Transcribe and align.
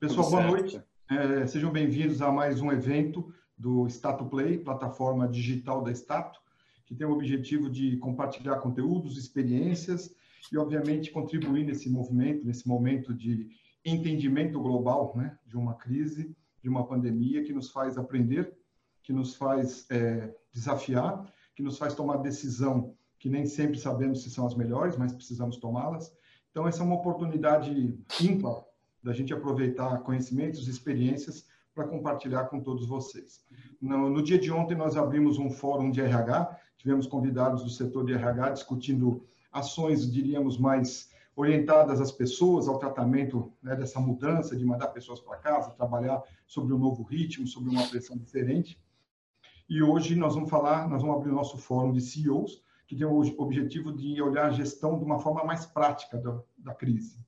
Pessoal, 0.00 0.30
boa 0.30 0.46
noite. 0.46 0.82
É, 1.10 1.46
sejam 1.46 1.70
bem-vindos 1.70 2.22
a 2.22 2.32
mais 2.32 2.62
um 2.62 2.72
evento 2.72 3.34
do 3.54 3.86
Stato 3.86 4.24
Play, 4.24 4.56
plataforma 4.56 5.28
digital 5.28 5.82
da 5.82 5.92
Stato, 5.92 6.40
que 6.86 6.94
tem 6.94 7.06
o 7.06 7.12
objetivo 7.12 7.68
de 7.68 7.98
compartilhar 7.98 8.60
conteúdos, 8.60 9.18
experiências 9.18 10.10
e, 10.50 10.56
obviamente, 10.56 11.10
contribuir 11.10 11.66
nesse 11.66 11.90
movimento, 11.90 12.46
nesse 12.46 12.66
momento 12.66 13.12
de 13.12 13.50
entendimento 13.84 14.58
global 14.58 15.12
né, 15.14 15.38
de 15.46 15.58
uma 15.58 15.74
crise, 15.74 16.34
de 16.62 16.70
uma 16.70 16.86
pandemia 16.86 17.44
que 17.44 17.52
nos 17.52 17.70
faz 17.70 17.98
aprender, 17.98 18.56
que 19.02 19.12
nos 19.12 19.34
faz 19.34 19.86
é, 19.90 20.34
desafiar, 20.50 21.30
que 21.54 21.62
nos 21.62 21.76
faz 21.76 21.92
tomar 21.92 22.16
decisão 22.16 22.96
que 23.18 23.28
nem 23.28 23.44
sempre 23.44 23.78
sabemos 23.78 24.22
se 24.22 24.30
são 24.30 24.46
as 24.46 24.54
melhores, 24.54 24.96
mas 24.96 25.12
precisamos 25.12 25.58
tomá-las. 25.58 26.10
Então, 26.50 26.66
essa 26.66 26.80
é 26.80 26.86
uma 26.86 26.96
oportunidade 26.96 27.98
ímpar 28.18 28.64
da 29.02 29.12
gente 29.12 29.32
aproveitar 29.32 29.98
conhecimentos 30.00 30.66
e 30.66 30.70
experiências 30.70 31.46
para 31.74 31.86
compartilhar 31.86 32.44
com 32.44 32.60
todos 32.60 32.86
vocês. 32.86 33.44
No, 33.80 34.10
no, 34.10 34.22
dia 34.22 34.38
de 34.38 34.50
ontem, 34.52 34.74
nós 34.74 34.96
abrimos 34.96 35.38
um 35.38 35.50
fórum 35.50 35.90
de 35.90 36.00
RH, 36.00 36.58
tivemos 36.76 37.06
convidados 37.06 37.62
do 37.62 37.70
setor 37.70 38.04
de 38.04 38.12
RH 38.12 38.50
discutindo 38.50 39.24
ações, 39.52 40.10
diríamos, 40.10 40.58
mais 40.58 41.10
orientadas 41.34 42.00
às 42.00 42.12
pessoas, 42.12 42.68
ao 42.68 42.78
tratamento 42.78 43.52
né, 43.62 43.74
dessa 43.74 43.98
mudança, 44.00 44.56
de 44.56 44.64
mandar 44.64 44.88
pessoas 44.88 45.20
para 45.20 45.38
casa, 45.38 45.70
trabalhar 45.70 46.22
sobre 46.46 46.74
um 46.74 46.78
novo 46.78 47.02
ritmo, 47.02 47.46
sobre 47.46 47.70
uma 47.70 47.86
pressão 47.86 48.16
diferente. 48.16 48.78
E 49.68 49.82
hoje 49.82 50.16
nós 50.16 50.34
vamos 50.34 50.50
falar, 50.50 50.88
nós 50.88 51.00
vamos 51.00 51.16
abrir 51.16 51.30
o 51.30 51.34
nosso 51.34 51.56
fórum 51.56 51.92
de 51.92 52.00
CEOs, 52.00 52.62
que 52.86 52.96
tem 52.96 53.06
o 53.06 53.20
objetivo 53.38 53.92
de 53.92 54.20
olhar 54.20 54.46
a 54.46 54.50
gestão 54.50 54.98
de 54.98 55.04
uma 55.04 55.20
forma 55.20 55.44
mais 55.44 55.64
prática 55.64 56.18
da, 56.18 56.40
da 56.58 56.74
crise. 56.74 57.24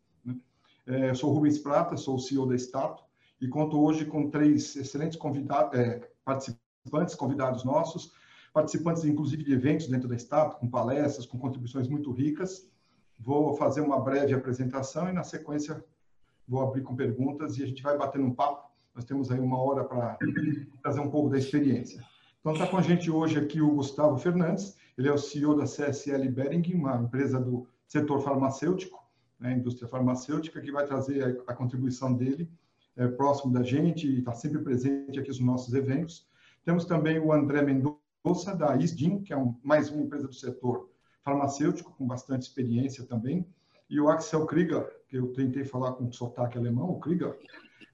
É, 0.87 1.15
sou 1.15 1.33
Rubens 1.33 1.59
Prata, 1.59 1.97
sou 1.97 2.17
o 2.17 2.19
CEO 2.19 2.47
da 2.47 2.57
Stato 2.57 3.05
e 3.41 3.49
conto 3.49 3.81
hoje 3.81 4.05
com 4.05 4.31
três 4.31 4.75
excelentes 4.77 5.17
convidados, 5.17 5.79
é, 5.79 6.09
participantes, 6.25 7.15
convidados 7.15 7.65
nossos, 7.65 8.13
participantes 8.53 9.05
inclusive 9.05 9.45
de 9.45 9.53
eventos 9.53 9.87
dentro 9.87 10.09
da 10.09 10.17
Stato, 10.17 10.59
com 10.59 10.69
palestras, 10.69 11.27
com 11.27 11.39
contribuições 11.39 11.89
muito 11.89 12.11
ricas. 12.11 12.69
Vou 13.19 13.55
fazer 13.55 13.81
uma 13.81 14.01
breve 14.01 14.35
apresentação 14.35 15.09
e 15.09 15.13
na 15.13 15.23
sequência 15.23 15.85
vou 16.47 16.63
abrir 16.63 16.83
com 16.83 16.97
perguntas 16.97 17.57
e 17.57 17.63
a 17.63 17.67
gente 17.67 17.83
vai 17.83 17.97
batendo 17.97 18.25
um 18.25 18.35
papo. 18.35 18.71
Nós 18.95 19.05
temos 19.05 19.31
aí 19.31 19.39
uma 19.41 19.59
hora 19.59 19.85
para 19.85 20.19
trazer 20.83 21.01
um 21.01 21.11
pouco 21.11 21.31
da 21.31 21.39
experiência. 21.39 22.05
Então 22.41 22.53
está 22.53 22.67
com 22.67 22.77
a 22.77 22.83
gente 22.83 23.11
hoje 23.11 23.39
aqui 23.39 23.61
o 23.61 23.77
Gustavo 23.77 24.19
Fernandes, 24.19 24.77
ele 24.99 25.09
é 25.09 25.13
o 25.13 25.19
CEO 25.19 25.57
da 25.57 25.65
CSL 25.65 26.29
Bering, 26.29 26.75
uma 26.75 26.97
empresa 26.97 27.41
do 27.41 27.67
setor 27.87 28.21
farmacêutico, 28.21 29.02
né, 29.43 29.53
indústria 29.55 29.89
farmacêutica, 29.89 30.61
que 30.61 30.71
vai 30.71 30.87
trazer 30.87 31.43
a, 31.47 31.53
a 31.53 31.55
contribuição 31.55 32.15
dele 32.15 32.49
é, 32.97 33.09
próximo 33.09 33.53
da 33.53 33.63
gente 33.63 34.07
e 34.07 34.21
está 34.21 34.33
sempre 34.33 34.61
presente 34.61 35.19
aqui 35.19 35.29
nos 35.29 35.41
nossos 35.41 35.75
eventos. 35.75 36.27
Temos 36.65 36.85
também 36.85 37.19
o 37.19 37.33
André 37.33 37.63
Mendonça, 37.63 38.55
da 38.57 38.77
ISDIN, 38.77 39.21
que 39.23 39.33
é 39.33 39.37
um, 39.37 39.57
mais 39.63 39.91
uma 39.91 40.03
empresa 40.03 40.29
do 40.29 40.35
setor 40.35 40.89
farmacêutico, 41.25 41.93
com 41.97 42.07
bastante 42.07 42.43
experiência 42.43 43.05
também, 43.05 43.45
e 43.91 44.01
o 44.01 44.09
Axel 44.09 44.47
Krieger, 44.47 44.89
que 45.09 45.17
eu 45.17 45.33
tentei 45.33 45.65
falar 45.65 45.93
com 45.93 46.11
sotaque 46.13 46.57
alemão, 46.57 46.91
o 46.91 47.01
Krieger, 47.01 47.37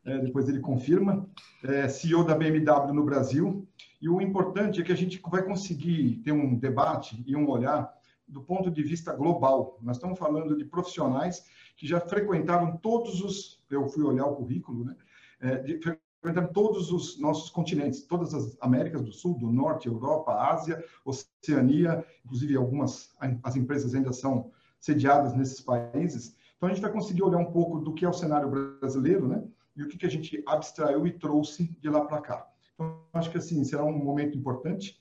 é, 0.05 0.19
depois 0.19 0.49
ele 0.49 0.61
confirma, 0.61 1.27
é 1.65 1.89
CEO 1.89 2.25
da 2.25 2.35
BMW 2.35 2.93
no 2.93 3.05
Brasil, 3.05 3.67
e 4.01 4.09
o 4.09 4.21
importante 4.21 4.81
é 4.81 4.85
que 4.85 4.93
a 4.93 4.97
gente 4.97 5.21
vai 5.29 5.43
conseguir 5.43 6.21
ter 6.25 6.33
um 6.33 6.57
debate 6.57 7.23
e 7.27 7.35
um 7.35 7.49
olhar 7.49 7.93
do 8.29 8.43
ponto 8.43 8.71
de 8.71 8.83
vista 8.83 9.13
global. 9.15 9.79
Nós 9.81 9.97
estamos 9.97 10.19
falando 10.19 10.57
de 10.57 10.65
profissionais 10.65 11.45
que 11.77 11.87
já 11.87 12.01
frequentaram 12.01 12.77
todos 12.77 13.23
os, 13.23 13.63
eu 13.71 13.89
fui 13.89 14.05
olhar 14.05 14.27
o 14.27 14.37
currículo, 14.37 14.85
né? 14.85 14.97
É, 15.41 15.57
de, 15.59 15.81
frequentaram 16.21 16.53
todos 16.53 16.91
os 16.91 17.19
nossos 17.21 17.49
continentes, 17.49 18.03
todas 18.03 18.35
as 18.35 18.57
Américas 18.61 19.03
do 19.03 19.13
Sul, 19.13 19.39
do 19.39 19.51
Norte, 19.51 19.87
Europa, 19.87 20.33
Ásia, 20.33 20.85
Oceania, 21.05 22.05
inclusive 22.25 22.57
algumas 22.57 23.15
as 23.43 23.57
empresas 23.57 23.95
ainda 23.95 24.13
são 24.13 24.51
sediadas 24.81 25.35
nesses 25.35 25.61
países. 25.61 26.37
Então 26.57 26.69
a 26.69 26.73
gente 26.73 26.83
vai 26.83 26.93
conseguir 26.93 27.23
olhar 27.23 27.39
um 27.39 27.53
pouco 27.53 27.79
do 27.79 27.95
que 27.95 28.05
é 28.05 28.09
o 28.09 28.13
cenário 28.13 28.51
brasileiro, 28.81 29.29
né? 29.29 29.45
E 29.77 29.83
o 29.83 29.89
que, 29.89 29.97
que 29.97 30.07
a 30.07 30.11
gente 30.11 30.43
abstraiu 30.45 31.07
e 31.07 31.13
trouxe 31.13 31.77
de 31.81 31.89
lá 31.89 32.05
para 32.05 32.21
cá. 32.21 32.51
Então, 32.75 33.01
acho 33.13 33.31
que 33.31 33.39
assim 33.39 33.63
será 33.63 33.85
um 33.85 33.97
momento 33.97 34.37
importante 34.37 35.01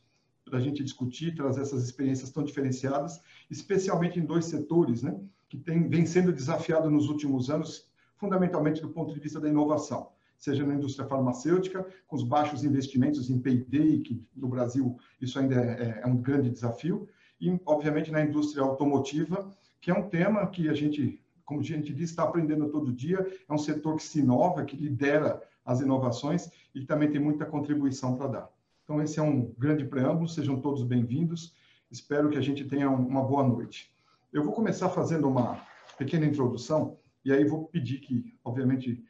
para 0.50 0.60
a 0.60 0.62
gente 0.62 0.84
discutir, 0.84 1.36
trazer 1.36 1.62
essas 1.62 1.84
experiências 1.84 2.32
tão 2.32 2.44
diferenciadas, 2.44 3.22
especialmente 3.50 4.20
em 4.20 4.26
dois 4.26 4.46
setores, 4.46 5.04
né, 5.04 5.20
que 5.50 5.58
tem, 5.58 5.88
vem 5.88 6.06
sendo 6.06 6.32
desafiado 6.32 6.90
nos 6.90 7.10
últimos 7.10 7.50
anos, 7.50 7.88
fundamentalmente 8.16 8.82
do 8.82 8.90
ponto 8.90 9.14
de 9.14 9.20
vista 9.20 9.40
da 9.40 9.50
inovação, 9.50 10.10
seja 10.38 10.66
na 10.66 10.76
indústria 10.76 11.08
farmacêutica, 11.08 11.86
com 12.08 12.16
os 12.16 12.24
baixos 12.24 12.64
investimentos 12.64 13.30
em 13.30 13.40
P&D, 13.40 14.00
que 14.00 14.26
no 14.36 14.48
Brasil 14.48 14.98
isso 15.22 15.38
ainda 15.40 15.56
é, 15.56 16.02
é 16.04 16.08
um 16.08 16.18
grande 16.18 16.50
desafio, 16.50 17.08
e, 17.40 17.60
obviamente, 17.66 18.12
na 18.12 18.22
indústria 18.22 18.64
automotiva, 18.64 19.52
que 19.80 19.92
é 19.92 19.94
um 19.94 20.10
tema 20.10 20.46
que 20.48 20.70
a 20.70 20.74
gente, 20.74 21.22
como 21.46 21.60
a 21.60 21.64
gente 21.64 21.94
diz, 21.94 22.10
está 22.10 22.24
aprendendo 22.24 22.70
todo 22.70 22.92
dia, 22.92 23.26
é 23.48 23.54
um 23.54 23.58
setor 23.58 23.96
que 23.96 24.04
se 24.04 24.20
inova, 24.20 24.66
que 24.66 24.76
lidera 24.76 25.42
as 25.64 25.82
inovações 25.82 26.50
e 26.74 26.86
também 26.86 27.12
tem 27.12 27.22
muita 27.22 27.46
contribuição 27.46 28.16
para 28.16 28.28
dar. 28.28 28.57
Então, 28.88 29.02
esse 29.02 29.20
é 29.20 29.22
um 29.22 29.54
grande 29.58 29.84
preâmbulo, 29.84 30.30
sejam 30.30 30.62
todos 30.62 30.82
bem-vindos. 30.82 31.54
Espero 31.92 32.30
que 32.30 32.38
a 32.38 32.42
gente 32.42 32.64
tenha 32.64 32.90
uma 32.90 33.22
boa 33.22 33.46
noite. 33.46 33.92
Eu 34.32 34.46
vou 34.46 34.54
começar 34.54 34.88
fazendo 34.88 35.28
uma 35.28 35.62
pequena 35.98 36.26
introdução 36.26 36.98
e 37.26 37.34
aí 37.34 37.44
vou 37.44 37.66
pedir 37.66 38.00
que, 38.00 38.34
obviamente, 38.46 39.04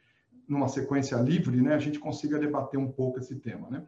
numa 0.48 0.66
sequência 0.66 1.14
livre, 1.18 1.60
né, 1.60 1.76
a 1.76 1.78
gente 1.78 2.00
consiga 2.00 2.40
debater 2.40 2.76
um 2.76 2.90
pouco 2.90 3.20
esse 3.20 3.36
tema, 3.36 3.70
né? 3.70 3.86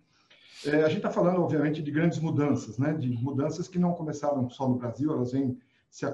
É, 0.64 0.84
a 0.84 0.86
gente 0.86 0.98
está 0.98 1.10
falando, 1.10 1.42
obviamente, 1.42 1.82
de 1.82 1.90
grandes 1.90 2.20
mudanças, 2.20 2.78
né? 2.78 2.92
De 2.92 3.08
mudanças 3.08 3.66
que 3.66 3.76
não 3.80 3.92
começaram 3.92 4.48
só 4.48 4.68
no 4.68 4.76
Brasil, 4.76 5.10
elas 5.10 5.32
vêm 5.32 5.58
se 5.90 6.06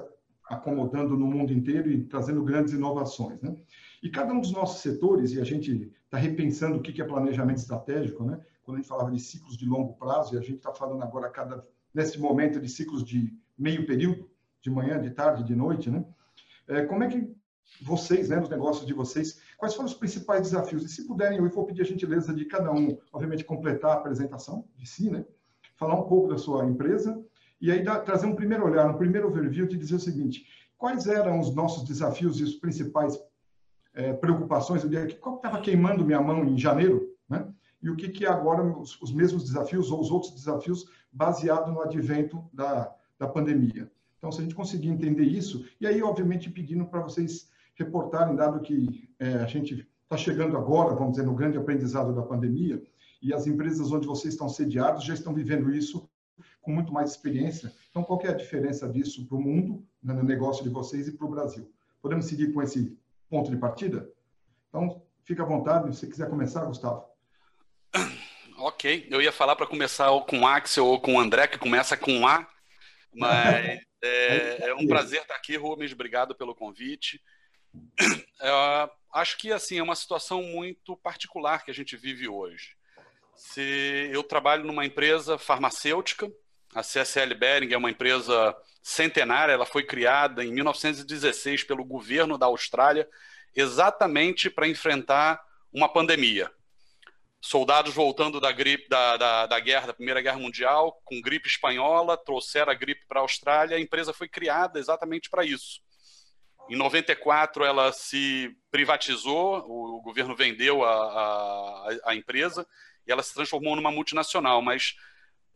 acomodando 0.49 1.15
no 1.15 1.27
mundo 1.27 1.53
inteiro 1.53 1.87
e 1.91 2.03
trazendo 2.03 2.43
grandes 2.43 2.73
inovações, 2.73 3.39
né? 3.43 3.55
E 4.01 4.09
cada 4.09 4.33
um 4.33 4.41
dos 4.41 4.51
nossos 4.51 4.81
setores, 4.81 5.33
e 5.33 5.39
a 5.39 5.43
gente 5.43 5.91
está 6.07 6.17
repensando 6.17 6.77
o 6.77 6.81
que 6.81 7.01
é 7.01 7.05
planejamento 7.05 7.57
estratégico, 7.57 8.23
né? 8.23 8.39
quando 8.67 8.79
a 8.79 8.81
gente 8.81 8.89
falava 8.89 9.11
de 9.11 9.19
ciclos 9.19 9.55
de 9.55 9.65
longo 9.65 9.93
prazo, 9.93 10.35
e 10.35 10.37
a 10.37 10.41
gente 10.41 10.57
está 10.57 10.73
falando 10.73 11.01
agora, 11.01 11.29
cada, 11.29 11.65
nesse 11.93 12.19
momento, 12.19 12.59
de 12.59 12.67
ciclos 12.67 13.01
de 13.01 13.33
meio 13.57 13.85
período, 13.85 14.29
de 14.61 14.69
manhã, 14.69 14.99
de 14.99 15.09
tarde, 15.09 15.41
de 15.43 15.55
noite, 15.55 15.89
né? 15.89 16.03
É, 16.67 16.85
como 16.85 17.01
é 17.01 17.07
que 17.07 17.33
vocês, 17.81 18.27
né, 18.27 18.35
nos 18.37 18.49
negócios 18.49 18.85
de 18.85 18.93
vocês, 18.93 19.39
quais 19.57 19.73
foram 19.73 19.87
os 19.87 19.93
principais 19.93 20.41
desafios? 20.41 20.83
E 20.83 20.89
se 20.89 21.07
puderem, 21.07 21.37
eu 21.37 21.49
vou 21.49 21.65
pedir 21.65 21.81
a 21.81 21.85
gentileza 21.85 22.33
de 22.33 22.43
cada 22.43 22.69
um, 22.73 22.97
obviamente, 23.13 23.45
completar 23.45 23.91
a 23.91 23.93
apresentação 23.95 24.65
de 24.75 24.85
si, 24.85 25.09
né? 25.09 25.25
Falar 25.77 25.97
um 25.97 26.03
pouco 26.03 26.27
da 26.27 26.37
sua 26.37 26.65
empresa 26.65 27.23
e 27.61 27.71
aí 27.71 27.81
dar, 27.81 27.99
trazer 28.01 28.25
um 28.25 28.35
primeiro 28.35 28.65
olhar, 28.65 28.89
um 28.89 28.97
primeiro 28.97 29.29
overview 29.29 29.65
de 29.65 29.77
dizer 29.77 29.95
o 29.95 29.99
seguinte, 29.99 30.45
quais 30.77 31.07
eram 31.07 31.39
os 31.39 31.55
nossos 31.55 31.83
desafios 31.83 32.37
e 32.41 32.43
os 32.43 32.55
principais 32.55 33.17
é, 33.97 34.13
preocupações, 34.13 34.83
eu 34.83 34.89
diria, 34.89 35.11
qual 35.17 35.37
estava 35.37 35.59
queimando 35.59 36.05
minha 36.05 36.21
mão 36.21 36.45
em 36.45 36.55
janeiro, 36.55 37.15
né? 37.27 37.51
E 37.81 37.89
o 37.89 37.95
que, 37.95 38.09
que 38.09 38.25
agora 38.25 38.63
os, 38.63 39.01
os, 39.01 39.11
mesmos 39.11 39.43
desafios 39.43 39.91
ou 39.91 39.99
os 39.99 40.11
outros 40.11 40.33
desafios 40.33 40.85
baseado 41.11 41.71
no 41.71 41.81
advento 41.81 42.43
da, 42.53 42.93
da 43.17 43.27
pandemia. 43.27 43.91
Então, 44.17 44.31
se 44.31 44.39
a 44.39 44.43
gente 44.43 44.55
conseguir 44.55 44.89
entender 44.89 45.23
isso, 45.23 45.65
e 45.81 45.87
aí, 45.87 46.01
obviamente, 46.01 46.49
pedindo 46.49 46.85
para 46.85 47.01
vocês 47.01 47.49
reportarem, 47.75 48.35
dado 48.35 48.59
que 48.59 49.09
é, 49.19 49.35
a 49.35 49.45
gente 49.47 49.87
está 50.03 50.17
chegando 50.17 50.55
agora, 50.57 50.95
vamos 50.95 51.13
dizer, 51.13 51.25
no 51.25 51.35
grande 51.35 51.57
aprendizado 51.57 52.13
da 52.13 52.21
pandemia, 52.21 52.81
e 53.21 53.33
as 53.33 53.47
empresas 53.47 53.91
onde 53.91 54.05
vocês 54.05 54.33
estão 54.33 54.47
sediados 54.47 55.03
já 55.03 55.13
estão 55.13 55.33
vivendo 55.33 55.73
isso 55.73 56.07
com 56.61 56.71
muito 56.71 56.93
mais 56.93 57.11
experiência. 57.11 57.73
Então, 57.89 58.03
qual 58.03 58.21
é 58.23 58.29
a 58.29 58.35
diferença 58.35 58.87
disso 58.87 59.25
para 59.27 59.37
o 59.37 59.41
mundo, 59.41 59.83
né, 60.03 60.13
no 60.13 60.23
negócio 60.23 60.63
de 60.63 60.69
vocês 60.69 61.07
e 61.07 61.11
para 61.11 61.25
o 61.25 61.31
Brasil? 61.31 61.71
Podemos 62.01 62.25
seguir 62.25 62.53
com 62.53 62.61
esse 62.61 62.95
ponto 63.29 63.49
de 63.49 63.57
partida? 63.57 64.09
Então, 64.69 65.01
fica 65.23 65.43
à 65.43 65.45
vontade, 65.45 65.95
se 65.95 66.07
quiser 66.07 66.29
começar, 66.29 66.65
Gustavo. 66.65 67.05
Ok, 68.59 69.07
eu 69.11 69.21
ia 69.21 69.31
falar 69.31 69.55
para 69.55 69.67
começar 69.67 70.09
ou 70.09 70.25
com 70.25 70.47
Axel 70.47 70.83
ou 70.83 70.99
com 70.99 71.19
André, 71.19 71.45
que 71.45 71.59
começa 71.59 71.95
com 71.95 72.27
A, 72.27 72.47
mas 73.13 73.79
é, 74.01 74.69
é 74.69 74.73
um 74.73 74.87
prazer 74.87 75.21
estar 75.21 75.35
aqui, 75.35 75.55
Rubens, 75.55 75.93
obrigado 75.93 76.33
pelo 76.35 76.55
convite. 76.55 77.21
É, 78.39 78.89
acho 79.13 79.35
que 79.37 79.51
assim 79.51 79.79
é 79.79 79.83
uma 79.83 79.95
situação 79.95 80.43
muito 80.43 80.95
particular 80.97 81.65
que 81.65 81.71
a 81.71 81.73
gente 81.73 81.97
vive 81.97 82.27
hoje. 82.27 82.75
Se 83.35 84.09
eu 84.11 84.23
trabalho 84.23 84.63
numa 84.63 84.85
empresa 84.85 85.39
farmacêutica, 85.39 86.31
a 86.73 86.81
CSL 86.83 87.33
Behring 87.33 87.73
é 87.73 87.77
uma 87.77 87.89
empresa 87.89 88.55
centenária, 88.87 89.51
ela 89.51 89.65
foi 89.65 89.83
criada 89.83 90.45
em 90.45 90.53
1916 90.53 91.65
pelo 91.65 91.83
governo 91.83 92.37
da 92.37 92.45
Austrália, 92.45 93.05
exatamente 93.53 94.49
para 94.49 94.65
enfrentar 94.65 95.43
uma 95.73 95.89
pandemia. 95.89 96.49
Soldados 97.41 97.93
voltando 97.93 98.39
da 98.39 98.49
gripe 98.49 98.87
da, 98.87 99.17
da, 99.17 99.45
da, 99.45 99.59
guerra, 99.59 99.87
da 99.87 99.93
Primeira 99.93 100.21
Guerra 100.21 100.39
Mundial, 100.39 101.01
com 101.03 101.19
gripe 101.19 101.49
espanhola, 101.49 102.15
trouxeram 102.15 102.71
a 102.71 102.75
gripe 102.75 103.05
para 103.09 103.19
a 103.19 103.23
Austrália. 103.23 103.75
A 103.75 103.79
empresa 103.79 104.13
foi 104.13 104.29
criada 104.29 104.79
exatamente 104.79 105.29
para 105.29 105.43
isso. 105.43 105.81
Em 106.69 106.77
94, 106.77 107.65
ela 107.65 107.91
se 107.91 108.55
privatizou, 108.71 109.65
o 109.67 110.01
governo 110.01 110.33
vendeu 110.33 110.85
a, 110.85 110.93
a, 110.93 111.89
a 112.05 112.15
empresa 112.15 112.65
e 113.05 113.11
ela 113.11 113.21
se 113.21 113.33
transformou 113.33 113.75
numa 113.75 113.91
multinacional, 113.91 114.61
mas 114.61 114.95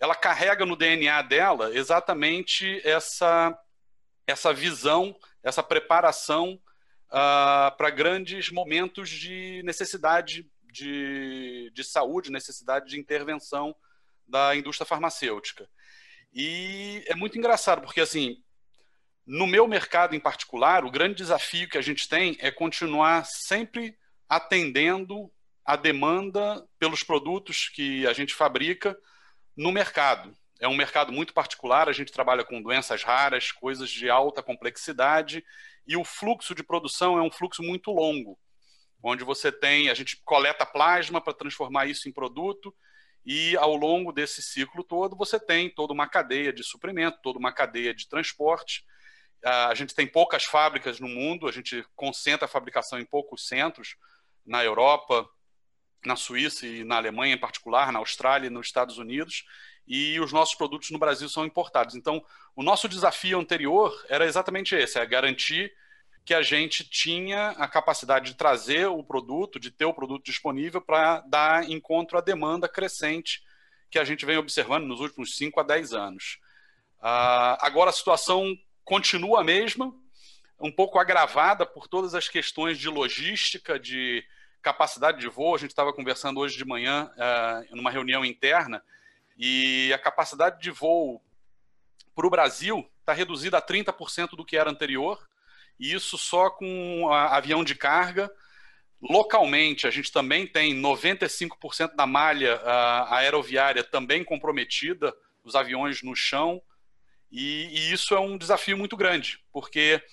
ela 0.02 0.16
carrega 0.16 0.66
no 0.66 0.76
DNA 0.76 1.22
dela 1.22 1.72
exatamente 1.76 2.82
essa, 2.84 3.56
essa 4.26 4.52
visão, 4.52 5.16
essa 5.44 5.62
preparação 5.62 6.60
uh, 7.10 7.78
para 7.78 7.92
grandes 7.92 8.50
momentos 8.50 9.08
de 9.08 9.62
necessidade 9.64 10.50
de, 10.64 11.72
de 11.72 11.84
saúde, 11.84 12.32
necessidade 12.32 12.90
de 12.90 13.00
intervenção 13.00 13.76
da 14.28 14.56
indústria 14.56 14.88
farmacêutica. 14.88 15.70
E 16.34 17.04
é 17.06 17.14
muito 17.14 17.38
engraçado, 17.38 17.84
porque 17.84 18.02
assim, 18.02 18.38
no 19.24 19.46
meu 19.46 19.68
mercado 19.68 20.16
em 20.16 20.20
particular, 20.20 20.84
o 20.84 20.90
grande 20.90 21.16
desafio 21.16 21.70
que 21.70 21.78
a 21.78 21.82
gente 21.82 22.10
tem 22.10 22.36
é 22.40 22.50
continuar 22.50 23.24
sempre 23.26 23.96
atendendo 24.28 25.32
a 25.64 25.76
demanda 25.76 26.68
pelos 26.80 27.04
produtos 27.04 27.70
que 27.70 28.08
a 28.08 28.14
gente 28.14 28.34
fabrica 28.34 28.98
no 29.62 29.72
mercado. 29.72 30.36
É 30.60 30.68
um 30.68 30.76
mercado 30.76 31.12
muito 31.12 31.34
particular, 31.34 31.88
a 31.88 31.94
gente 31.94 32.12
trabalha 32.12 32.44
com 32.44 32.62
doenças 32.62 33.04
raras, 33.04 33.52
coisas 33.52 33.90
de 33.90 34.10
alta 34.10 34.42
complexidade, 34.42 35.44
e 35.88 35.96
o 35.96 36.04
fluxo 36.04 36.56
de 36.56 36.64
produção 36.64 37.18
é 37.18 37.22
um 37.22 37.32
fluxo 37.32 37.62
muito 37.62 37.92
longo, 37.92 38.40
onde 39.04 39.24
você 39.24 39.52
tem, 39.52 39.90
a 39.90 39.94
gente 39.94 40.20
coleta 40.24 40.66
plasma 40.66 41.22
para 41.22 41.34
transformar 41.34 41.86
isso 41.86 42.10
em 42.10 42.12
produto, 42.12 42.76
e 43.24 43.56
ao 43.58 43.76
longo 43.76 44.12
desse 44.12 44.42
ciclo 44.42 44.84
todo 44.84 45.16
você 45.16 45.40
tem 45.40 45.70
toda 45.70 45.94
uma 45.94 46.08
cadeia 46.08 46.52
de 46.52 46.64
suprimento, 46.64 47.20
toda 47.22 47.38
uma 47.38 47.52
cadeia 47.52 47.94
de 47.94 48.10
transporte. 48.10 48.84
A 49.44 49.76
gente 49.76 49.94
tem 49.94 50.08
poucas 50.08 50.44
fábricas 50.44 51.00
no 51.00 51.08
mundo, 51.08 51.48
a 51.48 51.52
gente 51.52 51.86
concentra 51.96 52.46
a 52.46 52.50
fabricação 52.50 53.00
em 53.00 53.06
poucos 53.06 53.48
centros, 53.48 53.96
na 54.44 54.64
Europa, 54.64 55.28
na 56.06 56.16
Suíça 56.16 56.66
e 56.66 56.84
na 56.84 56.98
Alemanha 56.98 57.36
em 57.36 57.40
particular, 57.40 57.92
na 57.92 58.00
Austrália 58.00 58.48
e 58.48 58.50
nos 58.50 58.68
Estados 58.68 58.98
Unidos, 58.98 59.46
e 59.88 60.20
os 60.20 60.32
nossos 60.32 60.56
produtos 60.56 60.92
no 60.92 61.00
Brasil 61.00 61.28
são 61.28 61.46
importados. 61.46 61.96
Então, 61.96 62.24
o 62.56 62.64
nosso 62.64 62.88
desafio 62.88 63.40
anterior 63.40 63.94
era 64.10 64.26
exatamente 64.26 64.76
esse, 64.76 65.00
é 65.00 65.06
garantir 65.06 65.74
que 66.24 66.34
a 66.34 66.42
gente 66.42 66.88
tinha 66.88 67.50
a 67.52 67.68
capacidade 67.68 68.32
de 68.32 68.38
trazer 68.38 68.86
o 68.88 69.04
produto, 69.04 69.60
de 69.60 69.72
ter 69.72 69.86
o 69.86 69.94
produto 69.94 70.24
disponível 70.24 70.80
para 70.80 71.22
dar 71.22 71.70
encontro 71.70 72.18
à 72.18 72.22
demanda 72.22 72.70
crescente 72.70 73.44
que 73.90 74.00
a 74.00 74.04
gente 74.04 74.26
vem 74.26 74.38
observando 74.38 74.86
nos 74.86 75.00
últimos 75.00 75.36
5 75.36 75.60
a 75.60 75.64
10 75.64 75.94
anos. 75.94 76.40
Uh, 77.00 77.58
agora 77.60 77.90
a 77.90 77.94
situação 77.94 78.56
continua 78.86 79.42
a 79.42 79.44
mesma, 79.44 79.94
um 80.60 80.72
pouco 80.72 81.00
agravada 81.00 81.66
por 81.66 81.88
todas 81.88 82.14
as 82.14 82.30
questões 82.30 82.78
de 82.78 82.88
logística, 82.88 83.80
de 83.80 84.24
capacidade 84.62 85.20
de 85.20 85.28
voo. 85.28 85.56
A 85.56 85.58
gente 85.58 85.72
estava 85.72 85.94
conversando 85.94 86.40
hoje 86.40 86.58
de 86.58 86.66
manhã, 86.66 87.10
uh, 87.16 87.76
numa 87.76 87.92
reunião 87.92 88.24
interna, 88.24 88.84
e 89.38 89.92
a 89.94 89.98
capacidade 89.98 90.62
de 90.62 90.72
voo 90.72 91.22
para 92.16 92.28
o 92.28 92.30
Brasil 92.30 92.90
está 93.00 93.14
reduzida 93.14 93.58
a 93.58 93.62
30% 93.62 94.36
do 94.36 94.46
que 94.46 94.58
era 94.58 94.70
anterior 94.70 95.20
e 95.82 95.94
isso 95.94 96.16
só 96.16 96.52
com 96.52 97.12
avião 97.12 97.64
de 97.64 97.74
carga. 97.74 98.32
Localmente, 99.02 99.88
a 99.88 99.90
gente 99.90 100.12
também 100.12 100.46
tem 100.46 100.80
95% 100.80 101.96
da 101.96 102.06
malha 102.06 102.62
aeroviária 103.10 103.84
também 103.84 104.24
comprometida, 104.24 105.12
os 105.44 105.56
aviões 105.56 106.04
no 106.04 106.16
chão, 106.16 106.62
e, 107.32 107.68
e 107.72 107.92
isso 107.92 108.14
é 108.14 108.20
um 108.20 108.38
desafio 108.38 108.78
muito 108.78 108.96
grande, 108.96 109.40
porque 109.52 110.04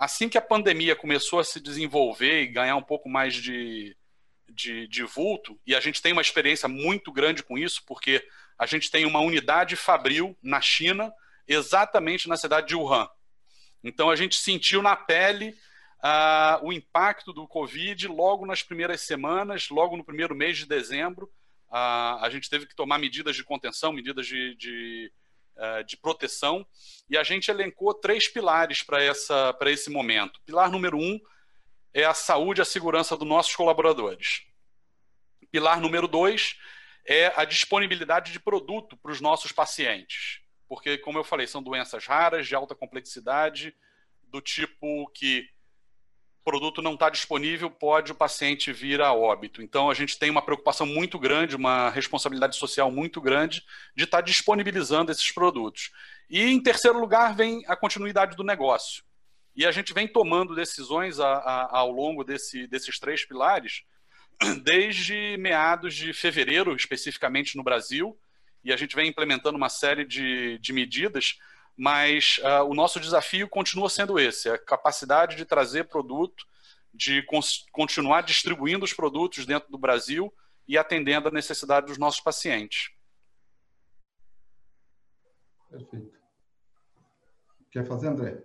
assim 0.00 0.30
que 0.30 0.38
a 0.38 0.42
pandemia 0.42 0.96
começou 0.96 1.38
a 1.38 1.44
se 1.44 1.60
desenvolver 1.60 2.40
e 2.40 2.46
ganhar 2.46 2.74
um 2.74 2.82
pouco 2.82 3.06
mais 3.06 3.34
de, 3.34 3.94
de, 4.48 4.88
de, 4.88 5.02
vulto, 5.04 5.60
e 5.66 5.74
a 5.74 5.80
gente 5.80 6.00
tem 6.00 6.12
uma 6.14 6.22
experiência 6.22 6.66
muito 6.66 7.12
grande 7.12 7.42
com 7.42 7.58
isso, 7.58 7.82
porque 7.86 8.26
a 8.58 8.64
gente 8.64 8.90
tem 8.90 9.04
uma 9.04 9.20
unidade 9.20 9.76
fabril 9.76 10.34
na 10.42 10.58
China, 10.58 11.12
exatamente 11.46 12.30
na 12.30 12.38
cidade 12.38 12.68
de 12.68 12.74
Wuhan. 12.74 13.06
Então 13.84 14.08
a 14.08 14.16
gente 14.16 14.36
sentiu 14.36 14.80
na 14.80 14.96
pele 14.96 15.50
uh, 16.02 16.64
o 16.66 16.72
impacto 16.72 17.30
do 17.30 17.46
Covid 17.46 18.08
logo 18.08 18.46
nas 18.46 18.62
primeiras 18.62 19.02
semanas, 19.02 19.68
logo 19.68 19.98
no 19.98 20.04
primeiro 20.04 20.34
mês 20.34 20.56
de 20.56 20.64
dezembro. 20.64 21.26
Uh, 21.68 22.16
a 22.22 22.28
gente 22.30 22.48
teve 22.48 22.64
que 22.64 22.74
tomar 22.74 22.98
medidas 22.98 23.36
de 23.36 23.44
contenção, 23.44 23.92
medidas 23.92 24.26
de, 24.26 24.54
de, 24.56 25.12
de 25.86 25.96
proteção, 25.96 26.66
e 27.08 27.16
a 27.18 27.22
gente 27.22 27.50
elencou 27.50 27.92
três 27.94 28.28
pilares 28.28 28.82
para 28.82 29.70
esse 29.70 29.90
momento. 29.90 30.40
Pilar 30.46 30.70
número 30.70 30.96
um 30.96 31.20
é 31.92 32.04
a 32.04 32.14
saúde 32.14 32.60
e 32.60 32.62
a 32.62 32.64
segurança 32.64 33.16
dos 33.16 33.28
nossos 33.28 33.54
colaboradores. 33.54 34.42
Pilar 35.50 35.80
número 35.80 36.08
dois 36.08 36.56
é 37.06 37.32
a 37.36 37.44
disponibilidade 37.44 38.32
de 38.32 38.40
produto 38.40 38.96
para 38.96 39.12
os 39.12 39.20
nossos 39.20 39.52
pacientes 39.52 40.40
porque, 40.70 40.96
como 40.98 41.18
eu 41.18 41.24
falei, 41.24 41.48
são 41.48 41.60
doenças 41.60 42.06
raras, 42.06 42.46
de 42.46 42.54
alta 42.54 42.76
complexidade, 42.76 43.74
do 44.22 44.40
tipo 44.40 45.10
que 45.10 45.44
produto 46.44 46.80
não 46.82 46.94
está 46.94 47.10
disponível, 47.10 47.70
pode 47.70 48.12
o 48.12 48.14
paciente 48.14 48.72
vir 48.72 49.00
a 49.00 49.12
óbito. 49.12 49.62
Então, 49.62 49.90
a 49.90 49.94
gente 49.94 50.18
tem 50.18 50.30
uma 50.30 50.42
preocupação 50.42 50.86
muito 50.86 51.18
grande, 51.18 51.56
uma 51.56 51.90
responsabilidade 51.90 52.56
social 52.56 52.90
muito 52.90 53.20
grande 53.20 53.62
de 53.94 54.04
estar 54.04 54.18
tá 54.18 54.22
disponibilizando 54.22 55.12
esses 55.12 55.30
produtos. 55.32 55.90
E, 56.28 56.42
em 56.42 56.62
terceiro 56.62 56.98
lugar, 56.98 57.34
vem 57.34 57.62
a 57.66 57.76
continuidade 57.76 58.36
do 58.36 58.44
negócio. 58.44 59.04
E 59.54 59.66
a 59.66 59.70
gente 59.70 59.92
vem 59.92 60.08
tomando 60.08 60.54
decisões 60.54 61.20
a, 61.20 61.26
a, 61.26 61.78
ao 61.78 61.90
longo 61.90 62.24
desse, 62.24 62.66
desses 62.66 62.98
três 62.98 63.26
pilares, 63.26 63.82
desde 64.62 65.36
meados 65.38 65.94
de 65.94 66.12
fevereiro, 66.12 66.74
especificamente 66.74 67.56
no 67.56 67.62
Brasil, 67.62 68.18
e 68.62 68.72
a 68.72 68.76
gente 68.76 68.94
vem 68.94 69.08
implementando 69.08 69.56
uma 69.56 69.68
série 69.68 70.04
de, 70.04 70.58
de 70.58 70.72
medidas, 70.72 71.36
mas 71.76 72.38
uh, 72.38 72.64
o 72.64 72.74
nosso 72.74 73.00
desafio 73.00 73.48
continua 73.48 73.88
sendo 73.88 74.18
esse: 74.18 74.48
a 74.48 74.58
capacidade 74.58 75.36
de 75.36 75.44
trazer 75.44 75.84
produto, 75.84 76.46
de 76.92 77.24
continuar 77.72 78.22
distribuindo 78.22 78.84
os 78.84 78.92
produtos 78.92 79.46
dentro 79.46 79.70
do 79.70 79.78
Brasil 79.78 80.32
e 80.66 80.76
atendendo 80.76 81.28
a 81.28 81.32
necessidade 81.32 81.86
dos 81.86 81.98
nossos 81.98 82.20
pacientes. 82.20 82.90
Perfeito. 85.70 86.18
Quer 87.70 87.86
fazer, 87.86 88.08
André? 88.08 88.42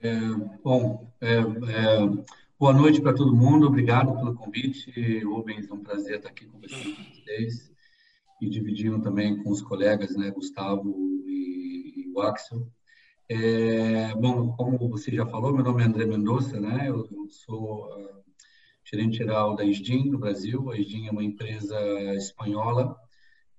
É, 0.00 0.18
bom, 0.62 1.12
é, 1.20 1.36
é, 1.36 2.24
boa 2.58 2.72
noite 2.72 3.00
para 3.00 3.14
todo 3.14 3.36
mundo. 3.36 3.66
Obrigado 3.66 4.14
pelo 4.16 4.34
convite. 4.34 5.20
Rubens, 5.22 5.68
é 5.68 5.74
um 5.74 5.82
prazer 5.82 6.16
estar 6.16 6.30
aqui 6.30 6.46
conversando 6.46 6.96
com 6.96 7.02
vocês 7.02 7.73
e 8.40 8.48
dividindo 8.48 9.00
também 9.00 9.42
com 9.42 9.50
os 9.50 9.62
colegas, 9.62 10.16
né, 10.16 10.30
Gustavo 10.30 11.22
e, 11.26 12.04
e 12.06 12.12
o 12.14 12.20
Axel. 12.20 12.66
É, 13.28 14.14
bom, 14.14 14.52
como 14.52 14.88
você 14.88 15.14
já 15.14 15.26
falou, 15.26 15.52
meu 15.52 15.64
nome 15.64 15.82
é 15.82 15.86
André 15.86 16.04
Mendonça, 16.04 16.60
né? 16.60 16.88
Eu, 16.88 17.08
eu 17.10 17.28
sou 17.30 17.86
uh, 17.86 18.24
gerente 18.84 19.16
geral 19.16 19.56
da 19.56 19.64
Esdim 19.64 20.10
no 20.10 20.18
Brasil. 20.18 20.70
A 20.70 20.78
Esdim 20.78 21.06
é 21.06 21.10
uma 21.10 21.24
empresa 21.24 21.78
espanhola 22.14 22.94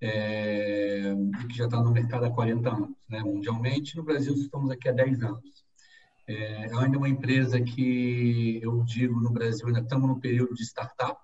é, 0.01 1.15
que 1.50 1.58
já 1.58 1.65
está 1.65 1.82
no 1.82 1.91
mercado 1.91 2.25
há 2.25 2.32
40 2.32 2.70
anos, 2.70 2.98
né? 3.10 3.22
Mundialmente, 3.22 3.98
no 3.98 4.03
Brasil 4.03 4.34
estamos 4.36 4.70
aqui 4.70 4.88
há 4.88 4.91
10 4.91 5.24
anos. 5.24 5.65
É, 6.27 6.65
é 6.65 6.77
ainda 6.77 6.98
uma 6.98 7.10
empresa 7.10 7.60
que 7.62 8.60
eu 8.62 8.84
digo 8.84 9.20
no 9.20 9.32
Brasil 9.32 9.67
ainda 9.67 9.82
estamos 9.82 10.08
no 10.08 10.20
período 10.20 10.53
de 10.53 10.63
startup, 10.63 11.20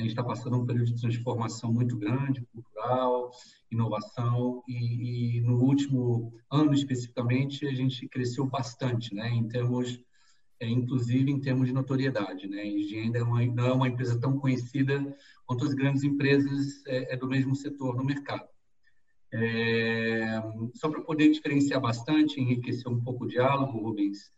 a 0.00 0.02
gente 0.02 0.12
está 0.12 0.24
passando 0.24 0.56
um 0.56 0.66
período 0.66 0.86
de 0.86 1.00
transformação 1.00 1.72
muito 1.72 1.96
grande, 1.96 2.46
cultural, 2.52 3.30
inovação, 3.70 4.62
e, 4.66 5.36
e, 5.36 5.40
no 5.42 5.58
último 5.62 6.32
ano 6.50 6.72
especificamente 6.72 7.66
a 7.66 7.72
gente 7.72 8.08
cresceu 8.08 8.46
bastante, 8.46 9.14
né, 9.14 9.28
em 9.28 9.46
termos, 9.46 10.02
é, 10.58 10.66
inclusive 10.66 11.30
em 11.30 11.40
termos 11.40 11.68
de 11.68 11.74
notoriedade, 11.74 12.48
né, 12.48 12.66
e 12.66 12.98
ainda 12.98 13.18
é 13.18 13.22
uma, 13.22 13.44
não 13.44 13.66
é 13.66 13.72
uma 13.72 13.88
empresa 13.88 14.18
tão 14.18 14.38
conhecida 14.38 15.16
quanto 15.46 15.64
as 15.64 15.74
grandes 15.74 16.02
empresas 16.02 16.84
é, 16.86 17.14
é 17.14 17.16
do 17.16 17.28
mesmo 17.28 17.54
setor 17.54 17.94
no 17.94 18.04
mercado. 18.04 18.48
É, 19.32 20.42
só 20.74 20.88
para 20.88 21.02
poder 21.02 21.30
diferenciar 21.30 21.80
bastante, 21.80 22.40
enriquecer 22.40 22.90
um 22.90 23.00
pouco 23.00 23.24
o 23.24 23.28
diálogo, 23.28 23.78
Rubens, 23.78 24.32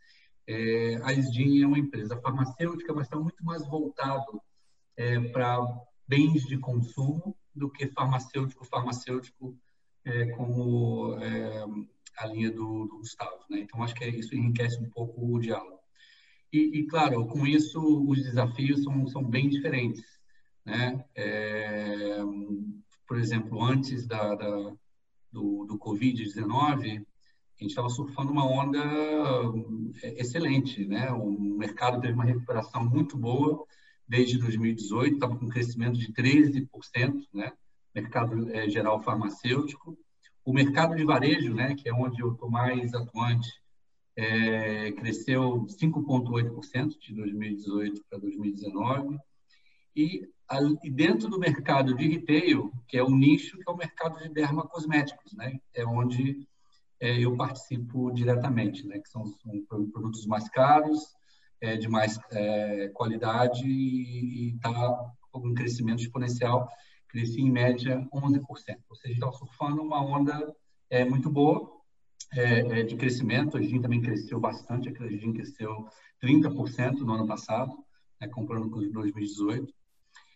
é, 0.47 1.01
a 1.03 1.13
SDIN 1.13 1.63
é 1.63 1.67
uma 1.67 1.79
empresa 1.79 2.21
farmacêutica, 2.21 2.93
mas 2.93 3.07
está 3.07 3.17
muito 3.17 3.43
mais 3.45 3.67
voltado 3.67 4.43
é, 4.97 5.19
para 5.31 5.59
bens 6.07 6.45
de 6.45 6.59
consumo 6.59 7.37
do 7.55 7.71
que 7.71 7.87
farmacêutico, 7.89 8.65
farmacêutico 8.65 9.57
é, 10.05 10.27
como 10.33 11.15
é, 11.19 11.65
a 12.19 12.27
linha 12.27 12.51
do, 12.51 12.87
do 12.87 12.99
Gustavo. 12.99 13.45
Né? 13.49 13.61
Então, 13.61 13.83
acho 13.83 13.95
que 13.95 14.05
isso 14.07 14.35
enriquece 14.35 14.79
um 14.81 14.91
pouco 14.91 15.35
o 15.35 15.39
diálogo. 15.41 15.81
E, 16.53 16.81
e 16.81 16.87
claro, 16.87 17.27
com 17.27 17.47
isso, 17.47 17.81
os 18.07 18.23
desafios 18.23 18.83
são, 18.83 19.07
são 19.07 19.25
bem 19.25 19.49
diferentes. 19.49 20.05
Né? 20.65 21.05
É, 21.15 22.19
por 23.07 23.19
exemplo, 23.19 23.63
antes 23.63 24.07
da, 24.07 24.35
da 24.35 24.73
do, 25.33 25.65
do 25.65 25.79
Covid-19, 25.79 26.45
a 26.51 27.63
gente 27.63 27.71
estava 27.71 27.89
surfando 27.89 28.31
uma 28.31 28.45
onda 28.45 28.79
é, 30.03 30.21
excelente, 30.21 30.85
né? 30.85 31.11
O 31.11 31.31
mercado 31.57 32.01
teve 32.01 32.13
uma 32.13 32.25
recuperação 32.25 32.85
muito 32.85 33.17
boa 33.17 33.65
desde 34.07 34.39
2018, 34.39 35.15
estava 35.15 35.37
com 35.37 35.47
um 35.47 35.49
crescimento 35.49 35.99
de 35.99 36.13
13%, 36.13 36.69
né? 37.33 37.53
Mercado 37.95 38.51
é, 38.51 38.69
geral 38.69 39.03
farmacêutico. 39.03 39.97
O 40.45 40.53
mercado 40.53 40.97
de 40.97 41.05
varejo, 41.05 41.55
né, 41.55 41.75
que 41.75 41.89
é 41.89 41.95
onde 41.95 42.21
eu 42.21 42.33
estou 42.33 42.51
mais 42.51 42.95
atuante, 42.95 43.49
é, 44.17 44.93
cresceu 44.93 45.67
5,8% 45.67 46.99
de 46.99 47.15
2018 47.15 48.03
para 48.09 48.19
2019. 48.19 49.19
E, 49.95 50.29
e, 50.83 50.91
dentro 50.91 51.29
do 51.29 51.39
mercado 51.39 51.95
de 51.95 52.09
retail, 52.09 52.73
que 52.89 52.97
é 52.97 53.03
o 53.03 53.11
nicho, 53.11 53.57
que 53.59 53.65
é 53.69 53.73
o 53.73 53.77
mercado 53.77 54.19
de 54.19 54.29
dermacosméticos, 54.31 55.33
né, 55.35 55.61
é 55.75 55.85
onde 55.87 56.47
é, 57.03 57.19
eu 57.19 57.37
participo 57.37 58.13
diretamente, 58.13 58.87
né? 58.87 59.01
que 59.01 59.09
são, 59.09 59.27
são 59.27 59.91
produtos 59.91 60.25
mais 60.25 60.49
caros, 60.49 61.13
é, 61.63 61.77
de 61.77 61.89
mais 61.89 62.19
é, 62.33 62.89
qualidade 62.89 63.65
e 63.65 64.55
está 64.57 64.71
com 65.31 65.49
um 65.49 65.55
crescimento 65.55 66.03
exponencial. 66.03 66.69
Cresci 67.09 67.41
em 67.41 67.51
média 67.51 68.07
11%. 68.13 68.43
Ou 68.89 68.97
seja, 68.97 69.15
está 69.15 69.33
surfando 69.33 69.81
uma 69.81 70.05
onda 70.05 70.55
é, 70.91 71.05
muito 71.05 71.31
boa 71.31 71.71
é, 72.35 72.81
é, 72.81 72.83
de 72.83 72.97
crescimento. 72.97 73.57
A 73.57 73.63
Gin 73.63 73.81
também 73.81 74.03
cresceu 74.03 74.41
bastante, 74.41 74.89
a 74.89 75.09
Gin 75.09 75.33
cresceu 75.33 75.87
30% 76.23 76.99
no 76.99 77.13
ano 77.13 77.27
passado, 77.27 77.73
né, 78.21 78.27
comprando 78.29 78.69
com 78.69 78.81
2018. 78.91 79.73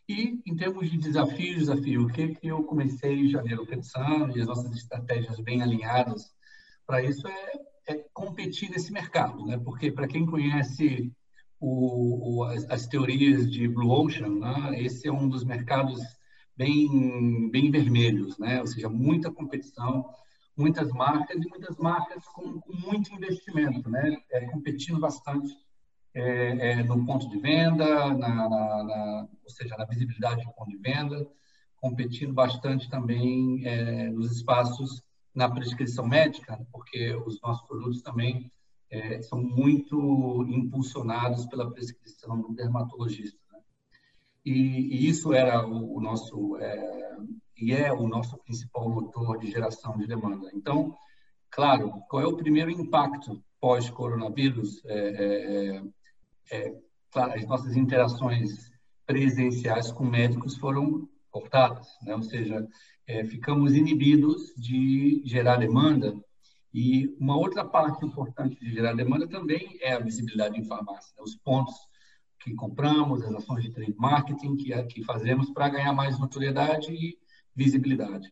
E, 0.09 0.41
em 0.47 0.55
termos 0.55 0.89
de 0.89 0.97
desafio, 0.97 1.59
desafio, 1.59 2.05
o 2.05 2.07
que, 2.07 2.29
que 2.29 2.47
eu 2.47 2.63
comecei 2.63 3.13
em 3.13 3.29
janeiro 3.29 3.67
pensando 3.67 4.37
e 4.37 4.41
as 4.41 4.47
nossas 4.47 4.73
estratégias 4.73 5.41
bem 5.41 5.61
alinhadas 5.61 6.33
para 6.87 7.03
isso 7.03 7.27
é, 7.27 7.53
é, 7.87 7.95
competir 8.13 8.71
nesse 8.71 8.93
mercado, 8.93 9.45
né? 9.47 9.59
Porque 9.59 9.91
para 9.91 10.09
quem 10.09 10.27
conhece 10.27 11.13
o, 11.61 12.41
o, 12.41 12.45
as, 12.45 12.69
as, 12.71 12.87
teorias 12.87 13.51
de 13.51 13.69
Blue 13.69 13.91
Ocean, 13.91 14.29
né? 14.29 14.83
esse 14.83 15.09
é 15.09 15.13
um 15.13 15.29
dos 15.29 15.45
mercados 15.45 16.01
bem 16.57 17.51
bem 17.51 17.71
vermelhos, 17.71 18.39
né? 18.39 18.61
Ou 18.61 18.67
seja, 18.67 18.89
muita 18.89 19.31
competição, 19.31 20.09
muitas 20.57 20.91
marcas 20.91 21.43
e 21.43 21.49
muitas 21.49 21.77
marcas 21.77 22.25
com, 22.35 22.61
com 22.61 22.73
muito 22.73 23.13
investimento, 23.15 23.89
né? 23.89 24.17
É, 24.31 24.47
competindo 24.47 24.99
bastante 24.99 25.55
é, 26.15 26.71
é, 26.71 26.83
no 26.83 27.05
ponto 27.05 27.29
de 27.29 27.39
venda, 27.39 28.09
na, 28.15 28.49
na, 28.49 28.85
na, 28.85 29.29
ou 29.45 29.51
seja, 29.51 29.77
na 29.77 29.85
visibilidade 29.85 30.45
do 30.45 30.53
ponto 30.53 30.71
de 30.71 30.79
venda, 30.79 31.27
competindo 31.79 32.33
bastante 32.33 32.89
também 32.89 33.63
é, 33.67 34.11
nos 34.11 34.33
espaços 34.33 35.06
na 35.37 35.51
prescrição 35.51 36.07
médica, 36.09 36.59
porque 36.73 37.15
os 37.15 37.39
nossos 37.43 37.67
produtos 37.69 38.01
também 38.01 38.51
é, 38.91 39.21
são 39.21 39.41
muito 39.41 40.43
impulsionados 40.49 41.45
pela 41.47 41.71
prescrição 41.71 42.41
do 42.41 42.55
dermatologista. 42.55 43.39
Né? 43.53 43.61
E, 44.45 44.53
e, 44.53 45.09
isso 45.09 45.35
era 45.35 45.67
o, 45.67 45.99
o 45.99 46.01
nosso 46.01 46.57
é, 46.57 47.17
e 47.59 47.73
é 47.73 47.93
o 47.93 48.09
nosso 48.09 48.39
principal 48.39 48.89
motor 48.89 49.39
de 49.39 49.51
geração 49.51 49.99
de 49.99 50.07
demanda. 50.07 50.51
Então, 50.55 50.97
claro, 51.51 51.93
qual 52.09 52.23
é 52.23 52.27
o 52.27 52.37
primeiro 52.37 52.71
impacto 52.71 53.43
pós-coronavírus? 53.61 54.83
É, 54.87 54.99
é, 54.99 55.77
é, 56.51 56.69
é 56.69 56.81
claro, 57.11 57.35
as 57.35 57.47
nossas 57.47 57.77
interações 57.77 58.71
presenciais 59.05 59.93
com 59.93 60.05
médicos 60.05 60.57
foram 60.57 61.07
cortadas, 61.31 61.87
né? 62.03 62.15
ou 62.15 62.23
seja, 62.23 62.67
é, 63.07 63.25
ficamos 63.25 63.75
inibidos 63.75 64.53
de 64.57 65.23
gerar 65.25 65.57
demanda. 65.57 66.15
E 66.73 67.15
uma 67.19 67.37
outra 67.37 67.65
parte 67.65 68.05
importante 68.05 68.59
de 68.61 68.71
gerar 68.73 68.95
demanda 68.95 69.27
também 69.27 69.79
é 69.81 69.93
a 69.93 69.99
visibilidade 69.99 70.59
em 70.59 70.65
farmácia, 70.65 71.15
né? 71.17 71.23
os 71.23 71.37
pontos 71.37 71.75
que 72.41 72.55
compramos, 72.55 73.23
as 73.23 73.35
ações 73.35 73.65
de 73.65 73.71
trade 73.71 73.95
marketing 73.97 74.57
que, 74.57 74.83
que 74.85 75.05
fazemos 75.05 75.51
para 75.51 75.69
ganhar 75.69 75.93
mais 75.93 76.19
notoriedade 76.19 76.93
e 76.93 77.19
visibilidade. 77.55 78.31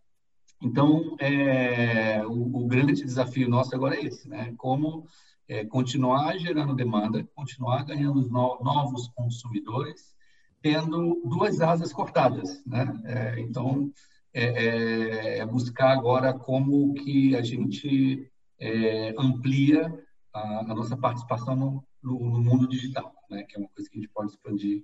Então, 0.63 1.17
é, 1.19 2.25
o, 2.27 2.63
o, 2.63 2.67
grande 2.67 2.93
desafio 2.93 3.49
nosso 3.49 3.75
agora 3.75 3.97
é 3.97 4.05
esse, 4.05 4.29
né? 4.29 4.55
Como 4.57 5.07
é, 5.49 5.65
continuar 5.65 6.39
gerando 6.39 6.75
demanda, 6.75 7.27
continuar 7.35 7.85
ganhando 7.85 8.23
no, 8.29 8.59
novos 8.63 9.09
consumidores, 9.09 10.15
tendo 10.63 11.21
duas 11.25 11.61
asas 11.61 11.93
cortadas, 11.93 12.63
né? 12.65 12.87
É, 13.05 13.41
então, 13.41 13.93
é, 14.35 14.43
é, 14.43 15.39
é, 15.39 15.47
buscar 15.47 15.93
agora 15.93 16.35
como 16.35 16.93
que 16.95 17.37
a 17.37 17.43
gente 17.43 18.29
é, 18.59 19.15
amplia 19.17 19.97
a, 20.33 20.59
a, 20.59 20.75
nossa 20.75 20.97
participação 20.97 21.55
no, 21.55 21.85
no, 22.03 22.19
no, 22.19 22.43
mundo 22.43 22.67
digital, 22.67 23.15
né? 23.31 23.45
que 23.45 23.55
é 23.57 23.61
uma 23.61 23.69
coisa 23.69 23.89
que 23.89 23.97
a 23.97 24.01
gente 24.01 24.13
pode 24.13 24.33
expandir 24.33 24.83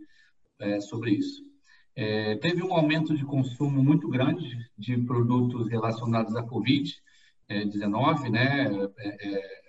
é, 0.61 0.81
sobre 0.81 1.11
isso. 1.11 1.43
É, 1.97 2.37
teve 2.37 2.63
um 2.63 2.73
aumento 2.73 3.17
de 3.17 3.25
consumo 3.25 3.83
muito 3.83 4.09
grande 4.09 4.57
de 4.79 4.97
produtos 4.99 5.69
relacionados 5.69 6.37
à 6.37 6.45
Covid-19, 6.45 8.31
né? 8.31 8.69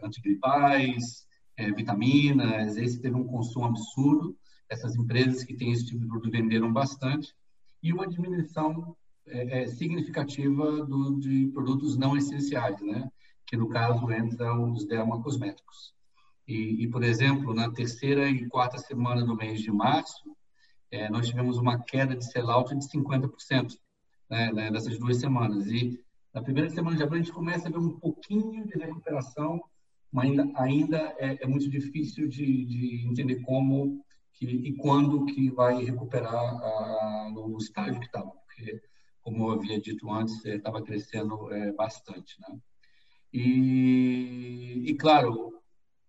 antigripais, 0.03 1.25
vitaminas, 1.75 2.77
esse 2.77 3.01
teve 3.01 3.15
um 3.15 3.25
consumo 3.25 3.65
absurdo. 3.65 4.37
Essas 4.69 4.95
empresas 4.95 5.43
que 5.43 5.55
têm 5.55 5.71
esse 5.71 5.87
tipo 5.87 6.01
de 6.01 6.07
produto 6.07 6.31
venderam 6.31 6.71
bastante. 6.71 7.33
E 7.81 7.91
uma 7.91 8.07
diminuição 8.07 8.95
é, 9.27 9.63
é, 9.63 9.67
significativa 9.67 10.85
do, 10.85 11.19
de 11.19 11.47
produtos 11.53 11.97
não 11.97 12.17
essenciais, 12.17 12.81
né? 12.81 13.09
que 13.45 13.57
no 13.57 13.67
caso 13.67 14.09
entram 14.11 14.71
os 14.71 14.85
dermocosméticos. 14.85 15.93
E, 16.47 16.83
e, 16.83 16.87
por 16.87 17.03
exemplo, 17.03 17.53
na 17.53 17.69
terceira 17.69 18.29
e 18.29 18.47
quarta 18.47 18.77
semana 18.77 19.25
do 19.25 19.35
mês 19.35 19.61
de 19.61 19.71
março, 19.71 20.35
é, 20.89 21.09
nós 21.09 21.27
tivemos 21.27 21.57
uma 21.57 21.77
queda 21.79 22.15
de 22.15 22.25
sell-out 22.31 22.73
de 22.73 22.87
50% 22.87 23.77
né, 24.29 24.51
né, 24.53 24.71
nessas 24.71 24.97
duas 24.97 25.17
semanas. 25.17 25.67
E 25.67 25.99
na 26.33 26.41
primeira 26.41 26.69
semana 26.69 26.95
de 26.95 27.03
abril 27.03 27.21
a 27.21 27.23
gente 27.23 27.33
começa 27.33 27.67
a 27.67 27.71
ver 27.71 27.77
um 27.77 27.99
pouquinho 27.99 28.65
de 28.65 28.77
recuperação, 28.77 29.61
mas 30.11 30.29
ainda, 30.29 30.51
ainda 30.55 30.97
é, 31.17 31.43
é 31.43 31.47
muito 31.47 31.69
difícil 31.69 32.27
de, 32.27 32.65
de, 32.65 33.07
entender 33.07 33.41
como 33.41 34.03
que, 34.33 34.45
e 34.45 34.73
quando 34.75 35.25
que 35.25 35.49
vai 35.49 35.83
recuperar 35.83 36.33
a, 36.33 37.31
no 37.33 37.57
estágio 37.57 37.99
que 37.99 38.05
estava, 38.05 38.29
porque 38.29 38.81
como 39.21 39.47
eu 39.47 39.51
havia 39.51 39.79
dito 39.79 40.11
antes, 40.11 40.43
estava 40.45 40.79
eh, 40.79 40.83
crescendo 40.83 41.51
é, 41.53 41.71
bastante. 41.73 42.39
Né? 42.41 42.57
E, 43.33 44.83
e, 44.87 44.95
claro, 44.95 45.53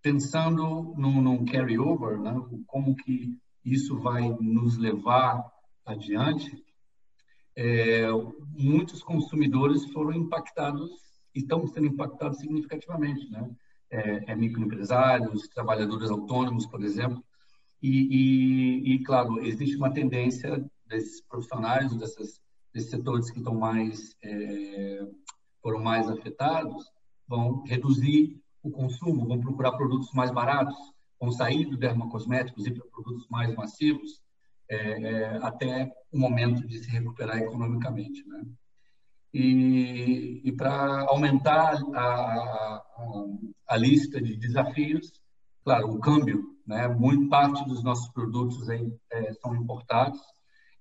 pensando 0.01 0.95
num, 0.97 1.21
num 1.21 1.45
carry-over, 1.45 2.19
né? 2.19 2.35
como 2.67 2.97
que 2.97 3.39
isso 3.65 3.99
vai 4.01 4.29
nos 4.41 4.77
levar 4.77 5.45
adiante, 5.85 6.63
é, 7.55 8.07
muitos 8.57 9.03
consumidores 9.03 9.85
foram 9.93 10.13
impactados 10.13 10.91
e 11.35 11.41
estão 11.41 11.67
sendo 11.67 11.87
impactados 11.87 12.39
significativamente, 12.39 13.31
né? 13.31 13.51
É, 13.91 14.33
é 14.33 14.35
microempresários, 14.35 15.49
trabalhadores 15.49 16.11
autônomos, 16.11 16.67
por 16.67 16.83
exemplo, 16.83 17.23
e, 17.83 17.91
e, 17.91 18.95
e, 18.95 19.03
claro, 19.03 19.45
existe 19.45 19.77
uma 19.77 19.93
tendência 19.93 20.65
desses 20.87 21.21
profissionais, 21.21 21.95
dessas 21.97 22.41
desses 22.73 22.91
setores 22.91 23.31
que 23.31 23.39
estão 23.39 23.55
mais 23.55 24.17
é, 24.23 25.07
foram 25.63 25.81
mais 25.81 26.09
afetados 26.09 26.85
vão 27.33 27.63
reduzir 27.65 28.39
o 28.63 28.71
consumo, 28.71 29.27
vão 29.27 29.41
procurar 29.41 29.73
produtos 29.73 30.13
mais 30.13 30.31
baratos, 30.31 30.77
vão 31.19 31.33
sair 31.33 31.65
do 31.65 31.79
dermocosméticos 31.79 32.67
e 32.67 32.71
para 32.71 32.87
produtos 32.91 33.27
mais 33.29 33.55
massivos 33.55 34.21
é, 34.69 34.77
é, 34.77 35.39
até 35.43 35.91
o 36.13 36.19
momento 36.19 36.67
de 36.67 36.79
se 36.79 36.91
recuperar 36.91 37.39
economicamente, 37.39 38.27
né? 38.29 38.45
E, 39.35 40.43
e 40.45 40.53
para 40.53 41.07
aumentar 41.09 41.81
a, 41.95 42.01
a, 42.01 42.83
a, 43.67 43.77
lista 43.79 44.21
de 44.21 44.37
desafios, 44.37 45.11
claro, 45.65 45.91
o 45.91 45.99
câmbio, 45.99 46.43
né? 46.67 46.87
Muito 46.87 47.31
parte 47.31 47.65
dos 47.65 47.83
nossos 47.83 48.09
produtos 48.13 48.69
aí, 48.69 48.95
é, 49.11 49.33
são 49.35 49.57
importados 49.57 50.21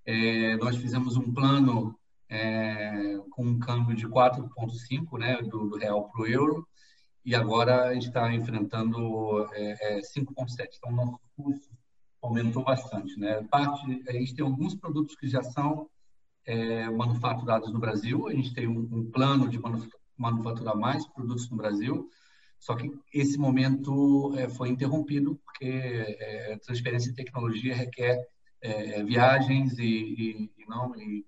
é, 0.06 0.56
nós 0.58 0.76
fizemos 0.78 1.16
um 1.16 1.34
plano 1.34 1.98
é, 2.30 3.20
com 3.30 3.44
um 3.44 3.60
câmbio 3.60 3.96
de 3.96 4.08
4,5 4.08 5.20
né, 5.20 5.42
do, 5.42 5.70
do 5.70 5.78
real 5.78 6.10
para 6.10 6.22
o 6.22 6.28
euro 6.28 6.68
e 7.24 7.36
agora 7.36 7.94
está 7.96 8.34
enfrentando 8.34 9.46
é, 9.54 10.02
5,7. 10.02 10.60
É, 10.60 10.70
então, 10.78 10.92
nosso 10.92 11.20
custo 11.36 11.70
aumentou 12.22 12.64
bastante. 12.64 13.20
Né? 13.20 13.46
Parte, 13.50 14.04
a 14.08 14.12
gente 14.14 14.34
tem 14.34 14.46
alguns 14.46 14.76
produtos 14.76 15.16
que 15.16 15.28
já 15.28 15.44
são 15.44 15.90
é, 16.46 16.90
manufaturados 16.90 17.72
no 17.72 17.80
Brasil, 17.80 18.28
a 18.28 18.34
gente 18.34 18.54
tem 18.54 18.68
um, 18.68 18.88
um 18.92 19.12
plano 19.12 19.48
de 19.48 19.60
manufaturar 20.18 20.76
mais 20.76 21.06
produtos 21.08 21.50
no 21.50 21.58
Brasil, 21.58 22.10
só 22.60 22.76
que 22.76 22.92
esse 23.14 23.38
momento 23.38 24.34
é, 24.38 24.48
foi 24.48 24.70
interrompido 24.70 25.40
porque 25.44 26.60
transferência 26.64 27.10
de 27.10 27.16
tecnologia 27.16 27.76
requer 27.76 28.24
é, 28.62 29.00
é, 29.00 29.04
viagens 29.04 29.78
e, 29.80 30.52
e, 30.58 30.66
não 30.68 30.96
e, 30.96 31.26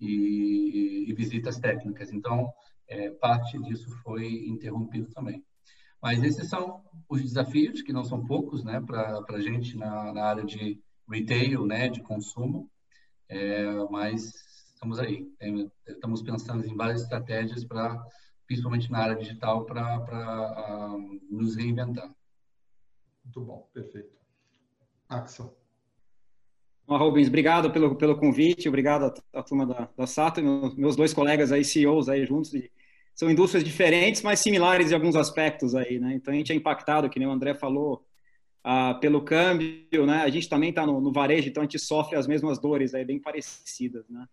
e, 0.00 1.12
visitas 1.14 1.58
técnicas. 1.58 2.12
Então, 2.12 2.52
é, 2.88 3.10
parte 3.10 3.58
disso 3.62 3.90
foi 4.02 4.46
interrompido 4.48 5.08
também. 5.12 5.44
Mas 6.00 6.24
esses 6.24 6.48
são 6.48 6.82
os 7.08 7.22
desafios, 7.22 7.82
que 7.82 7.92
não 7.92 8.02
são 8.02 8.26
poucos, 8.26 8.64
né, 8.64 8.80
para 8.80 9.24
a 9.28 9.40
gente 9.40 9.76
na, 9.76 10.12
na, 10.12 10.24
área 10.24 10.44
de 10.44 10.82
retail, 11.08 11.64
né, 11.64 11.88
de 11.88 12.02
consumo. 12.02 12.68
É, 13.28 13.72
mas 13.88 14.34
estamos 14.74 14.98
aí. 14.98 15.32
Estamos 15.86 16.22
pensando 16.22 16.66
em 16.66 16.76
várias 16.76 17.02
estratégias 17.02 17.64
para, 17.64 18.04
principalmente 18.46 18.90
na 18.90 18.98
área 18.98 19.16
digital, 19.16 19.64
para 19.64 20.90
uh, 20.90 21.20
nos 21.30 21.54
reinventar. 21.54 22.12
Muito 23.24 23.40
bom, 23.40 23.70
perfeito. 23.72 24.18
Axel. 25.08 25.61
Rubens, 26.88 27.28
obrigado 27.28 27.70
pelo, 27.70 27.94
pelo 27.96 28.16
convite, 28.16 28.68
obrigado 28.68 29.12
à, 29.32 29.42
turma 29.42 29.66
da, 29.66 29.88
da 29.96 30.06
Sato, 30.06 30.42
meus, 30.42 30.74
meus 30.74 30.96
dois 30.96 31.14
colegas 31.14 31.52
aí, 31.52 31.64
CEOs 31.64 32.08
aí 32.08 32.26
juntos, 32.26 32.52
são 33.14 33.30
indústrias 33.30 33.64
diferentes, 33.64 34.22
mas 34.22 34.40
similares 34.40 34.90
em 34.90 34.94
alguns 34.94 35.16
aspectos 35.16 35.74
aí, 35.74 35.98
né? 35.98 36.14
Então 36.14 36.32
a 36.32 36.36
gente 36.36 36.52
é 36.52 36.54
impactado, 36.54 37.08
que 37.08 37.18
nem 37.18 37.28
o 37.28 37.32
André 37.32 37.54
falou, 37.54 38.04
ah, 38.64 38.94
pelo 38.94 39.22
câmbio, 39.22 40.06
né? 40.06 40.22
A 40.22 40.28
gente 40.28 40.48
também 40.48 40.70
está 40.70 40.86
no, 40.86 41.00
no, 41.00 41.12
varejo, 41.12 41.48
então 41.48 41.62
a 41.62 41.64
gente 41.64 41.78
sofre 41.78 42.16
as 42.16 42.26
mesmas 42.26 42.58
dores 42.58 42.94
aí, 42.94 43.04
bem 43.04 43.18
parecidas, 43.18 44.08
né? 44.08 44.26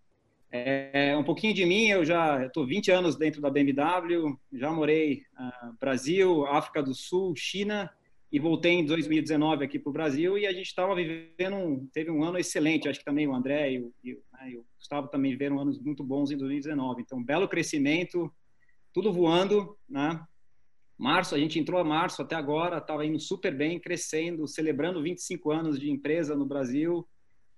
É, 0.51 1.15
um 1.15 1.23
pouquinho 1.23 1.53
de 1.53 1.63
mim, 1.63 1.89
eu 1.89 2.03
já 2.03 2.45
estou 2.45 2.65
20 2.65 2.89
anos 2.89 3.15
dentro 3.15 3.39
da 3.39 3.51
BMW, 3.51 4.35
já 4.53 4.71
morei 4.71 5.23
ah, 5.37 5.71
Brasil, 5.79 6.45
África 6.47 6.81
do 6.81 6.95
Sul, 6.95 7.35
China 7.35 7.89
e 8.31 8.39
voltei 8.39 8.73
em 8.73 8.85
2019 8.85 9.65
aqui 9.65 9.79
para 9.79 9.89
o 9.89 9.93
Brasil 9.93 10.37
e 10.37 10.45
a 10.45 10.53
gente 10.53 10.67
estava 10.67 10.93
vivendo, 10.95 11.55
um, 11.55 11.87
teve 11.91 12.11
um 12.11 12.23
ano 12.23 12.37
excelente, 12.37 12.87
acho 12.87 12.99
que 12.99 13.05
também 13.05 13.27
o 13.27 13.33
André 13.33 13.73
e 13.73 13.79
o, 13.79 13.93
e, 14.03 14.13
né, 14.33 14.51
e 14.51 14.57
o 14.57 14.65
Gustavo 14.77 15.07
também 15.07 15.31
viveram 15.31 15.59
anos 15.59 15.79
muito 15.79 16.03
bons 16.03 16.29
em 16.29 16.37
2019, 16.37 17.01
então 17.01 17.23
belo 17.23 17.47
crescimento, 17.47 18.31
tudo 18.93 19.11
voando, 19.11 19.75
né? 19.87 20.21
Março, 20.97 21.33
a 21.33 21.39
gente 21.39 21.57
entrou 21.57 21.79
a 21.79 21.83
março 21.83 22.21
até 22.21 22.35
agora, 22.35 22.77
estava 22.77 23.05
indo 23.05 23.19
super 23.19 23.55
bem, 23.55 23.79
crescendo, 23.79 24.45
celebrando 24.45 25.01
25 25.01 25.49
anos 25.49 25.79
de 25.79 25.89
empresa 25.89 26.35
no 26.35 26.45
Brasil. 26.45 27.07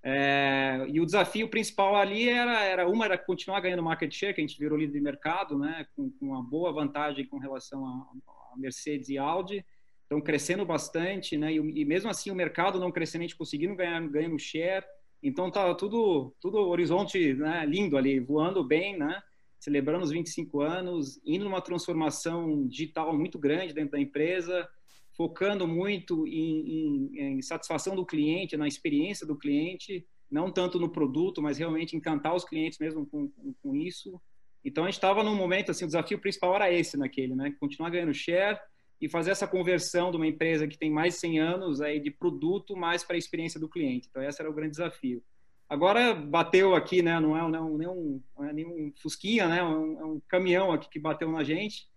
É, 0.04 0.86
e 0.88 1.00
o 1.00 1.06
desafio 1.06 1.50
principal 1.50 1.96
ali 1.96 2.30
era, 2.30 2.64
era 2.64 2.88
uma 2.88 3.06
era 3.06 3.18
continuar 3.18 3.60
ganhando 3.60 3.82
market 3.82 4.14
share, 4.14 4.34
que 4.34 4.42
a 4.42 4.46
gente 4.46 4.60
virou 4.60 4.78
líder 4.78 4.94
de 4.94 5.02
mercado, 5.02 5.58
né, 5.58 5.88
com, 5.96 6.12
com 6.12 6.28
uma 6.28 6.44
boa 6.44 6.72
vantagem 6.72 7.26
com 7.26 7.40
relação 7.40 7.84
a, 7.84 8.54
a, 8.54 8.58
Mercedes 8.58 9.10
e 9.10 9.18
Audi. 9.18 9.66
Então 10.12 10.20
crescendo 10.20 10.66
bastante, 10.66 11.38
né, 11.38 11.54
e, 11.54 11.56
e, 11.56 11.86
mesmo 11.86 12.10
assim 12.10 12.30
o 12.30 12.36
mercado 12.36 12.78
não 12.78 12.92
crescendo, 12.92 13.22
a 13.22 13.28
gente 13.28 13.38
conseguindo 13.38 13.78
ganhar 13.78 14.06
ganhando 14.10 14.38
share. 14.38 14.84
Então 15.24 15.48
estava 15.48 15.74
tudo 15.74 16.36
tudo 16.42 16.58
horizonte 16.58 17.34
né, 17.34 17.66
lindo 17.66 17.96
ali, 17.96 18.20
voando 18.20 18.62
bem, 18.62 18.98
né? 18.98 19.24
celebrando 19.58 20.04
os 20.04 20.12
25 20.12 20.60
anos, 20.60 21.22
indo 21.24 21.46
numa 21.46 21.62
transformação 21.62 22.68
digital 22.68 23.18
muito 23.18 23.40
grande 23.40 23.74
dentro 23.74 23.92
da 23.92 24.02
empresa, 24.02 24.68
focando 25.16 25.66
muito 25.66 26.28
em, 26.28 27.12
em, 27.14 27.20
em, 27.20 27.42
satisfação 27.42 27.96
do 27.96 28.06
cliente, 28.06 28.58
na 28.58 28.68
experiência 28.68 29.26
do 29.26 29.38
cliente, 29.38 30.06
não 30.30 30.52
tanto 30.52 30.78
no 30.78 30.90
produto, 30.90 31.42
mas 31.42 31.58
realmente 31.58 31.96
encantar 31.96 32.36
os 32.36 32.44
clientes 32.44 32.80
mesmo 32.80 33.06
com, 33.06 33.30
com, 33.30 33.54
com 33.62 33.76
isso. 33.76 34.20
Então 34.66 34.84
a 34.84 34.88
gente 34.88 34.96
estava 34.96 35.24
num 35.24 35.36
momento 35.36 35.72
assim, 35.72 35.86
o 35.86 35.88
desafio 35.88 36.20
principal 36.20 36.56
era 36.56 36.74
esse 36.74 36.98
naquele, 36.98 37.34
né? 37.34 37.56
Continuar 37.60 37.92
ganhando 37.92 38.14
share 38.14 38.60
e 39.02 39.10
fazer 39.10 39.32
essa 39.32 39.48
conversão 39.48 40.12
de 40.12 40.18
uma 40.18 40.28
empresa 40.28 40.68
que 40.68 40.78
tem 40.78 40.92
mais 40.92 41.16
de 41.16 41.22
100 41.22 41.40
anos 41.40 41.82
aí 41.82 42.00
de 42.00 42.12
produto 42.12 42.78
mais 42.78 43.04
para 43.04 43.16
a 43.16 43.20
experiência 43.20 43.60
do 43.60 43.68
cliente. 43.68 44.08
Então 44.08 44.22
esse 44.22 44.40
era 44.40 44.50
o 44.50 44.54
grande 44.54 44.72
desafio. 44.72 45.24
Agora 45.68 46.14
bateu 46.14 46.76
aqui, 46.76 47.02
né? 47.02 47.20
Não 47.20 47.36
é, 47.36 47.50
não, 47.50 47.78
nem, 47.78 47.88
um, 47.88 48.22
não 48.38 48.46
é 48.46 48.54
nenhum 48.54 48.94
fusquinha, 49.02 49.48
né? 49.48 49.60
É 49.60 49.64
um, 49.64 50.00
é 50.00 50.06
um, 50.06 50.22
caminhão 50.28 50.72
aqui 50.72 50.88
que 50.88 51.00
bateu 51.00 51.32
na 51.32 51.44
gente. 51.44 51.88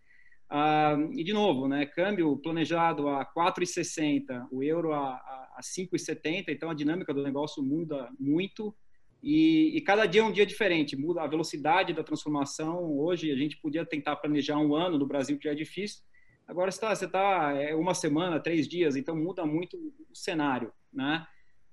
Ah, 0.49 0.97
e 1.13 1.23
de 1.23 1.33
novo, 1.33 1.69
né? 1.69 1.85
Câmbio 1.85 2.37
planejado 2.39 3.09
a 3.09 3.27
4,60, 3.27 4.47
o 4.51 4.63
euro 4.63 4.93
a, 4.93 5.11
a, 5.11 5.55
a 5.57 5.61
5,70. 5.61 6.45
Então 6.49 6.71
a 6.71 6.75
dinâmica 6.75 7.13
do 7.13 7.23
negócio 7.23 7.63
muda 7.63 8.09
muito. 8.19 8.75
E, 9.23 9.77
e, 9.77 9.81
cada 9.81 10.07
dia 10.07 10.21
é 10.21 10.25
um 10.25 10.33
dia 10.33 10.47
diferente. 10.47 10.97
Muda 10.97 11.23
a 11.23 11.27
velocidade 11.27 11.93
da 11.93 12.05
transformação. 12.05 12.97
Hoje 12.97 13.31
a 13.31 13.37
gente 13.37 13.57
podia 13.59 13.85
tentar 13.85 14.17
planejar 14.17 14.59
um 14.59 14.75
ano 14.75 14.99
no 14.99 15.07
Brasil 15.07 15.37
que 15.37 15.45
já 15.45 15.51
é 15.51 15.55
difícil. 15.55 16.03
Agora 16.47 16.71
você 16.71 16.85
está, 16.85 17.09
tá 17.09 17.53
é 17.53 17.75
uma 17.75 17.95
semana, 17.95 18.41
três 18.41 18.69
dias. 18.69 18.97
Então 18.97 19.17
muda 19.17 19.45
muito 19.47 19.77
o 20.11 20.15
cenário, 20.15 20.73
né? 20.93 21.27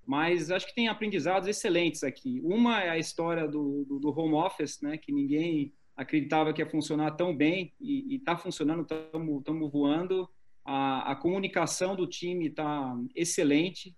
Mas 0.06 0.50
acho 0.50 0.68
que 0.68 0.76
tem 0.76 0.88
aprendizados 0.88 1.48
excelentes 1.48 2.04
aqui. 2.04 2.42
Uma 2.44 2.82
é 2.82 2.90
a 2.90 2.98
história 2.98 3.48
do, 3.48 3.86
do, 3.86 4.00
do 4.00 4.20
home 4.20 4.34
office, 4.34 4.82
né, 4.82 4.98
que 4.98 5.12
ninguém 5.12 5.74
acreditava 5.96 6.52
que 6.52 6.62
ia 6.62 6.70
funcionar 6.70 7.12
tão 7.12 7.36
bem 7.36 7.74
e 7.80 8.16
está 8.16 8.36
funcionando, 8.36 8.82
estamos 8.82 9.72
voando. 9.72 10.28
A, 10.66 11.12
a, 11.12 11.16
comunicação 11.16 11.96
do 11.96 12.08
time 12.08 12.48
está 12.48 12.96
excelente. 13.16 13.96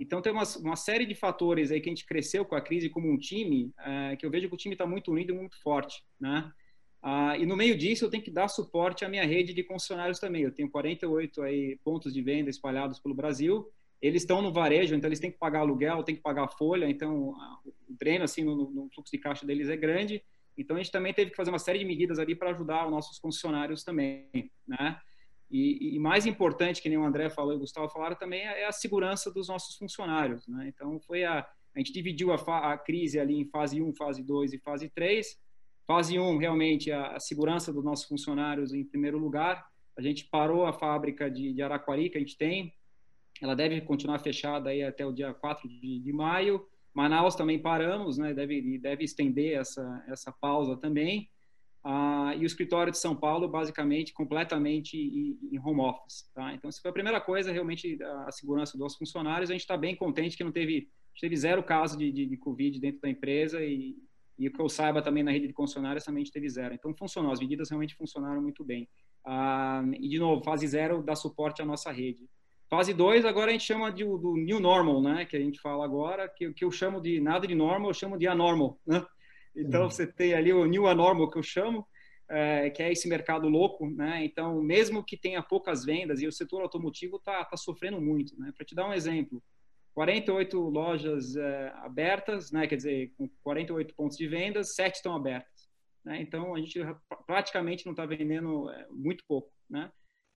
Então 0.00 0.22
tem 0.22 0.32
uma, 0.32 0.44
uma, 0.60 0.76
série 0.76 1.06
de 1.06 1.14
fatores 1.14 1.70
aí 1.70 1.80
que 1.80 1.88
a 1.88 1.92
gente 1.92 2.06
cresceu 2.06 2.44
com 2.44 2.54
a 2.54 2.60
crise 2.60 2.88
como 2.88 3.10
um 3.10 3.18
time, 3.18 3.72
é, 3.78 4.16
que 4.16 4.24
eu 4.24 4.30
vejo 4.30 4.48
que 4.48 4.54
o 4.54 4.58
time 4.58 4.74
está 4.74 4.86
muito 4.86 5.12
unido 5.12 5.32
e 5.32 5.36
muito 5.36 5.60
forte, 5.62 6.02
né? 6.18 6.50
Ah, 7.02 7.36
e 7.36 7.44
no 7.44 7.56
meio 7.56 7.76
disso 7.76 8.04
eu 8.04 8.10
tenho 8.10 8.22
que 8.22 8.30
dar 8.30 8.48
suporte 8.48 9.04
à 9.04 9.08
minha 9.08 9.26
rede 9.26 9.52
de 9.52 9.64
concessionários 9.64 10.20
também. 10.20 10.42
Eu 10.42 10.52
tenho 10.52 10.70
48 10.70 11.42
aí 11.42 11.78
pontos 11.84 12.14
de 12.14 12.22
venda 12.22 12.48
espalhados 12.48 13.00
pelo 13.00 13.14
Brasil 13.14 13.68
eles 14.02 14.22
estão 14.22 14.42
no 14.42 14.52
varejo, 14.52 14.96
então 14.96 15.08
eles 15.08 15.20
têm 15.20 15.30
que 15.30 15.38
pagar 15.38 15.60
aluguel, 15.60 16.02
têm 16.02 16.16
que 16.16 16.20
pagar 16.20 16.48
folha, 16.48 16.90
então 16.90 17.36
o 17.88 17.94
dreno 17.96 18.24
assim 18.24 18.42
no, 18.42 18.68
no, 18.68 18.90
fluxo 18.92 19.12
de 19.12 19.18
caixa 19.18 19.46
deles 19.46 19.68
é 19.68 19.76
grande. 19.76 20.20
Então 20.58 20.76
a 20.76 20.80
gente 20.80 20.90
também 20.90 21.14
teve 21.14 21.30
que 21.30 21.36
fazer 21.36 21.50
uma 21.50 21.58
série 21.58 21.78
de 21.78 21.84
medidas 21.84 22.18
ali 22.18 22.34
para 22.34 22.50
ajudar 22.50 22.84
os 22.84 22.90
nossos 22.90 23.18
funcionários 23.18 23.84
também, 23.84 24.28
né? 24.66 25.00
E, 25.48 25.94
e, 25.94 25.98
mais 25.98 26.26
importante, 26.26 26.80
que 26.82 26.88
nem 26.88 26.98
o 26.98 27.04
André 27.04 27.28
falou 27.30 27.52
e 27.52 27.56
o 27.56 27.58
Gustavo 27.60 27.88
falaram 27.90 28.16
também, 28.16 28.40
é 28.40 28.66
a 28.66 28.72
segurança 28.72 29.30
dos 29.30 29.48
nossos 29.48 29.76
funcionários, 29.76 30.48
né? 30.48 30.66
Então 30.66 30.98
foi 31.00 31.24
a 31.24 31.46
a 31.74 31.78
gente 31.78 31.92
dividiu 31.92 32.32
a, 32.32 32.72
a 32.72 32.76
crise 32.76 33.18
ali 33.18 33.34
em 33.34 33.46
fase 33.46 33.80
1, 33.80 33.94
fase 33.94 34.22
2 34.22 34.52
e 34.52 34.58
fase 34.58 34.90
3. 34.90 35.38
Fase 35.86 36.18
1, 36.18 36.38
realmente, 36.38 36.90
a, 36.90 37.16
a 37.16 37.20
segurança 37.20 37.72
dos 37.72 37.84
nossos 37.84 38.06
funcionários 38.06 38.72
em 38.72 38.84
primeiro 38.84 39.18
lugar. 39.18 39.66
A 39.96 40.02
gente 40.02 40.24
parou 40.26 40.64
a 40.66 40.72
fábrica 40.72 41.30
de, 41.30 41.52
de 41.52 41.62
Araquari, 41.62 42.08
que 42.08 42.16
a 42.16 42.20
gente 42.20 42.36
tem, 42.36 42.72
ela 43.42 43.56
deve 43.56 43.80
continuar 43.80 44.20
fechada 44.20 44.70
aí 44.70 44.82
até 44.82 45.04
o 45.04 45.12
dia 45.12 45.34
4 45.34 45.68
de, 45.68 45.98
de 45.98 46.12
maio. 46.12 46.64
Manaus 46.94 47.34
também 47.34 47.58
paramos, 47.58 48.16
né? 48.16 48.32
Deve, 48.32 48.78
deve 48.78 49.04
estender 49.04 49.58
essa, 49.58 50.04
essa 50.08 50.30
pausa 50.30 50.76
também. 50.76 51.28
Ah, 51.84 52.32
e 52.36 52.44
o 52.44 52.46
escritório 52.46 52.92
de 52.92 52.98
São 52.98 53.16
Paulo, 53.16 53.48
basicamente, 53.48 54.12
completamente 54.12 54.96
em 54.96 55.58
home 55.58 55.80
office. 55.80 56.30
Tá? 56.32 56.54
Então, 56.54 56.68
essa 56.68 56.80
foi 56.80 56.90
a 56.90 56.94
primeira 56.94 57.20
coisa, 57.20 57.50
realmente, 57.50 57.98
a 58.02 58.30
segurança 58.30 58.78
dos 58.78 58.96
funcionários. 58.96 59.50
A 59.50 59.54
gente 59.54 59.62
está 59.62 59.76
bem 59.76 59.96
contente 59.96 60.36
que 60.36 60.44
não 60.44 60.52
teve, 60.52 60.88
teve 61.20 61.36
zero 61.36 61.62
caso 61.62 61.98
de, 61.98 62.12
de, 62.12 62.26
de, 62.26 62.36
Covid 62.36 62.78
dentro 62.78 63.00
da 63.00 63.08
empresa 63.08 63.64
e, 63.64 63.96
e 64.38 64.48
o 64.48 64.52
que 64.52 64.60
eu 64.60 64.68
saiba 64.68 65.02
também 65.02 65.22
na 65.22 65.30
rede 65.30 65.46
de 65.46 65.52
concessionários 65.52 66.04
também 66.04 66.24
teve 66.24 66.48
zero. 66.48 66.74
Então, 66.74 66.94
funcionou, 66.94 67.32
as 67.32 67.40
medidas 67.40 67.70
realmente 67.70 67.94
funcionaram 67.94 68.40
muito 68.40 68.64
bem. 68.64 68.88
Ah, 69.24 69.84
e, 69.98 70.08
de 70.08 70.18
novo, 70.18 70.42
fase 70.42 70.66
zero 70.66 71.02
dá 71.02 71.14
suporte 71.14 71.62
à 71.62 71.64
nossa 71.64 71.90
rede. 71.90 72.28
Fase 72.68 72.94
2, 72.94 73.26
agora 73.26 73.50
a 73.50 73.52
gente 73.52 73.66
chama 73.66 73.92
de, 73.92 74.02
do 74.02 74.34
new 74.34 74.58
normal, 74.58 75.02
né? 75.02 75.26
Que 75.26 75.36
a 75.36 75.40
gente 75.40 75.60
fala 75.60 75.84
agora, 75.84 76.26
que, 76.26 76.54
que 76.54 76.64
eu 76.64 76.70
chamo 76.70 77.02
de 77.02 77.20
nada 77.20 77.46
de 77.46 77.54
normal, 77.54 77.90
eu 77.90 77.94
chamo 77.94 78.16
de 78.16 78.26
anormal, 78.26 78.80
né? 78.86 79.04
Então, 79.54 79.82
uhum. 79.82 79.90
você 79.90 80.06
tem 80.06 80.32
ali 80.32 80.54
o 80.54 80.64
new 80.64 80.86
anormal 80.86 81.30
que 81.30 81.38
eu 81.38 81.42
chamo, 81.42 81.86
é, 82.30 82.70
que 82.70 82.82
é 82.82 82.90
esse 82.90 83.06
mercado 83.06 83.46
louco, 83.46 83.90
né? 83.90 84.24
Então, 84.24 84.62
mesmo 84.62 85.04
que 85.04 85.18
tenha 85.18 85.42
poucas 85.42 85.84
vendas, 85.84 86.22
e 86.22 86.26
o 86.26 86.32
setor 86.32 86.62
automotivo 86.62 87.16
está 87.16 87.44
tá 87.44 87.58
sofrendo 87.58 88.00
muito, 88.00 88.34
né? 88.40 88.50
Para 88.56 88.64
te 88.64 88.74
dar 88.74 88.88
um 88.88 88.94
exemplo, 88.94 89.42
48 89.94 90.58
lojas 90.58 91.36
é, 91.36 91.72
abertas, 91.76 92.50
né? 92.50 92.66
Quer 92.66 92.76
dizer, 92.76 93.12
com 93.16 93.28
48 93.42 93.94
pontos 93.94 94.16
de 94.16 94.26
vendas, 94.26 94.74
7 94.74 94.96
estão 94.96 95.14
abertas. 95.14 95.68
Né? 96.04 96.20
Então, 96.20 96.54
a 96.54 96.60
gente 96.60 96.78
praticamente 97.26 97.84
não 97.84 97.92
está 97.92 98.06
vendendo 98.06 98.70
é, 98.70 98.86
muito 98.90 99.24
pouco, 99.26 99.52
né? 99.68 99.90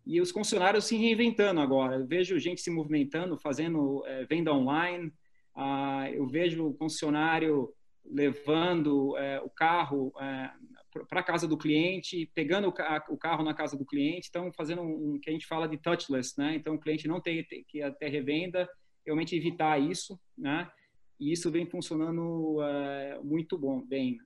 e 0.07 0.21
os 0.21 0.31
funcionários 0.31 0.85
se 0.85 0.97
reinventando 0.97 1.61
agora. 1.61 1.97
Eu 1.97 2.07
vejo 2.07 2.39
gente 2.39 2.61
se 2.61 2.71
movimentando, 2.71 3.37
fazendo 3.37 4.07
é, 4.07 4.25
venda 4.25 4.53
online. 4.55 5.13
Ah, 5.55 6.09
eu 6.13 6.27
vejo 6.29 6.69
o 6.69 6.75
funcionário 6.75 7.75
levando 8.05 9.17
é, 9.19 9.41
o 9.41 9.51
carro 9.51 10.13
é, 10.21 10.53
para 11.09 11.21
a 11.21 11.25
casa 11.25 11.49
do 11.49 11.59
cliente, 11.59 12.31
pegando 12.35 12.69
o, 12.69 13.19
carro 13.19 13.43
na 13.43 13.53
casa 13.53 13.77
do 13.77 13.85
cliente, 13.85 14.29
então 14.31 14.53
fazendo 14.53 14.81
um, 14.81 15.15
um, 15.15 15.21
que 15.21 15.29
a 15.29 15.33
gente 15.33 15.47
fala 15.47 15.67
de 15.67 15.77
touchless, 15.77 16.39
né? 16.39 16.55
Então 16.55 16.77
o 16.77 16.81
cliente 16.81 17.09
não 17.09 17.21
tem, 17.21 17.43
tem 17.45 17.65
que 17.67 17.83
até 17.83 18.07
revenda, 18.09 18.69
realmente 19.07 19.37
evitar 19.37 19.81
isso, 19.81 20.19
né? 20.37 20.69
E 21.19 21.33
isso 21.33 21.51
vem 21.51 21.65
funcionando 21.65 22.63
é, 22.63 23.19
muito 23.23 23.57
bom, 23.57 23.81
bem. 23.81 24.19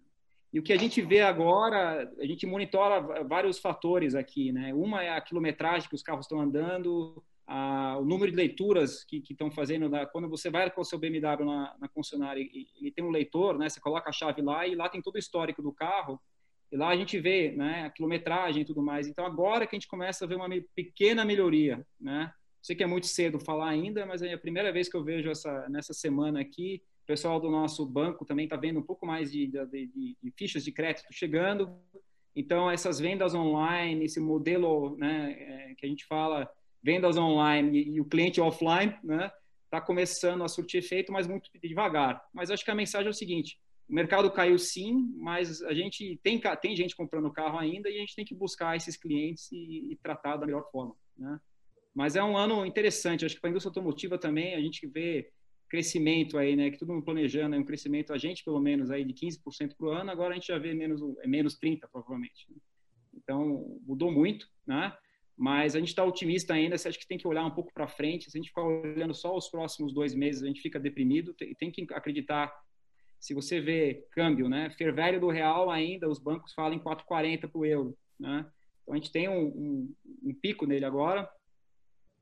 E 0.53 0.59
o 0.59 0.63
que 0.63 0.73
a 0.73 0.77
gente 0.77 1.01
vê 1.01 1.21
agora, 1.21 2.11
a 2.19 2.27
gente 2.27 2.45
monitora 2.47 3.23
vários 3.23 3.59
fatores 3.59 4.15
aqui, 4.17 4.51
né? 4.51 4.75
Uma 4.75 5.05
é 5.05 5.11
a 5.11 5.21
quilometragem 5.21 5.89
que 5.89 5.95
os 5.95 6.03
carros 6.03 6.25
estão 6.25 6.41
andando, 6.41 7.23
a, 7.47 7.97
o 7.99 8.05
número 8.05 8.33
de 8.33 8.37
leituras 8.37 9.05
que 9.05 9.23
estão 9.31 9.51
fazendo. 9.51 9.89
Na, 9.89 10.07
quando 10.07 10.29
você 10.29 10.51
vai 10.51 10.69
com 10.71 10.81
o 10.81 10.85
seu 10.85 10.99
BMW 10.99 11.45
na, 11.45 11.77
na 11.79 11.89
concessionária, 11.89 12.41
ele 12.41 12.91
tem 12.91 13.05
um 13.05 13.11
leitor, 13.11 13.59
né? 13.59 13.69
Você 13.69 13.81
coloca 13.81 14.09
a 14.09 14.13
chave 14.13 14.43
lá 14.43 14.67
e 14.67 14.75
lá 14.75 14.89
tem 14.89 15.01
todo 15.01 15.15
o 15.15 15.19
histórico 15.19 15.63
do 15.63 15.73
carro. 15.73 16.21
E 16.73 16.77
lá 16.77 16.89
a 16.89 16.97
gente 16.97 17.19
vê 17.19 17.51
né, 17.51 17.85
a 17.87 17.91
quilometragem 17.91 18.63
e 18.63 18.65
tudo 18.65 18.81
mais. 18.81 19.09
Então, 19.09 19.27
agora 19.27 19.67
que 19.67 19.75
a 19.75 19.79
gente 19.79 19.89
começa 19.89 20.25
a 20.25 20.29
ver 20.29 20.37
uma 20.37 20.49
pequena 20.75 21.25
melhoria. 21.25 21.85
Né? 22.01 22.33
Sei 22.63 22.77
que 22.77 22.83
é 22.83 22.87
muito 22.87 23.07
cedo 23.07 23.39
falar 23.39 23.69
ainda, 23.69 24.05
mas 24.05 24.23
é 24.23 24.33
a 24.33 24.39
primeira 24.39 24.71
vez 24.73 24.89
que 24.89 24.97
eu 24.97 25.03
vejo 25.03 25.31
essa, 25.31 25.69
nessa 25.69 25.95
semana 25.95 26.41
aqui. 26.41 26.83
O 27.05 27.07
pessoal 27.07 27.41
do 27.41 27.51
nosso 27.51 27.87
banco 27.87 28.25
também 28.25 28.45
está 28.45 28.57
vendo 28.57 28.81
um 28.81 28.83
pouco 28.83 29.07
mais 29.07 29.33
de, 29.33 29.47
de, 29.47 29.67
de, 29.67 30.17
de, 30.23 30.31
fichas 30.37 30.65
de 30.65 30.71
crédito 30.71 31.07
chegando. 31.11 31.75
Então, 32.37 32.71
essas 32.71 33.01
vendas 33.01 33.35
online, 33.35 34.05
esse 34.05 34.21
modelo 34.21 34.97
né, 34.97 35.37
é, 35.39 35.75
que 35.75 35.87
a 35.87 35.89
gente 35.89 36.05
fala, 36.05 36.49
vendas 36.83 37.17
online 37.17 37.79
e, 37.79 37.91
e 37.95 38.01
o 38.01 38.05
cliente 38.05 38.41
offline, 38.41 38.95
né, 39.03 39.31
está 39.65 39.81
começando 39.81 40.45
a 40.45 40.49
surtir 40.49 40.79
efeito, 40.79 41.13
mas 41.13 41.27
muito 41.27 41.51
devagar. 41.63 42.23
Mas 42.33 42.51
acho 42.51 42.65
que 42.65 42.71
a 42.71 42.75
mensagem 42.75 43.07
é 43.07 43.11
o 43.11 43.15
seguinte: 43.15 43.59
o 43.89 43.95
mercado 43.95 44.31
caiu 44.31 44.59
sim, 44.59 45.13
mas 45.17 45.63
a 45.63 45.73
gente 45.73 46.19
tem, 46.23 46.41
tem 46.61 46.77
gente 46.77 46.95
comprando 46.95 47.33
carro 47.33 47.59
ainda 47.59 47.89
e 47.89 47.97
a 47.97 48.01
gente 48.01 48.15
tem 48.15 48.25
que 48.25 48.35
buscar 48.35 48.77
esses 48.77 48.97
clientes 48.97 49.51
e, 49.51 49.93
e 49.93 49.97
tratar 49.97 50.37
da 50.37 50.47
melhor 50.47 50.69
forma, 50.71 50.95
né? 51.17 51.41
Mas 51.95 52.17
é 52.17 52.23
um 52.23 52.37
ano 52.37 52.65
interessante, 52.65 53.25
acho 53.25 53.35
que 53.35 53.41
para 53.41 53.51
a 53.51 53.53
indústria 53.53 53.71
automotiva 53.71 54.17
também 54.17 54.55
a 54.55 54.61
gente 54.61 54.87
vê 54.87 55.31
crescimento 55.69 56.37
aí, 56.37 56.57
né? 56.57 56.71
Que 56.71 56.79
todo 56.79 56.93
mundo 56.93 57.05
planejando, 57.05 57.55
é 57.55 57.59
um 57.59 57.65
crescimento, 57.65 58.13
a 58.13 58.19
gente 58.19 58.45
pelo 58.45 58.61
menos 58.61 58.91
aí 58.91 59.05
de 59.05 59.15
15% 59.15 59.77
por 59.77 59.95
ano, 59.95 60.11
agora 60.11 60.33
a 60.33 60.35
gente 60.35 60.49
já 60.49 60.59
vê 60.59 60.75
menos, 60.75 61.01
é 61.23 61.27
menos 61.27 61.59
30% 61.59 61.81
provavelmente. 61.93 62.47
Né? 62.51 62.57
Então, 63.15 63.79
mudou 63.87 64.11
muito, 64.11 64.47
né? 64.67 64.93
Mas 65.37 65.75
a 65.75 65.79
gente 65.79 65.89
está 65.89 66.05
otimista 66.05 66.53
ainda, 66.53 66.75
acha 66.75 66.91
que 66.91 67.07
tem 67.07 67.17
que 67.17 67.27
olhar 67.27 67.45
um 67.45 67.51
pouco 67.51 67.73
para 67.73 67.89
frente, 67.89 68.31
se 68.31 68.37
a 68.37 68.41
gente 68.41 68.49
ficar 68.49 68.63
olhando 68.63 69.15
só 69.15 69.35
os 69.35 69.49
próximos 69.49 69.95
dois 69.95 70.15
meses, 70.15 70.43
a 70.43 70.47
gente 70.47 70.61
fica 70.61 70.79
deprimido, 70.79 71.33
tem, 71.33 71.55
tem 71.55 71.71
que 71.71 71.87
acreditar 71.95 72.53
se 73.19 73.35
você 73.35 73.61
vê 73.61 74.07
câmbio, 74.13 74.49
né, 74.49 74.71
fair 74.71 74.95
value 74.95 75.21
do 75.21 75.29
real 75.29 75.71
ainda, 75.71 76.09
os 76.09 76.19
bancos 76.19 76.55
falam 76.55 76.75
em 76.75 76.79
4,40 76.79 77.49
para 77.49 77.59
o 77.59 77.67
euro, 77.67 77.99
né? 78.19 78.51
Então 78.83 78.95
a 78.95 78.97
gente 78.97 79.13
tem 79.13 79.29
um, 79.29 79.47
um, 79.47 79.95
um, 80.25 80.35
pico 80.35 80.67
nele 80.67 80.87
agora, 80.87 81.29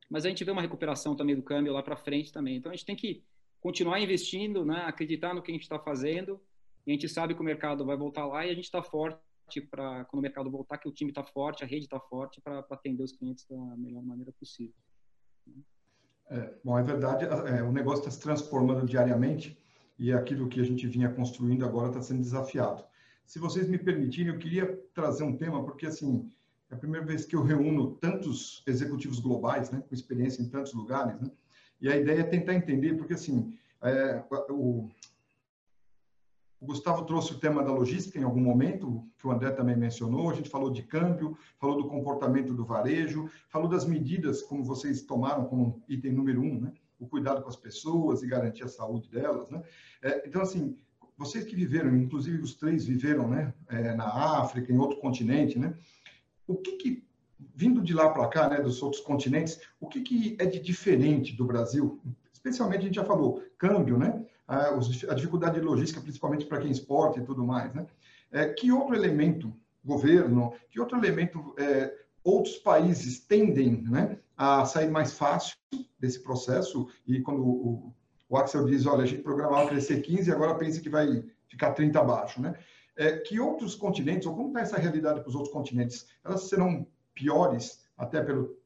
mas 0.09 0.25
a 0.25 0.29
gente 0.29 0.45
vê 0.45 0.51
uma 0.51 0.63
recuperação 0.63 1.15
também 1.15 1.37
do 1.37 1.43
câmbio 1.43 1.73
lá 1.73 1.83
para 1.83 1.97
frente 1.97 2.33
também. 2.33 2.57
Então 2.57 2.73
a 2.73 2.75
gente 2.75 2.87
tem 2.87 2.97
que 2.97 3.23
continuar 3.61 4.01
investindo, 4.01 4.65
né, 4.65 4.85
acreditar 4.87 5.35
no 5.35 5.43
que 5.43 5.51
a 5.51 5.55
gente 5.55 5.63
está 5.63 5.79
fazendo. 5.79 6.41
E 6.87 6.91
a 6.91 6.95
gente 6.95 7.09
sabe 7.09 7.35
que 7.35 7.41
o 7.41 7.45
mercado 7.45 7.85
vai 7.85 7.97
voltar 7.97 8.27
lá 8.27 8.47
e 8.47 8.51
a 8.51 8.55
gente 8.55 8.65
está 8.65 8.83
forte 8.83 9.19
para 9.71 10.05
quando 10.07 10.21
o 10.21 10.23
mercado 10.23 10.51
voltar, 10.51 10.79
que 10.79 10.89
o 10.89 10.93
time 10.93 11.11
está 11.11 11.23
forte, 11.23 11.63
a 11.63 11.67
rede 11.67 11.85
está 11.85 12.01
forte 12.01 12.41
para 12.41 12.61
atender 12.71 13.03
os 13.03 13.13
clientes 13.13 13.47
da 13.47 13.57
melhor 13.77 14.03
maneira 14.03 14.33
possível. 14.33 14.75
É, 16.31 16.55
bom, 16.63 16.79
é 16.79 16.83
verdade, 16.83 17.25
é, 17.25 17.63
o 17.63 17.73
negócio 17.73 18.01
está 18.01 18.11
se 18.11 18.21
transformando 18.21 18.87
diariamente 18.87 19.59
e 19.99 20.13
aquilo 20.13 20.49
que 20.49 20.61
a 20.61 20.65
gente 20.65 20.87
vinha 20.87 21.11
construindo 21.11 21.65
agora 21.65 21.89
está 21.89 22.01
sendo 22.01 22.21
desafiado. 22.21 22.85
Se 23.25 23.39
vocês 23.39 23.69
me 23.69 23.79
permitirem, 23.79 24.33
eu 24.33 24.39
queria 24.39 24.77
trazer 24.95 25.25
um 25.25 25.37
tema, 25.37 25.65
porque 25.65 25.87
assim, 25.87 26.31
é 26.71 26.75
a 26.75 26.79
primeira 26.79 27.05
vez 27.05 27.25
que 27.25 27.35
eu 27.35 27.43
reúno 27.43 27.93
tantos 27.93 28.63
executivos 28.67 29.21
globais, 29.21 29.71
né, 29.71 29.83
com 29.87 29.95
experiência 29.95 30.43
em 30.43 30.49
tantos 30.49 30.73
lugares, 30.75 31.21
né, 31.21 31.31
e 31.81 31.89
a 31.89 31.97
ideia 31.97 32.21
é 32.21 32.25
tentar 32.25 32.55
entender, 32.55 32.95
porque 32.95 33.15
assim, 33.15 33.55
é, 33.81 34.23
o, 34.51 34.89
o 36.61 36.67
Gustavo 36.67 37.05
trouxe 37.05 37.33
o 37.33 37.39
tema 37.39 37.63
da 37.63 37.73
logística 37.73 38.19
em 38.19 38.25
algum 38.25 38.41
momento, 38.41 39.05
que 39.17 39.27
o 39.27 39.31
André 39.31 39.53
também 39.53 39.77
mencionou. 39.77 40.29
A 40.29 40.35
gente 40.35 40.51
falou 40.51 40.71
de 40.71 40.83
câmbio, 40.83 41.39
falou 41.57 41.81
do 41.81 41.89
comportamento 41.89 42.53
do 42.53 42.65
varejo, 42.65 43.31
falou 43.49 43.69
das 43.69 43.85
medidas 43.85 44.43
como 44.43 44.65
vocês 44.65 45.03
tomaram 45.03 45.45
como 45.45 45.81
item 45.89 46.13
número 46.13 46.41
um, 46.41 46.61
né? 46.61 46.73
o 46.99 47.07
cuidado 47.07 47.43
com 47.43 47.49
as 47.49 47.57
pessoas 47.57 48.23
e 48.23 48.27
garantir 48.27 48.65
a 48.65 48.69
saúde 48.69 49.09
delas, 49.09 49.49
né? 49.51 49.63
É, 50.03 50.27
então, 50.27 50.43
assim, 50.43 50.77
vocês 51.17 51.45
que 51.45 51.55
viveram, 51.55 51.97
inclusive 51.97 52.43
os 52.43 52.55
três 52.55 52.85
viveram, 52.85 53.29
né, 53.29 53.55
é, 53.69 53.95
na 53.95 54.07
África, 54.41 54.73
em 54.73 54.79
outro 54.79 54.99
continente, 54.99 55.59
né? 55.59 55.75
O 56.49 56.57
que 56.57 56.73
que, 56.73 57.05
vindo 57.55 57.81
de 57.81 57.95
lá 57.95 58.09
para 58.09 58.27
cá, 58.27 58.49
né, 58.49 58.61
dos 58.61 58.83
outros 58.83 59.01
continentes, 59.01 59.61
o 59.79 59.87
que 59.87 60.01
que 60.01 60.37
é 60.41 60.47
de 60.47 60.59
diferente 60.59 61.37
do 61.37 61.45
Brasil? 61.45 62.01
Especialmente, 62.33 62.81
a 62.81 62.85
gente 62.85 62.97
já 62.97 63.05
falou, 63.05 63.43
câmbio, 63.57 63.97
né? 63.97 64.25
A, 64.49 64.71
dificuldade 65.15 65.61
de 65.61 65.61
logística, 65.61 66.01
principalmente 66.01 66.47
para 66.47 66.59
quem 66.59 66.71
exporta 66.71 67.21
e 67.21 67.25
tudo 67.25 67.47
mais, 67.47 67.73
né? 67.75 67.87
É, 68.33 68.47
que 68.49 68.73
outro 68.73 68.97
elemento, 68.97 69.55
governo, 69.85 70.55
que 70.71 70.81
outro 70.81 70.97
elemento 70.97 71.55
é, 71.59 71.95
outros 72.25 72.57
países 72.57 73.21
tendem 73.21 73.83
né, 73.83 74.19
a 74.37 74.65
sair 74.65 74.91
mais 74.91 75.13
fácil 75.13 75.57
desse 75.99 76.23
processo, 76.23 76.89
e 77.07 77.21
quando 77.21 77.43
o, 77.43 77.95
o 78.29 78.37
Axel 78.37 78.67
diz, 78.67 78.87
olha, 78.87 79.03
a 79.03 79.07
gente 79.07 79.23
programava 79.23 79.69
crescer 79.69 80.01
15 80.01 80.29
e 80.29 80.33
agora 80.33 80.55
pensa 80.55 80.81
que 80.81 80.89
vai 80.89 81.25
ficar 81.49 81.73
30 81.73 81.99
abaixo, 81.99 82.41
né? 82.41 82.55
É, 82.99 83.17
que 83.19 83.39
outros 83.39 83.75
continentes, 83.75 84.27
ou 84.27 84.35
como 84.35 84.49
está 84.49 84.61
essa 84.61 84.77
realidade 84.77 85.21
para 85.21 85.29
os 85.29 85.35
outros 85.35 85.53
continentes, 85.53 86.07
elas 86.25 86.43
serão 86.49 86.87
piores, 87.15 87.85
até 87.97 88.21
pelo 88.21 88.59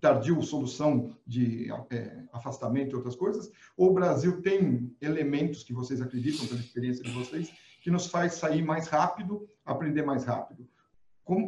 tardio 0.00 0.42
solução 0.42 1.14
de 1.26 1.70
é, 1.90 2.24
afastamento 2.32 2.92
e 2.92 2.96
outras 2.96 3.14
coisas, 3.14 3.52
ou 3.76 3.90
o 3.90 3.94
Brasil 3.94 4.40
tem 4.40 4.96
elementos 5.00 5.62
que 5.62 5.74
vocês 5.74 6.00
acreditam, 6.00 6.46
pela 6.46 6.60
experiência 6.60 7.04
de 7.04 7.10
vocês, 7.10 7.52
que 7.82 7.90
nos 7.90 8.06
faz 8.06 8.34
sair 8.34 8.62
mais 8.62 8.88
rápido, 8.88 9.48
aprender 9.64 10.02
mais 10.02 10.24
rápido? 10.24 10.66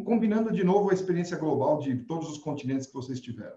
combinando 0.05 0.53
de 0.53 0.63
novo 0.63 0.91
a 0.91 0.95
experiência 0.95 1.37
global 1.37 1.81
de 1.81 1.97
todos 2.05 2.31
os 2.31 2.39
continentes 2.39 2.87
que 2.87 2.95
vocês 2.95 3.21
tiveram. 3.21 3.57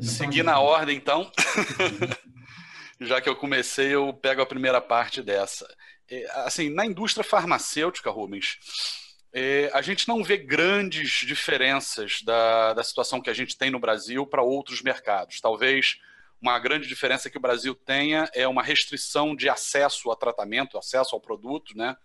Seguir 0.00 0.42
na 0.42 0.60
ordem, 0.60 0.96
então. 0.96 1.30
Já 2.98 3.20
que 3.20 3.28
eu 3.28 3.36
comecei, 3.36 3.94
eu 3.94 4.14
pego 4.14 4.40
a 4.40 4.46
primeira 4.46 4.80
parte 4.80 5.22
dessa. 5.22 5.66
É, 6.08 6.26
assim, 6.44 6.70
na 6.70 6.86
indústria 6.86 7.24
farmacêutica, 7.24 8.10
Rubens, 8.10 8.58
é, 9.32 9.70
a 9.74 9.82
gente 9.82 10.08
não 10.08 10.22
vê 10.22 10.36
grandes 10.36 11.26
diferenças 11.26 12.22
da, 12.22 12.74
da 12.74 12.84
situação 12.84 13.20
que 13.20 13.30
a 13.30 13.34
gente 13.34 13.56
tem 13.56 13.70
no 13.70 13.80
Brasil 13.80 14.26
para 14.26 14.42
outros 14.42 14.82
mercados. 14.82 15.40
Talvez 15.40 15.98
uma 16.40 16.58
grande 16.58 16.86
diferença 16.86 17.28
que 17.28 17.38
o 17.38 17.40
Brasil 17.40 17.74
tenha 17.74 18.30
é 18.34 18.46
uma 18.46 18.62
restrição 18.62 19.34
de 19.34 19.48
acesso 19.48 20.10
a 20.10 20.16
tratamento, 20.16 20.78
acesso 20.78 21.14
ao 21.14 21.20
produto, 21.20 21.76
né? 21.76 21.96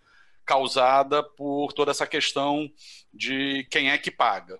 causada 0.44 1.22
por 1.22 1.72
toda 1.72 1.90
essa 1.90 2.06
questão 2.06 2.70
de 3.12 3.66
quem 3.70 3.90
é 3.90 3.98
que 3.98 4.10
paga. 4.10 4.58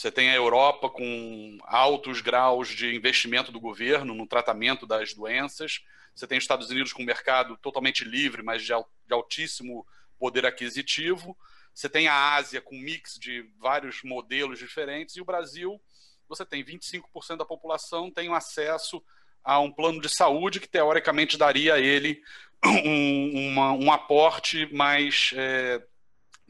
Você 0.00 0.10
tem 0.10 0.30
a 0.30 0.34
Europa 0.34 0.88
com 0.88 1.58
altos 1.64 2.22
graus 2.22 2.70
de 2.70 2.96
investimento 2.96 3.52
do 3.52 3.60
governo 3.60 4.14
no 4.14 4.26
tratamento 4.26 4.86
das 4.86 5.12
doenças. 5.12 5.84
Você 6.14 6.26
tem 6.26 6.38
os 6.38 6.44
Estados 6.44 6.70
Unidos 6.70 6.90
com 6.90 7.02
um 7.02 7.04
mercado 7.06 7.54
totalmente 7.58 8.02
livre, 8.02 8.42
mas 8.42 8.62
de 8.62 8.72
altíssimo 9.10 9.86
poder 10.18 10.46
aquisitivo. 10.46 11.36
Você 11.74 11.86
tem 11.86 12.08
a 12.08 12.32
Ásia 12.34 12.62
com 12.62 12.76
um 12.76 12.80
mix 12.80 13.18
de 13.18 13.42
vários 13.58 14.02
modelos 14.02 14.58
diferentes. 14.58 15.16
E 15.16 15.20
o 15.20 15.24
Brasil, 15.26 15.78
você 16.26 16.46
tem 16.46 16.64
25% 16.64 17.36
da 17.36 17.44
população 17.44 18.10
tem 18.10 18.32
acesso 18.32 19.04
a 19.44 19.60
um 19.60 19.70
plano 19.70 20.00
de 20.00 20.08
saúde 20.08 20.60
que, 20.60 20.68
teoricamente, 20.68 21.36
daria 21.36 21.74
a 21.74 21.78
ele 21.78 22.22
um, 22.64 23.50
uma, 23.50 23.72
um 23.72 23.92
aporte 23.92 24.66
mais, 24.72 25.32
é, 25.36 25.82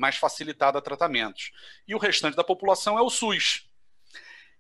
mais 0.00 0.16
facilitado 0.16 0.78
a 0.78 0.80
tratamentos. 0.80 1.52
E 1.86 1.94
o 1.94 1.98
restante 1.98 2.34
da 2.34 2.42
população 2.42 2.98
é 2.98 3.02
o 3.02 3.10
SUS. 3.10 3.68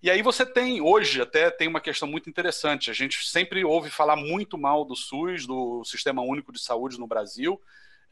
E 0.02 0.10
aí 0.10 0.22
você 0.22 0.44
tem, 0.44 0.80
hoje 0.82 1.20
até 1.20 1.50
tem 1.50 1.66
uma 1.66 1.80
questão 1.80 2.06
muito 2.06 2.28
interessante. 2.28 2.90
A 2.90 2.94
gente 2.94 3.26
sempre 3.26 3.64
ouve 3.64 3.90
falar 3.90 4.16
muito 4.16 4.58
mal 4.58 4.84
do 4.84 4.94
SUS, 4.94 5.46
do 5.46 5.82
Sistema 5.84 6.20
Único 6.22 6.52
de 6.52 6.60
Saúde 6.60 6.98
no 6.98 7.06
Brasil, 7.06 7.60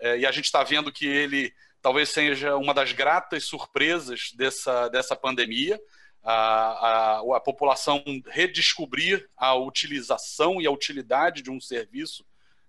é, 0.00 0.18
e 0.18 0.26
a 0.26 0.32
gente 0.32 0.46
está 0.46 0.64
vendo 0.64 0.90
que 0.90 1.06
ele 1.06 1.52
talvez 1.82 2.08
seja 2.08 2.56
uma 2.56 2.72
das 2.72 2.92
gratas 2.92 3.44
surpresas 3.44 4.32
dessa, 4.34 4.88
dessa 4.88 5.14
pandemia. 5.14 5.78
A, 6.22 6.32
a, 7.20 7.36
a 7.36 7.40
população 7.40 8.02
redescobrir 8.26 9.28
a 9.36 9.54
utilização 9.54 10.60
e 10.60 10.66
a 10.66 10.70
utilidade 10.70 11.42
de 11.42 11.50
um 11.50 11.60
serviço 11.60 12.24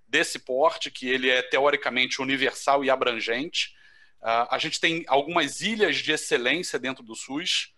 desse 0.07 0.39
porte, 0.39 0.91
que 0.91 1.07
ele 1.07 1.29
é 1.29 1.41
teoricamente 1.41 2.21
universal 2.21 2.83
e 2.83 2.89
abrangente. 2.89 3.73
Uh, 4.21 4.47
a 4.49 4.57
gente 4.57 4.79
tem 4.79 5.05
algumas 5.07 5.61
ilhas 5.61 5.97
de 5.97 6.11
excelência 6.11 6.77
dentro 6.77 7.03
do 7.03 7.15
SUS, 7.15 7.73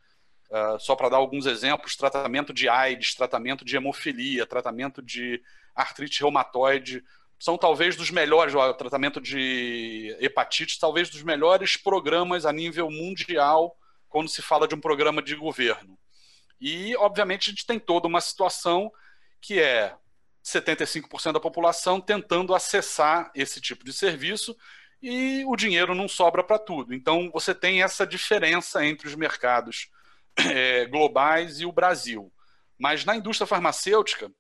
uh, 0.49 0.79
só 0.79 0.95
para 0.95 1.09
dar 1.09 1.17
alguns 1.17 1.45
exemplos: 1.45 1.95
tratamento 1.95 2.53
de 2.53 2.67
AIDS, 2.67 3.13
tratamento 3.13 3.63
de 3.63 3.75
hemofilia, 3.75 4.45
tratamento 4.45 5.01
de 5.01 5.41
artrite 5.75 6.19
reumatoide. 6.21 7.03
São 7.39 7.57
talvez 7.57 7.95
dos 7.95 8.11
melhores, 8.11 8.53
o 8.53 8.73
tratamento 8.73 9.19
de 9.19 10.15
hepatite, 10.19 10.79
talvez 10.79 11.09
dos 11.09 11.23
melhores 11.23 11.75
programas 11.75 12.45
a 12.45 12.53
nível 12.53 12.89
mundial 12.91 13.75
quando 14.07 14.29
se 14.29 14.41
fala 14.41 14.67
de 14.67 14.75
um 14.75 14.79
programa 14.79 15.21
de 15.21 15.35
governo. 15.35 15.97
E, 16.59 16.95
obviamente, 16.97 17.49
a 17.49 17.51
gente 17.51 17.65
tem 17.65 17.79
toda 17.79 18.07
uma 18.07 18.21
situação 18.21 18.91
que 19.41 19.59
é 19.59 19.95
75% 20.43 21.31
da 21.31 21.39
população 21.39 21.99
tentando 21.99 22.53
acessar 22.53 23.31
esse 23.33 23.59
tipo 23.59 23.83
de 23.83 23.93
serviço 23.93 24.55
e 25.01 25.43
o 25.45 25.55
dinheiro 25.55 25.95
não 25.95 26.07
sobra 26.07 26.43
para 26.43 26.59
tudo. 26.59 26.93
Então, 26.93 27.31
você 27.33 27.55
tem 27.55 27.81
essa 27.81 28.05
diferença 28.05 28.85
entre 28.85 29.07
os 29.07 29.15
mercados 29.15 29.89
é, 30.37 30.85
globais 30.91 31.59
e 31.59 31.65
o 31.65 31.71
Brasil. 31.71 32.31
Mas 32.77 33.03
na 33.03 33.15
indústria 33.15 33.47
farmacêutica, 33.47 34.31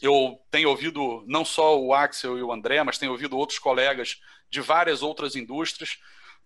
eu 0.00 0.40
tenho 0.50 0.68
ouvido 0.68 1.24
não 1.26 1.44
só 1.44 1.78
o 1.80 1.94
Axel 1.94 2.36
e 2.36 2.42
o 2.42 2.52
André, 2.52 2.82
mas 2.82 2.98
tenho 2.98 3.12
ouvido 3.12 3.36
outros 3.36 3.58
colegas 3.58 4.20
de 4.50 4.60
várias 4.60 5.02
outras 5.02 5.36
indústrias 5.36 5.98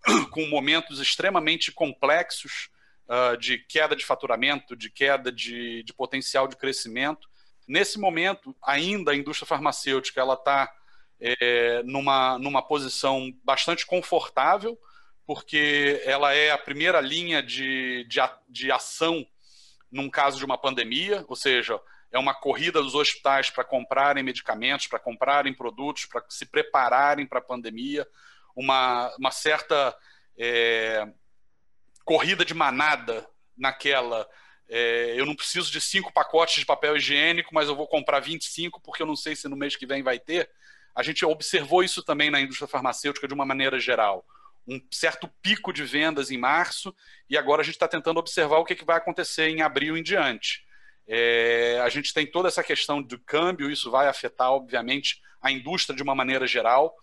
com 0.31 0.45
momentos 0.47 0.99
extremamente 0.99 1.71
complexos 1.71 2.69
uh, 3.07 3.37
de 3.37 3.57
queda 3.57 3.95
de 3.95 4.05
faturamento, 4.05 4.75
de 4.75 4.89
queda 4.89 5.31
de, 5.31 5.83
de, 5.83 5.93
potencial 5.93 6.47
de 6.47 6.55
crescimento. 6.55 7.27
Nesse 7.67 7.99
momento, 7.99 8.55
ainda 8.61 9.11
a 9.11 9.15
indústria 9.15 9.47
farmacêutica 9.47 10.21
ela 10.21 10.35
está 10.35 10.71
é, 11.19 11.81
numa, 11.83 12.37
numa 12.39 12.61
posição 12.61 13.31
bastante 13.43 13.85
confortável, 13.85 14.77
porque 15.25 16.01
ela 16.05 16.33
é 16.33 16.51
a 16.51 16.57
primeira 16.57 17.01
linha 17.01 17.43
de, 17.43 18.05
de, 18.05 18.19
de 18.49 18.71
ação 18.71 19.25
num 19.91 20.09
caso 20.09 20.37
de 20.37 20.45
uma 20.45 20.57
pandemia, 20.57 21.25
ou 21.27 21.35
seja, 21.35 21.79
é 22.11 22.19
uma 22.19 22.33
corrida 22.33 22.81
dos 22.81 22.95
hospitais 22.95 23.49
para 23.49 23.63
comprarem 23.63 24.23
medicamentos, 24.23 24.87
para 24.87 24.99
comprarem 24.99 25.53
produtos, 25.53 26.05
para 26.05 26.23
se 26.29 26.45
prepararem 26.45 27.25
para 27.25 27.39
a 27.39 27.43
pandemia, 27.43 28.07
uma, 28.55 29.13
uma 29.17 29.31
certa 29.31 29.95
é, 30.37 31.07
corrida 32.05 32.45
de 32.45 32.53
manada 32.53 33.27
naquela. 33.57 34.27
É, 34.69 35.13
eu 35.17 35.25
não 35.25 35.35
preciso 35.35 35.71
de 35.71 35.79
cinco 35.79 36.11
pacotes 36.11 36.59
de 36.59 36.65
papel 36.65 36.97
higiênico, 36.97 37.53
mas 37.53 37.67
eu 37.67 37.75
vou 37.75 37.87
comprar 37.87 38.19
25 38.19 38.81
porque 38.81 39.01
eu 39.01 39.07
não 39.07 39.15
sei 39.15 39.35
se 39.35 39.47
no 39.47 39.55
mês 39.55 39.75
que 39.75 39.85
vem 39.85 40.03
vai 40.03 40.19
ter. 40.19 40.49
A 40.97 41.03
gente 41.03 41.23
observou 41.23 41.83
isso 41.83 42.01
também 42.01 42.31
na 42.31 42.41
indústria 42.41 42.67
farmacêutica 42.67 43.27
de 43.27 43.33
uma 43.35 43.45
maneira 43.45 43.79
geral. 43.79 44.25
Um 44.67 44.81
certo 44.89 45.29
pico 45.43 45.71
de 45.71 45.83
vendas 45.83 46.31
em 46.31 46.39
março, 46.39 46.91
e 47.29 47.37
agora 47.37 47.61
a 47.61 47.63
gente 47.63 47.75
está 47.75 47.87
tentando 47.87 48.19
observar 48.19 48.57
o 48.57 48.65
que, 48.65 48.73
que 48.73 48.83
vai 48.83 48.97
acontecer 48.97 49.47
em 49.47 49.61
abril 49.61 49.95
em 49.95 50.01
diante. 50.01 50.65
É, 51.07 51.79
a 51.83 51.89
gente 51.89 52.11
tem 52.11 52.25
toda 52.25 52.47
essa 52.47 52.63
questão 52.63 52.99
do 52.99 53.19
câmbio, 53.19 53.69
isso 53.69 53.91
vai 53.91 54.07
afetar, 54.07 54.49
obviamente, 54.49 55.21
a 55.39 55.51
indústria 55.51 55.95
de 55.95 56.01
uma 56.01 56.15
maneira 56.15 56.47
geral. 56.47 56.95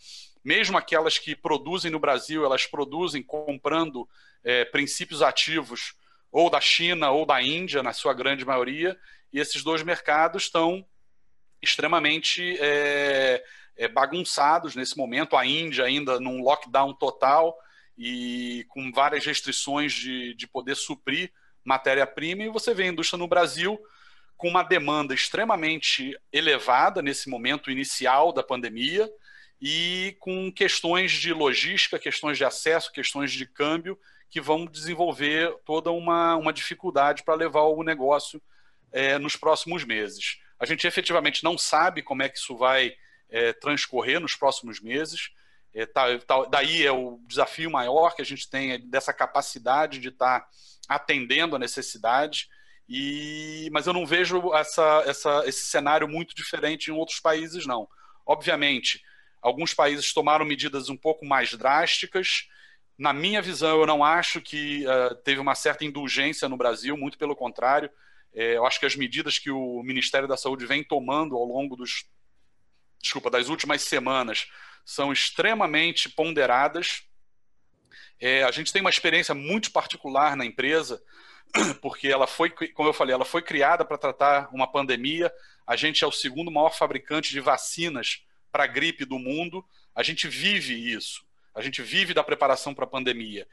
Mesmo 0.45 0.77
aquelas 0.77 1.17
que 1.17 1.37
produzem 1.37 1.89
no 1.89 2.01
Brasil, 2.01 2.45
elas 2.45 2.67
produzem 2.67 3.23
comprando 3.23 4.09
é, 4.43 4.65
princípios 4.65 5.23
ativos 5.23 5.95
ou 6.33 6.51
da 6.51 6.61
China 6.61 7.13
ou 7.13 7.25
da 7.25 7.41
Índia, 7.41 7.81
na 7.81 7.93
sua 7.93 8.13
grande 8.13 8.45
maioria, 8.45 8.99
e 9.33 9.39
esses 9.39 9.63
dois 9.63 9.85
mercados 9.85 10.43
estão 10.43 10.85
extremamente 11.63 12.59
é, 13.77 13.89
bagunçados 13.89 14.75
nesse 14.75 14.97
momento. 14.97 15.37
A 15.37 15.47
Índia 15.47 15.85
ainda 15.85 16.21
num 16.21 16.43
lockdown 16.43 16.95
total 16.95 17.57
e 17.97 18.65
com 18.69 18.91
várias 18.93 19.25
restrições 19.25 19.93
de, 19.93 20.35
de 20.35 20.47
poder 20.47 20.75
suprir 20.75 21.33
matéria-prima, 21.65 22.43
e 22.43 22.49
você 22.51 22.75
vê 22.75 22.85
a 22.85 22.89
indústria 22.89 23.19
no 23.19 23.29
Brasil 23.29 23.79
com 24.37 24.49
uma 24.49 24.63
demanda 24.63 25.15
extremamente 25.15 26.17
elevada 26.33 27.01
nesse 27.01 27.31
momento 27.31 27.71
inicial 27.71 28.33
da 28.33 28.43
pandemia 28.43 29.09
e 29.61 30.17
com 30.21 30.53
questões 30.53 31.13
de 31.13 31.33
logística, 31.33 31.99
questões 31.99 32.37
de 32.37 32.45
acesso, 32.45 32.93
questões 32.93 33.33
de 33.33 33.47
câmbio 33.47 33.99
que 34.29 34.41
vão 34.41 34.67
desenvolver 34.67 35.57
toda 35.65 35.91
uma, 35.91 36.37
uma 36.37 36.53
dificuldade 36.53 37.23
para 37.23 37.35
levar 37.35 37.63
o 37.63 37.83
negócio 37.83 38.43
é, 38.93 39.19
nos 39.19 39.37
próximos 39.37 39.85
meses. 39.85 40.39
A 40.59 40.67
gente 40.67 40.87
efetivamente 40.87 41.43
não 41.45 41.57
sabe 41.57 42.03
como 42.03 42.23
é 42.23 42.29
que 42.29 42.39
isso 42.39 42.57
vai 42.57 42.95
é, 43.29 43.53
transcorrer 43.53 44.21
nos 44.21 44.35
próximos 44.35 44.81
meses. 44.81 45.31
É, 45.75 45.85
tá, 45.87 46.17
tá, 46.21 46.45
daí 46.45 46.87
é 46.87 46.93
o 46.93 47.21
desafio 47.27 47.71
maior 47.71 48.15
que 48.15 48.23
a 48.23 48.25
gente 48.25 48.49
tem 48.49 48.73
é 48.73 48.79
dessa 48.79 49.13
capacidade 49.13 49.99
de 49.99 50.09
estar 50.09 50.41
tá 50.41 50.49
atendendo 50.89 51.57
a 51.57 51.59
necessidade. 51.59 52.49
E, 52.89 53.69
mas 53.73 53.87
eu 53.87 53.93
não 53.93 54.07
vejo 54.07 54.55
essa, 54.55 55.03
essa, 55.07 55.43
esse 55.47 55.67
cenário 55.67 56.07
muito 56.07 56.35
diferente 56.35 56.91
em 56.91 56.95
outros 56.95 57.19
países, 57.19 57.67
não. 57.67 57.89
Obviamente, 58.27 59.03
alguns 59.43 59.75
países 59.75 60.13
tomaram 60.13 60.45
medidas 60.45 60.89
um 60.89 60.97
pouco 60.97 61.25
mais 61.25 61.53
drásticas. 61.55 62.47
Na 62.97 63.13
minha 63.13 63.43
visão, 63.43 63.81
eu 63.81 63.87
não 63.87 64.05
acho 64.05 64.41
que 64.41 64.87
uh, 64.87 65.15
teve 65.17 65.41
uma 65.41 65.55
certa 65.55 65.85
indulgência 65.85 66.49
no 66.49 66.57
Brasil, 66.57 66.97
muito 66.97 67.19
pelo 67.19 67.35
contrário. 67.35 67.91
É, 68.33 68.57
eu 68.57 68.67
acho 68.67 68.79
que 68.79 68.87
as 68.87 68.97
medidas 68.97 69.39
que 69.39 69.51
o 69.51 69.83
Ministério 69.83 70.29
da 70.29 70.37
Saúde 70.37 70.67
vem 70.67 70.85
tomando 70.85 71.37
ao 71.37 71.45
longo 71.45 71.77
dos, 71.77 72.05
desculpa, 73.05 73.31
das 73.31 73.49
últimas 73.49 73.83
semanas 73.83 74.49
são 74.85 75.13
extremamente 75.13 76.09
ponderadas. 76.09 77.03
É, 78.19 78.43
a 78.43 78.51
gente 78.51 78.73
tem 78.73 78.81
uma 78.81 78.91
experiência 78.91 79.35
muito 79.35 79.71
particular 79.71 80.37
na 80.37 80.45
empresa 80.45 81.03
porque 81.81 82.09
ela 82.09 82.27
foi, 82.27 82.51
como 82.51 82.89
eu 82.89 82.93
falei, 82.93 83.15
ela 83.15 83.25
foi 83.25 83.43
criada 83.43 83.85
para 83.85 83.99
tratar 83.99 84.49
uma 84.53 84.67
pandemia. 84.67 85.33
A 85.67 85.77
gente 85.77 86.03
é 86.03 86.07
o 86.07 86.13
segundo 86.13 86.51
maior 86.51 86.75
fabricante 86.75 87.31
de 87.31 87.41
vacinas 87.41 88.25
para 88.51 88.65
a 88.65 88.69
gripe 88.69 89.05
do 89.05 89.19
mundo. 89.19 89.65
A 89.95 90.03
gente 90.03 90.27
vive 90.27 90.75
isso. 90.75 91.25
A 91.55 91.61
gente 91.61 91.83
vive 91.83 92.15
da 92.15 92.25
preparação 92.25 92.75
para 92.75 92.85
a 92.85 92.89
pandemia. 92.89 93.47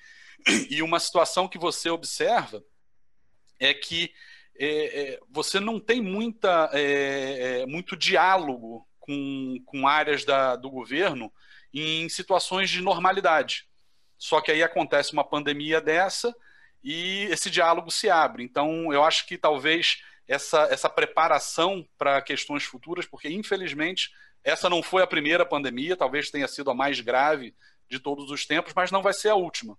E 0.70 0.82
uma 0.82 1.00
situação 1.00 1.48
que 1.48 1.58
você 1.58 1.90
observa 1.90 2.64
é 3.60 3.74
que 3.74 4.12
é, 4.58 5.14
é, 5.14 5.20
você 5.30 5.60
não 5.60 5.80
tem 5.80 6.02
muita, 6.02 6.70
é, 6.74 7.62
é 7.62 7.66
muito 7.66 7.96
diálogo 7.96 8.88
com, 9.02 9.62
com 9.66 9.86
áreas 9.86 10.24
da, 10.24 10.56
do 10.56 10.70
governo 10.70 11.30
em 11.74 12.08
situações 12.08 12.70
de 12.70 12.82
normalidade. 12.82 13.68
Só 14.18 14.40
que 14.40 14.52
aí 14.52 14.64
acontece 14.64 15.12
uma 15.12 15.24
pandemia 15.24 15.82
dessa 15.82 16.34
e 16.82 17.24
esse 17.30 17.50
diálogo 17.50 17.92
se 17.92 18.10
abre. 18.10 18.44
Então, 18.44 18.94
eu 18.94 19.04
acho 19.04 19.28
que 19.28 19.38
talvez 19.38 20.02
essa, 20.28 20.62
essa 20.72 20.90
preparação 20.90 21.86
para 21.98 22.22
questões 22.22 22.64
futuras, 22.64 23.06
porque 23.06 23.28
infelizmente 23.28 24.12
essa 24.44 24.70
não 24.70 24.82
foi 24.82 25.04
a 25.04 25.08
primeira 25.08 25.46
pandemia, 25.46 25.98
talvez 25.98 26.32
tenha 26.32 26.48
sido 26.48 26.72
a 26.72 26.74
mais 26.74 27.00
grave 27.02 27.54
de 27.90 28.00
todos 28.00 28.32
os 28.32 28.46
tempos, 28.46 28.74
mas 28.74 28.92
não 28.92 29.02
vai 29.02 29.14
ser 29.14 29.30
a 29.30 29.36
última. 29.36 29.78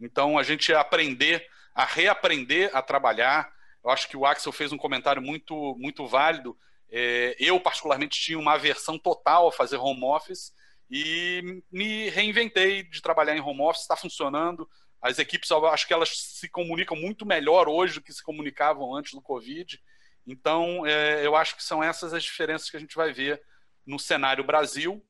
Então, 0.00 0.36
a 0.38 0.42
gente 0.42 0.72
aprender, 0.74 1.46
a 1.74 1.84
reaprender 1.84 2.70
a 2.74 2.82
trabalhar. 2.82 3.52
Eu 3.82 3.90
acho 3.90 4.08
que 4.08 4.16
o 4.16 4.26
Axel 4.26 4.52
fez 4.52 4.72
um 4.72 4.76
comentário 4.76 5.22
muito, 5.22 5.76
muito 5.78 6.06
válido. 6.06 6.58
É, 6.90 7.36
eu, 7.38 7.58
particularmente, 7.60 8.20
tinha 8.20 8.38
uma 8.38 8.54
aversão 8.54 8.98
total 8.98 9.48
a 9.48 9.52
fazer 9.52 9.76
home 9.76 10.04
office 10.04 10.52
e 10.90 11.62
me 11.70 12.08
reinventei 12.10 12.82
de 12.82 13.00
trabalhar 13.00 13.36
em 13.36 13.40
home 13.40 13.62
office, 13.62 13.82
está 13.82 13.96
funcionando, 13.96 14.68
as 15.00 15.18
equipes, 15.18 15.50
acho 15.50 15.86
que 15.86 15.92
elas 15.92 16.10
se 16.16 16.48
comunicam 16.48 16.96
muito 16.96 17.26
melhor 17.26 17.68
hoje 17.68 17.94
do 17.94 18.00
que 18.00 18.12
se 18.12 18.22
comunicavam 18.22 18.94
antes 18.94 19.12
do 19.12 19.20
Covid. 19.20 19.78
Então, 20.26 20.86
é, 20.86 21.24
eu 21.26 21.36
acho 21.36 21.56
que 21.56 21.62
são 21.62 21.82
essas 21.84 22.14
as 22.14 22.22
diferenças 22.22 22.70
que 22.70 22.76
a 22.76 22.80
gente 22.80 22.96
vai 22.96 23.12
ver 23.12 23.42
no 23.86 23.98
cenário 23.98 24.42
Brasil 24.42 25.04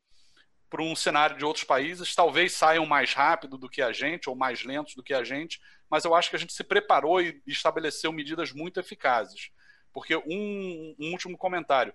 para 0.68 0.82
um 0.82 0.96
cenário 0.96 1.38
de 1.38 1.44
outros 1.44 1.64
países. 1.64 2.12
Talvez 2.12 2.52
saiam 2.52 2.84
mais 2.84 3.12
rápido 3.12 3.56
do 3.56 3.68
que 3.68 3.80
a 3.80 3.92
gente, 3.92 4.28
ou 4.28 4.34
mais 4.34 4.64
lentos 4.64 4.96
do 4.96 5.02
que 5.04 5.14
a 5.14 5.22
gente, 5.22 5.60
mas 5.88 6.04
eu 6.04 6.12
acho 6.12 6.28
que 6.28 6.34
a 6.34 6.38
gente 6.40 6.52
se 6.52 6.64
preparou 6.64 7.20
e 7.20 7.40
estabeleceu 7.46 8.12
medidas 8.12 8.50
muito 8.50 8.80
eficazes. 8.80 9.50
Porque, 9.94 10.14
um, 10.16 10.94
um 10.98 11.12
último 11.12 11.38
comentário: 11.38 11.94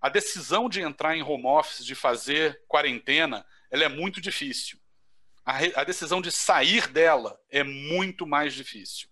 a 0.00 0.08
decisão 0.08 0.66
de 0.66 0.80
entrar 0.80 1.14
em 1.14 1.22
home 1.22 1.44
office, 1.46 1.84
de 1.84 1.94
fazer 1.94 2.62
quarentena, 2.66 3.44
ela 3.70 3.84
é 3.84 3.88
muito 3.88 4.18
difícil 4.18 4.80
a, 5.44 5.80
a 5.80 5.84
decisão 5.84 6.20
de 6.20 6.30
sair 6.30 6.88
dela 6.88 7.38
é 7.50 7.62
muito 7.62 8.26
mais 8.26 8.54
difícil. 8.54 9.08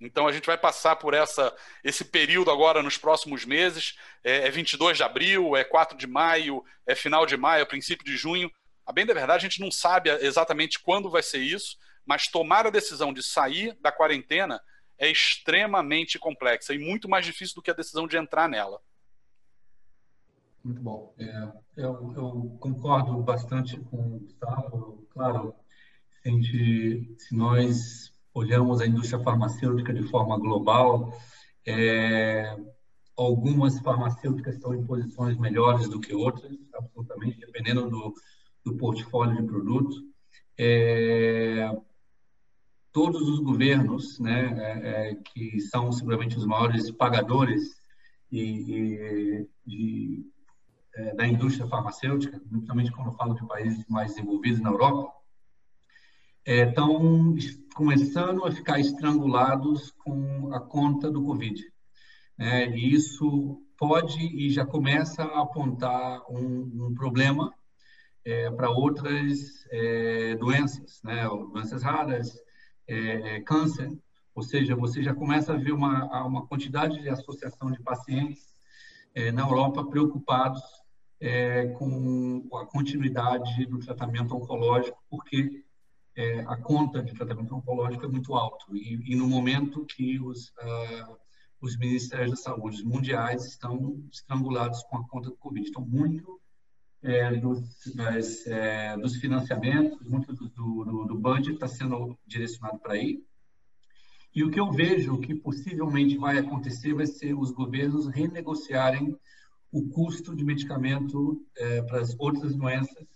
Então 0.00 0.26
a 0.26 0.32
gente 0.32 0.46
vai 0.46 0.58
passar 0.58 0.96
por 0.96 1.14
essa, 1.14 1.54
esse 1.82 2.04
período 2.04 2.50
agora 2.50 2.82
nos 2.82 2.98
próximos 2.98 3.44
meses. 3.44 3.96
É, 4.22 4.48
é 4.48 4.50
22 4.50 4.98
de 4.98 5.02
abril, 5.02 5.56
é 5.56 5.64
4 5.64 5.96
de 5.96 6.06
maio, 6.06 6.62
é 6.86 6.94
final 6.94 7.24
de 7.24 7.36
maio, 7.36 7.66
princípio 7.66 8.04
de 8.04 8.16
junho. 8.16 8.50
A 8.84 8.92
bem 8.92 9.06
da 9.06 9.14
verdade, 9.14 9.46
a 9.46 9.48
gente 9.48 9.60
não 9.60 9.70
sabe 9.70 10.10
exatamente 10.20 10.78
quando 10.78 11.10
vai 11.10 11.22
ser 11.22 11.38
isso, 11.38 11.78
mas 12.04 12.28
tomar 12.28 12.66
a 12.66 12.70
decisão 12.70 13.12
de 13.12 13.22
sair 13.22 13.74
da 13.80 13.90
quarentena 13.90 14.60
é 14.98 15.10
extremamente 15.10 16.18
complexa 16.18 16.74
e 16.74 16.78
muito 16.78 17.08
mais 17.08 17.26
difícil 17.26 17.56
do 17.56 17.62
que 17.62 17.70
a 17.70 17.74
decisão 17.74 18.06
de 18.06 18.16
entrar 18.16 18.48
nela. 18.48 18.80
Muito 20.64 20.80
bom. 20.80 21.14
É, 21.18 21.52
eu, 21.76 22.12
eu, 22.16 22.56
concordo 22.58 23.22
bastante 23.22 23.78
com 23.78 23.96
o 23.98 24.18
Gustavo. 24.20 25.06
Claro, 25.10 25.54
se, 26.22 26.30
gente, 26.30 27.14
se 27.18 27.36
nós 27.36 28.12
olhamos 28.32 28.80
a 28.80 28.86
indústria 28.86 29.22
farmacêutica 29.22 29.92
de 29.92 30.02
forma 30.04 30.38
global, 30.38 31.12
é, 31.66 32.56
algumas 33.16 33.78
farmacêuticas 33.80 34.56
estão 34.56 34.74
em 34.74 34.84
posições 34.84 35.36
melhores 35.38 35.88
do 35.88 36.00
que 36.00 36.14
outras, 36.14 36.50
absolutamente, 36.72 37.38
dependendo 37.38 37.88
do, 37.90 38.14
do 38.64 38.76
portfólio 38.76 39.36
de 39.36 39.46
produtos. 39.46 40.02
É, 40.56 41.70
todos 42.94 43.28
os 43.28 43.40
governos, 43.40 44.20
né, 44.20 44.54
é, 44.56 45.10
é 45.10 45.14
que 45.16 45.60
são 45.60 45.90
seguramente 45.90 46.38
os 46.38 46.46
maiores 46.46 46.90
pagadores 46.92 47.76
e, 48.30 48.40
e 48.40 49.48
de 49.66 50.34
é, 50.96 51.12
da 51.12 51.26
indústria 51.26 51.66
farmacêutica, 51.66 52.40
principalmente 52.48 52.92
quando 52.92 53.16
falo 53.16 53.34
de 53.34 53.44
países 53.48 53.84
mais 53.88 54.14
desenvolvidos 54.14 54.60
na 54.60 54.70
Europa, 54.70 55.12
estão 56.46 57.34
é, 57.36 57.74
começando 57.74 58.44
a 58.44 58.52
ficar 58.52 58.78
estrangulados 58.78 59.90
com 59.90 60.54
a 60.54 60.60
conta 60.60 61.10
do 61.10 61.24
Covid. 61.24 61.60
né? 62.38 62.68
e 62.76 62.94
isso 62.94 63.60
pode 63.76 64.20
e 64.20 64.50
já 64.50 64.64
começa 64.64 65.24
a 65.24 65.42
apontar 65.42 66.22
um, 66.30 66.86
um 66.86 66.94
problema 66.94 67.52
é, 68.24 68.50
para 68.52 68.70
outras 68.70 69.66
é, 69.72 70.36
doenças, 70.36 71.00
né? 71.02 71.24
doenças 71.52 71.82
raras, 71.82 72.43
é, 72.86 73.40
câncer, 73.40 73.90
ou 74.34 74.42
seja, 74.42 74.74
você 74.74 75.02
já 75.02 75.14
começa 75.14 75.52
a 75.52 75.56
ver 75.56 75.72
uma, 75.72 76.24
uma 76.24 76.46
quantidade 76.46 77.00
de 77.00 77.08
associação 77.08 77.70
de 77.70 77.80
pacientes 77.82 78.54
é, 79.14 79.30
na 79.30 79.42
Europa 79.42 79.84
preocupados 79.84 80.62
é, 81.20 81.68
com 81.68 82.48
a 82.54 82.66
continuidade 82.66 83.64
do 83.66 83.78
tratamento 83.78 84.34
oncológico, 84.34 84.98
porque 85.08 85.64
é, 86.16 86.40
a 86.40 86.56
conta 86.56 87.02
de 87.02 87.14
tratamento 87.14 87.54
oncológico 87.54 88.04
é 88.04 88.08
muito 88.08 88.34
alto 88.34 88.76
e, 88.76 89.12
e 89.12 89.16
no 89.16 89.26
momento 89.26 89.84
que 89.86 90.20
os 90.20 90.48
uh, 90.48 91.16
os 91.64 91.78
ministérios 91.78 92.30
da 92.30 92.36
saúde 92.36 92.84
mundiais 92.84 93.46
estão 93.46 94.04
estrangulados 94.12 94.82
com 94.84 94.98
a 94.98 95.08
conta 95.08 95.30
do 95.30 95.36
Covid. 95.36 95.66
Então, 95.66 95.82
muito 95.82 96.38
é, 97.04 97.36
dos, 97.36 97.60
das, 97.94 98.46
é, 98.46 98.96
dos 98.96 99.16
financiamentos, 99.16 100.00
muito 100.08 100.32
do, 100.32 100.48
do, 100.48 101.04
do 101.04 101.18
budget 101.18 101.52
está 101.52 101.68
sendo 101.68 102.18
direcionado 102.26 102.78
para 102.78 102.94
aí. 102.94 103.22
E 104.34 104.42
o 104.42 104.50
que 104.50 104.58
eu 104.58 104.72
vejo 104.72 105.20
que 105.20 105.34
possivelmente 105.34 106.16
vai 106.16 106.38
acontecer 106.38 106.94
vai 106.94 107.06
ser 107.06 107.34
os 107.34 107.52
governos 107.52 108.08
renegociarem 108.08 109.16
o 109.70 109.88
custo 109.90 110.34
de 110.34 110.44
medicamento 110.44 111.44
é, 111.56 111.82
para 111.82 112.00
as 112.00 112.16
outras 112.18 112.56
doenças 112.56 113.06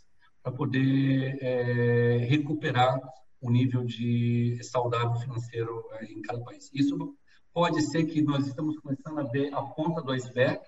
para 0.42 0.52
poder 0.52 1.38
é, 1.40 2.18
recuperar 2.28 3.00
o 3.40 3.50
nível 3.50 3.84
de 3.84 4.58
saudável 4.62 5.16
financeiro 5.16 5.84
é, 5.92 6.04
em 6.04 6.20
cada 6.22 6.40
país. 6.40 6.70
Isso 6.72 7.16
pode 7.52 7.80
ser 7.82 8.04
que 8.04 8.20
nós 8.20 8.46
estamos 8.46 8.78
começando 8.78 9.18
a 9.18 9.24
ver 9.24 9.52
a 9.54 9.62
ponta 9.62 10.02
do 10.02 10.12
iceberg 10.12 10.60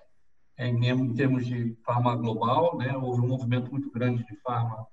em, 0.67 0.87
em 0.87 1.13
termos 1.13 1.45
de 1.45 1.75
farma 1.83 2.15
global, 2.15 2.77
né? 2.77 2.95
Houve 2.95 3.21
um 3.21 3.27
movimento 3.27 3.71
muito 3.71 3.89
grande 3.91 4.23
de 4.25 4.35
farma 4.37 4.85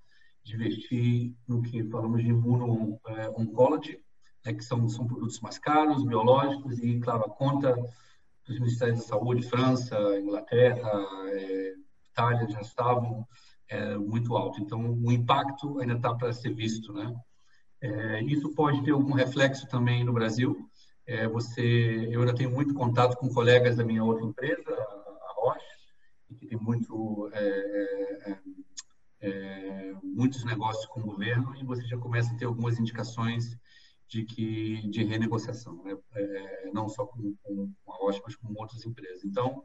de 0.42 0.54
investir 0.54 1.34
no 1.46 1.60
que 1.62 1.84
falamos 1.84 2.22
de 2.22 2.30
imuno-oncology, 2.30 4.00
é, 4.44 4.50
né? 4.50 4.56
que 4.56 4.64
são, 4.64 4.88
são 4.88 5.06
produtos 5.06 5.40
mais 5.40 5.58
caros, 5.58 6.04
biológicos, 6.04 6.78
e, 6.78 6.98
claro, 7.00 7.24
a 7.26 7.30
conta 7.30 7.76
dos 8.46 8.58
Ministérios 8.58 9.00
da 9.00 9.04
Saúde, 9.04 9.46
França, 9.46 9.96
Inglaterra, 10.18 10.90
é, 11.26 11.74
Itália, 12.10 12.48
já 12.48 12.60
estavam 12.62 13.26
é, 13.68 13.96
muito 13.96 14.34
alto. 14.34 14.62
Então, 14.62 14.80
o 14.90 15.12
impacto 15.12 15.78
ainda 15.80 15.94
está 15.94 16.14
para 16.14 16.32
ser 16.32 16.54
visto, 16.54 16.94
né? 16.94 17.14
É, 17.80 18.22
isso 18.22 18.54
pode 18.54 18.82
ter 18.82 18.92
algum 18.92 19.12
reflexo 19.12 19.68
também 19.68 20.02
no 20.02 20.12
Brasil, 20.12 20.68
é, 21.08 21.26
você, 21.26 22.06
eu 22.10 22.20
ainda 22.20 22.34
tenho 22.34 22.50
muito 22.50 22.74
contato 22.74 23.16
com 23.16 23.32
colegas 23.32 23.76
da 23.76 23.84
minha 23.84 24.04
outra 24.04 24.26
empresa, 24.26 24.67
tem 26.48 26.58
muito, 26.58 27.30
é, 27.32 28.30
é, 28.30 28.38
é, 29.20 29.92
muitos 30.02 30.44
negócios 30.44 30.86
com 30.86 31.00
o 31.00 31.04
governo 31.04 31.54
e 31.56 31.64
você 31.64 31.84
já 31.86 31.98
começa 31.98 32.32
a 32.32 32.36
ter 32.36 32.46
algumas 32.46 32.78
indicações 32.78 33.56
de 34.08 34.24
que 34.24 34.88
de 34.88 35.04
renegociação, 35.04 35.82
né? 35.84 35.96
É, 36.14 36.70
não 36.72 36.88
só 36.88 37.04
com, 37.04 37.34
com, 37.42 37.70
a 37.88 37.96
Roche, 37.96 38.20
mas 38.24 38.34
com 38.36 38.52
outras 38.56 38.84
empresas. 38.86 39.24
Então, 39.24 39.62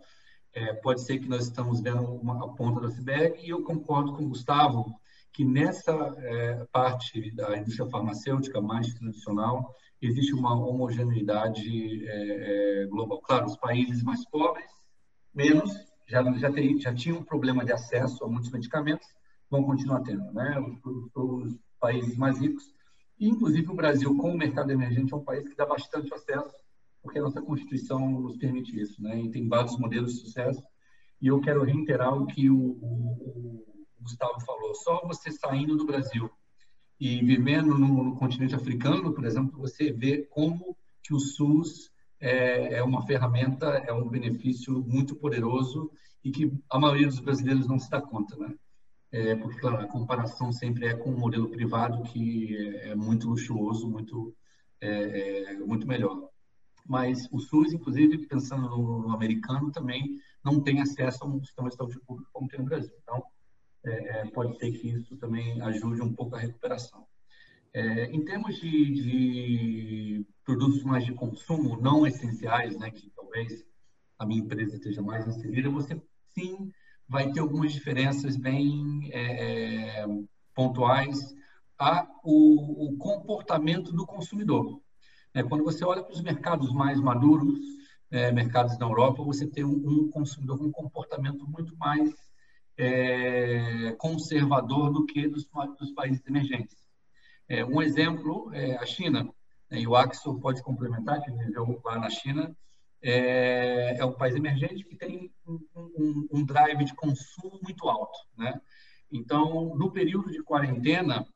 é, 0.53 0.73
pode 0.73 1.01
ser 1.01 1.19
que 1.19 1.29
nós 1.29 1.45
estamos 1.45 1.81
vendo 1.81 2.03
uma, 2.03 2.45
a 2.45 2.49
ponta 2.49 2.81
do 2.81 2.87
iceberg 2.87 3.39
e 3.43 3.49
eu 3.49 3.63
concordo 3.63 4.13
com 4.13 4.23
o 4.23 4.29
Gustavo 4.29 4.93
que 5.31 5.43
nessa 5.43 5.91
é, 6.17 6.65
parte 6.71 7.33
da 7.33 7.57
indústria 7.57 7.89
farmacêutica 7.89 8.61
mais 8.61 8.93
tradicional 8.93 9.73
existe 9.99 10.33
uma 10.33 10.53
homogeneidade 10.53 12.07
é, 12.07 12.83
é, 12.83 12.85
global. 12.85 13.19
Claro, 13.21 13.45
os 13.45 13.57
países 13.57 14.03
mais 14.03 14.23
pobres, 14.29 14.69
menos, 15.33 15.71
já, 16.07 16.23
já, 16.37 16.51
tem, 16.51 16.79
já 16.79 16.93
tinham 16.93 17.19
um 17.19 17.23
problema 17.23 17.63
de 17.63 17.71
acesso 17.71 18.23
a 18.23 18.27
muitos 18.27 18.51
medicamentos, 18.51 19.07
vão 19.49 19.63
continuar 19.63 20.01
tendo. 20.01 20.31
Né? 20.31 20.59
Os, 20.83 21.09
os 21.15 21.59
países 21.79 22.15
mais 22.15 22.39
ricos, 22.39 22.73
inclusive 23.19 23.69
o 23.69 23.75
Brasil, 23.75 24.15
com 24.17 24.31
o 24.31 24.37
mercado 24.37 24.71
emergente, 24.71 25.13
é 25.13 25.17
um 25.17 25.23
país 25.23 25.47
que 25.47 25.55
dá 25.55 25.65
bastante 25.65 26.13
acesso, 26.13 26.55
porque 27.01 27.19
a 27.19 27.21
nossa 27.21 27.41
Constituição 27.41 27.99
nos 28.21 28.37
permite 28.37 28.79
isso. 28.79 29.01
Né? 29.01 29.21
E 29.21 29.31
tem 29.31 29.47
vários 29.47 29.77
modelos 29.77 30.13
de 30.13 30.21
sucesso. 30.21 30.63
E 31.21 31.27
eu 31.27 31.39
quero 31.39 31.63
reiterar 31.63 32.13
o 32.13 32.25
que 32.25 32.49
o, 32.49 32.57
o, 32.57 33.65
o 33.99 34.03
Gustavo 34.03 34.39
falou. 34.41 34.75
Só 34.75 35.05
você 35.07 35.31
saindo 35.31 35.77
do 35.77 35.85
Brasil 35.85 36.29
e 36.99 37.21
vivendo 37.23 37.77
no, 37.77 38.03
no, 38.03 38.15
continente 38.15 38.55
africano, 38.55 39.13
por 39.13 39.25
exemplo, 39.25 39.59
você 39.59 39.91
vê 39.91 40.23
como 40.29 40.75
que 41.01 41.13
o 41.13 41.19
SUS 41.19 41.91
é, 42.23 42.75
é, 42.75 42.83
uma 42.83 43.05
ferramenta, 43.05 43.67
é 43.85 43.91
um 43.91 44.07
benefício 44.07 44.81
muito 44.81 45.13
poderoso 45.13 45.91
e 46.23 46.31
que 46.31 46.49
a 46.69 46.79
maioria 46.79 47.07
dos 47.07 47.19
brasileiros 47.19 47.67
não 47.67 47.77
se 47.77 47.89
dá 47.89 48.01
conta, 48.01 48.37
né? 48.37 48.55
É, 49.11 49.35
porque, 49.35 49.59
claro, 49.59 49.83
a 49.83 49.87
comparação 49.87 50.51
sempre 50.53 50.87
é 50.87 50.95
com 50.95 51.11
o 51.11 51.19
modelo 51.19 51.49
privado 51.49 52.01
que 52.03 52.55
é, 52.77 52.95
muito 52.95 53.27
luxuoso, 53.27 53.89
muito, 53.89 54.33
é, 54.79 55.51
é, 55.51 55.59
muito 55.59 55.85
melhor. 55.85 56.29
Mas 56.85 57.27
o 57.29 57.39
SUS, 57.39 57.73
inclusive, 57.73 58.25
pensando 58.25 58.69
no, 58.69 59.01
no 59.01 59.13
americano, 59.13 59.69
também 59.69 60.17
não 60.43 60.61
tem 60.61 60.81
acesso 60.81 61.25
a 61.25 61.27
um 61.27 61.43
sistema 61.43 61.69
de 61.69 61.75
saúde 61.75 61.99
público 62.07 62.29
como 62.31 62.47
tem 62.47 62.59
no 62.59 62.65
Brasil. 62.65 62.93
Então, 63.03 63.21
é, 63.85 64.21
é, 64.21 64.25
pode 64.31 64.57
ser 64.57 64.71
que 64.71 64.87
isso 64.87 65.17
também 65.17 65.61
ajude 65.61 66.01
um 66.01 66.13
pouco 66.13 66.37
a 66.37 66.39
recuperação. 66.39 67.05
É, 67.73 68.05
em 68.05 68.23
termos 68.23 68.55
de, 68.61 68.93
de, 68.93 70.25
produtos 70.43 70.83
mais 70.83 71.05
de 71.05 71.13
consumo 71.13 71.79
não 71.81 72.05
essenciais, 72.05 72.77
né, 72.77 72.91
que 72.91 73.09
talvez 73.15 73.65
a 74.17 74.25
minha 74.25 74.41
empresa 74.41 74.75
esteja 74.75 75.01
mais 75.01 75.27
inserida, 75.27 75.69
você 75.69 76.01
sim 76.33 76.71
vai 77.07 77.31
ter 77.31 77.39
algumas 77.39 77.71
diferenças 77.71 78.35
bem 78.35 79.09
é, 79.11 80.01
é 80.01 80.05
pontuais 80.53 81.33
a 81.77 82.07
o, 82.23 82.87
o, 82.87 82.97
comportamento 82.97 83.91
do 83.91 84.05
consumidor. 84.05 84.81
É, 85.33 85.43
quando 85.43 85.63
você 85.63 85.83
olha 85.83 86.03
para 86.03 86.13
os 86.13 86.21
mercados 86.21 86.71
mais 86.71 86.99
maduros, 86.99 87.59
é, 88.11 88.31
mercados 88.31 88.77
na 88.77 88.85
Europa, 88.85 89.23
você 89.23 89.47
tem 89.47 89.63
um, 89.63 89.83
um 89.85 90.09
consumidor 90.09 90.59
com 90.59 90.65
um 90.65 90.71
comportamento 90.71 91.47
muito 91.47 91.75
mais 91.77 92.13
é, 92.77 93.95
conservador 93.97 94.91
do 94.91 95.05
que 95.05 95.27
dos, 95.27 95.47
dos 95.79 95.91
países 95.91 96.25
emergentes. 96.27 96.77
É, 97.49 97.65
um 97.65 97.81
exemplo 97.81 98.49
é 98.53 98.77
a 98.77 98.85
China, 98.85 99.27
e 99.79 99.87
o 99.87 99.95
Axel 99.95 100.39
pode 100.39 100.61
complementar, 100.61 101.21
que 101.21 101.31
viveu 101.31 101.81
lá 101.83 101.97
na 101.99 102.09
China, 102.09 102.55
é, 103.01 103.97
é 103.97 104.05
um 104.05 104.13
país 104.13 104.35
emergente 104.35 104.85
que 104.85 104.95
tem 104.95 105.31
um, 105.45 106.27
um, 106.31 106.45
drive 106.45 106.85
de 106.85 106.95
consumo 106.95 107.59
muito 107.61 107.89
alto. 107.89 108.17
Né? 108.37 108.59
Então, 109.11 109.75
no 109.75 109.91
período 109.91 110.31
de 110.31 110.41
quarentena, 110.41 111.27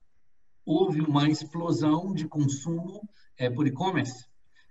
houve 0.66 1.02
uma 1.02 1.30
explosão 1.30 2.14
de 2.14 2.28
consumo 2.28 3.02
é, 3.38 3.50
por 3.50 3.68
e-commerce 3.68 4.26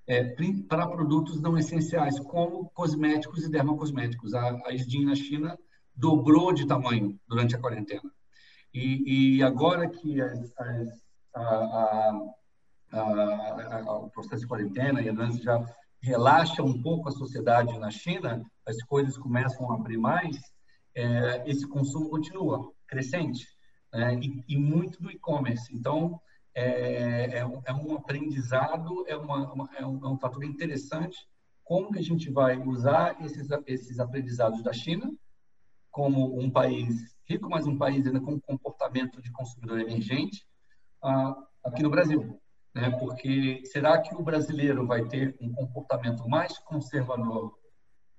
é, 0.07 0.35
para 0.69 0.87
produtos 0.87 1.41
não 1.41 1.59
essenciais, 1.59 2.19
como 2.21 2.71
cosméticos 2.71 3.45
e 3.45 3.51
dermocosméticos. 3.51 4.33
A, 4.35 4.51
a 4.67 4.73
SDIN 4.73 5.05
na 5.05 5.15
China 5.15 5.59
dobrou 5.95 6.53
de 6.53 6.67
tamanho 6.67 7.19
durante 7.27 7.57
a 7.57 7.59
quarentena. 7.59 8.11
E, 8.73 9.37
e 9.37 9.43
agora 9.43 9.89
que 9.89 10.21
as, 10.21 10.53
as, 10.59 10.89
a, 11.35 12.21
o 13.03 14.11
processo 14.11 14.43
de 14.43 14.49
quarentena 14.49 15.01
e 15.01 15.09
a 15.09 15.13
doença 15.13 15.43
já 15.43 15.65
relaxa 16.01 16.63
um 16.63 16.81
pouco 16.81 17.09
a 17.09 17.13
sociedade 17.13 17.79
na 17.79 17.91
China, 17.91 18.43
as 18.67 18.83
coisas 18.85 19.17
começam 19.17 19.71
a 19.71 19.75
abrir 19.75 19.99
mais, 19.99 20.37
é, 20.95 21.43
esse 21.47 21.67
consumo 21.67 22.09
continua 22.09 22.73
crescente. 22.87 23.47
É, 23.93 24.15
e, 24.15 24.45
e, 24.49 24.57
muito 24.59 25.01
do 25.01 25.11
e-commerce. 25.11 25.75
Então, 25.75 26.21
é, 26.55 27.39
é, 27.39 27.47
um, 27.47 27.63
é, 27.65 27.73
um, 27.73 27.97
aprendizado, 27.97 29.05
é, 29.07 29.17
uma, 29.17 29.53
uma, 29.53 29.71
é, 29.77 29.87
um, 29.87 30.05
é 30.05 30.09
um 30.09 30.19
fator 30.19 30.45
interessante 30.45 31.17
como 31.65 31.91
que 31.91 31.99
a 31.99 32.03
gente 32.03 32.31
vai 32.31 32.59
usar 32.59 33.17
esses, 33.25 33.49
esses 33.67 33.99
aprendizados 33.99 34.63
da 34.63 34.73
China 34.73 35.11
como 35.91 36.39
um 36.39 36.51
país 36.51 37.17
rico, 37.29 37.49
mas 37.49 37.67
um 37.67 37.77
país 37.77 38.07
ainda 38.07 38.21
com 38.21 38.35
um 38.35 38.41
comportamento 38.41 39.21
de 39.21 39.33
consumidor 39.33 39.81
emergente 39.81 40.47
uh, 41.03 41.35
aqui 41.65 41.83
no 41.83 41.91
Brasil. 41.91 42.41
Né? 42.77 42.91
Porque 42.91 43.63
será 43.65 43.99
que 44.03 44.15
o 44.15 44.23
brasileiro 44.23 44.87
vai 44.87 45.03
ter 45.09 45.35
um 45.41 45.51
comportamento 45.51 46.29
mais 46.29 46.59
conservador 46.59 47.59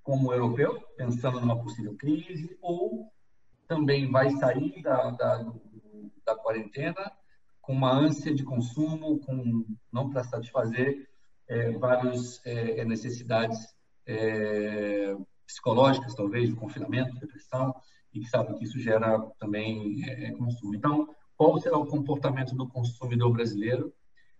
como 0.02 0.28
o 0.28 0.32
europeu, 0.32 0.82
pensando 0.96 1.40
numa 1.40 1.62
possível 1.62 1.94
crise, 1.94 2.58
ou 2.60 3.08
também 3.68 4.10
vai 4.10 4.32
sair 4.32 4.82
da, 4.82 5.10
da, 5.10 5.52
da 6.26 6.34
quarentena 6.34 7.12
com 7.62 7.72
uma 7.72 7.92
ânsia 7.92 8.34
de 8.34 8.42
consumo, 8.42 9.20
com 9.20 9.64
não 9.92 10.10
para 10.10 10.24
satisfazer 10.24 11.08
é, 11.46 11.70
várias 11.78 12.44
é, 12.44 12.84
necessidades 12.84 13.76
é, 14.06 15.16
psicológicas, 15.46 16.16
talvez, 16.16 16.48
de 16.48 16.56
confinamento, 16.56 17.20
depressão, 17.20 17.72
e 18.12 18.18
que 18.18 18.28
sabe 18.28 18.54
que 18.54 18.64
isso 18.64 18.80
gera 18.80 19.20
também 19.38 20.02
é, 20.04 20.24
é, 20.24 20.32
consumo. 20.32 20.74
Então, 20.74 21.14
qual 21.36 21.60
será 21.60 21.78
o 21.78 21.86
comportamento 21.86 22.56
do 22.56 22.66
consumidor 22.66 23.32
brasileiro? 23.32 23.94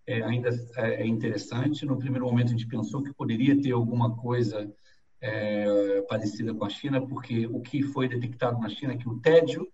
É, 0.08 0.22
ainda 0.22 0.48
é, 0.76 1.02
é 1.02 1.06
interessante. 1.06 1.84
No 1.84 1.98
primeiro 1.98 2.24
momento, 2.24 2.48
a 2.48 2.52
gente 2.52 2.66
pensou 2.66 3.02
que 3.02 3.12
poderia 3.12 3.60
ter 3.60 3.72
alguma 3.72 4.16
coisa 4.16 4.72
é, 5.20 6.00
parecida 6.08 6.54
com 6.54 6.64
a 6.64 6.70
China, 6.70 7.06
porque 7.06 7.46
o 7.46 7.60
que 7.60 7.82
foi 7.82 8.08
detectado 8.08 8.58
na 8.58 8.70
China 8.70 8.94
é 8.94 8.96
que 8.96 9.06
o 9.06 9.20
tédio 9.20 9.68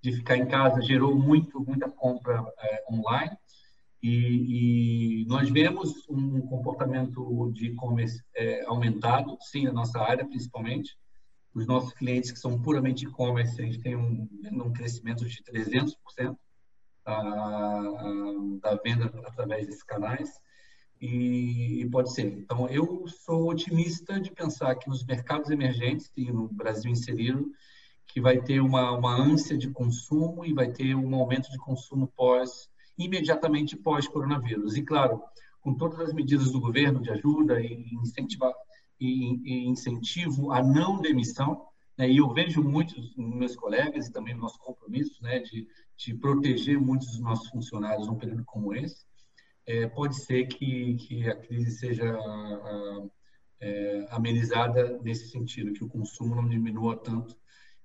de 0.00 0.12
ficar 0.12 0.38
em 0.38 0.46
casa 0.46 0.80
gerou 0.80 1.14
muito, 1.14 1.60
muita 1.60 1.90
compra 1.90 2.42
é, 2.60 2.84
online. 2.90 3.36
E, 4.02 5.22
e, 5.22 5.26
nós 5.26 5.50
vemos 5.50 6.08
um 6.08 6.40
comportamento 6.40 7.52
de 7.52 7.66
e-commerce 7.66 8.22
é, 8.34 8.64
aumentado, 8.64 9.36
sim, 9.40 9.64
na 9.64 9.72
nossa 9.72 9.98
área 10.00 10.26
principalmente. 10.26 10.96
Os 11.54 11.66
nossos 11.66 11.92
clientes 11.92 12.32
que 12.32 12.38
são 12.38 12.60
puramente 12.60 13.04
e-commerce, 13.04 13.60
a 13.60 13.64
gente 13.66 13.80
tem 13.80 13.96
um, 13.96 14.26
um 14.50 14.72
crescimento 14.72 15.26
de 15.26 15.42
300% 15.42 15.94
a, 16.18 16.30
a, 16.30 16.34
da 17.04 18.74
venda 18.82 19.06
através 19.26 19.66
desses 19.66 19.82
canais. 19.82 20.40
E, 21.00 21.82
e, 21.82 21.90
pode 21.90 22.12
ser. 22.12 22.26
Então, 22.26 22.66
eu 22.68 23.06
sou 23.08 23.50
otimista 23.50 24.18
de 24.18 24.30
pensar 24.30 24.74
que 24.76 24.88
nos 24.88 25.04
mercados 25.04 25.50
emergentes, 25.50 26.10
e 26.16 26.32
no 26.32 26.48
Brasil 26.48 26.90
inserido, 26.90 27.50
que 28.06 28.20
vai 28.20 28.40
ter 28.40 28.60
uma, 28.60 28.92
uma 28.92 29.14
ânsia 29.14 29.58
de 29.58 29.70
consumo 29.70 30.44
e 30.44 30.54
vai 30.54 30.72
ter 30.72 30.94
um 30.94 31.14
aumento 31.14 31.50
de 31.50 31.58
consumo 31.58 32.06
pós 32.16 32.70
imediatamente 32.96 33.76
pós-coronavírus. 33.76 34.76
E, 34.76 34.82
claro, 34.82 35.20
com 35.60 35.74
todas 35.74 35.98
as 36.00 36.12
medidas 36.12 36.52
do 36.52 36.60
governo 36.60 37.00
de 37.00 37.10
ajuda 37.10 37.60
e, 37.60 37.84
e, 39.00 39.40
e 39.44 39.66
incentivo 39.66 40.52
à 40.52 40.62
não 40.62 41.00
demissão, 41.00 41.66
né, 41.98 42.08
e 42.08 42.18
eu 42.18 42.32
vejo 42.32 42.62
muitos 42.62 43.14
meus 43.16 43.56
colegas 43.56 44.06
e 44.06 44.12
também 44.12 44.34
o 44.34 44.38
nosso 44.38 44.58
compromisso 44.58 45.22
né, 45.22 45.40
de, 45.40 45.66
de 45.96 46.14
proteger 46.14 46.78
muitos 46.78 47.08
dos 47.08 47.20
nossos 47.20 47.48
funcionários 47.48 48.06
num 48.06 48.16
período 48.16 48.44
como 48.44 48.74
esse, 48.74 49.04
é, 49.66 49.86
pode 49.86 50.16
ser 50.16 50.46
que, 50.46 50.94
que 50.96 51.28
a 51.28 51.36
crise 51.36 51.70
seja 51.70 52.14
a, 52.14 53.06
é, 53.60 54.08
amenizada 54.10 54.98
nesse 55.02 55.28
sentido, 55.28 55.72
que 55.72 55.84
o 55.84 55.88
consumo 55.88 56.34
não 56.34 56.48
diminua 56.48 56.96
tanto 56.96 57.36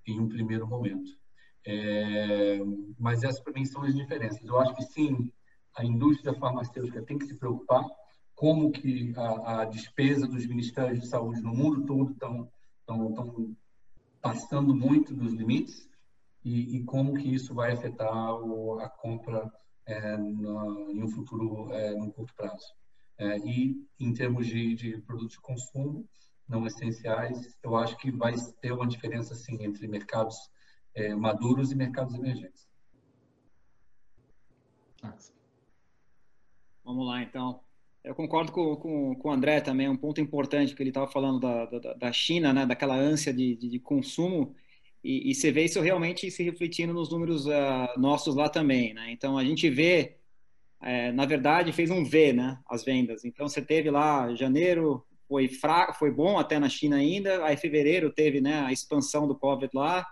em 0.06 0.20
um 0.20 0.28
primeiro 0.28 0.68
momento. 0.68 1.18
É, 1.66 2.60
mas 2.98 3.24
essas 3.24 3.40
para 3.40 3.54
mim 3.54 3.66
são 3.66 3.84
as 3.84 3.96
diferenças. 3.96 4.44
Eu 4.44 4.60
acho 4.60 4.76
que 4.76 4.84
sim, 4.84 5.32
a 5.76 5.86
indústria 5.86 6.34
farmacêutica 6.34 7.02
tem 7.02 7.18
que 7.18 7.26
se 7.26 7.36
preocupar 7.36 7.86
como 8.36 8.72
que 8.72 9.14
a, 9.16 9.62
a 9.62 9.66
despesa 9.66 10.28
dos 10.28 10.46
ministérios 10.48 11.02
de 11.02 11.08
saúde 11.08 11.42
no 11.42 11.54
mundo 11.54 11.86
todo 11.86 12.12
estão, 12.12 12.50
passando 14.22 14.76
muito 14.76 15.14
dos 15.14 15.34
limites 15.34 15.89
e, 16.50 16.78
e, 16.78 16.84
como 16.84 17.14
que 17.14 17.34
isso 17.34 17.54
vai 17.54 17.72
afetar 17.72 18.36
o, 18.36 18.80
a 18.80 18.90
compra 18.90 19.52
é, 19.86 20.18
no, 20.18 20.92
em 20.92 21.04
um 21.04 21.08
futuro, 21.08 21.72
é, 21.72 21.94
no 21.96 22.12
curto 22.12 22.34
prazo. 22.36 22.74
É, 23.18 23.38
e 23.40 23.86
em 24.00 24.14
termos 24.14 24.48
de, 24.48 24.76
de 24.76 24.98
produtos 25.02 25.34
de 25.34 25.42
consumo 25.42 26.08
não 26.48 26.66
essenciais, 26.66 27.56
eu 27.62 27.76
acho 27.76 27.96
que 27.98 28.10
vai 28.10 28.34
ter 28.62 28.72
uma 28.72 28.88
diferença 28.88 29.36
sim 29.36 29.64
entre 29.64 29.88
mercados 29.88 30.36
é, 30.96 31.14
maduros 31.14 31.72
e 31.72 31.76
mercados 31.76 32.16
emergentes. 32.16 32.68
Vamos 36.84 37.06
lá, 37.06 37.22
então. 37.22 37.62
Eu 38.04 38.16
concordo 38.16 38.52
com, 38.52 38.76
com, 38.78 39.16
com 39.16 39.30
o 39.30 39.32
André 39.32 39.62
também, 39.62 39.88
um 39.88 39.98
ponto 39.98 40.20
importante 40.20 40.74
que 40.74 40.82
ele 40.82 40.90
estava 40.90 41.12
falando 41.12 41.40
da, 41.40 41.66
da, 41.66 41.94
da, 41.94 42.12
China, 42.14 42.52
né, 42.54 42.66
daquela 42.66 42.96
ânsia 42.96 43.34
de, 43.34 43.56
de, 43.56 43.70
de 43.70 43.80
consumo, 43.80 44.56
e, 45.04 45.32
e, 45.32 45.36
você 45.36 45.52
vê 45.52 45.64
isso 45.64 45.80
realmente 45.80 46.30
se 46.30 46.44
refletindo 46.44 46.94
nos 46.94 47.10
números 47.12 47.46
uh, 47.46 47.98
nossos 47.98 48.36
lá 48.36 48.50
também. 48.50 48.94
Né? 48.94 49.12
Então, 49.12 49.38
a 49.38 49.44
gente 49.44 49.70
vê, 49.70 50.18
é, 50.82 51.12
na 51.12 51.26
verdade, 51.26 51.72
fez 51.72 51.90
um 51.90 52.04
V, 52.04 52.34
né, 52.34 52.60
as 52.70 52.84
vendas. 52.84 53.24
Então, 53.24 53.48
você 53.48 53.62
teve 53.62 53.90
lá 53.90 54.34
janeiro, 54.36 55.06
foi 55.28 55.48
fraco, 55.48 55.94
foi 55.98 56.12
bom 56.12 56.38
até 56.38 56.60
na 56.60 56.68
China 56.68 56.98
ainda, 56.98 57.46
aí 57.46 57.56
fevereiro 57.56 58.12
teve 58.12 58.42
né, 58.42 58.62
a 58.62 58.72
expansão 58.74 59.28
do 59.28 59.36
Covid 59.36 59.70
lá, 59.74 60.06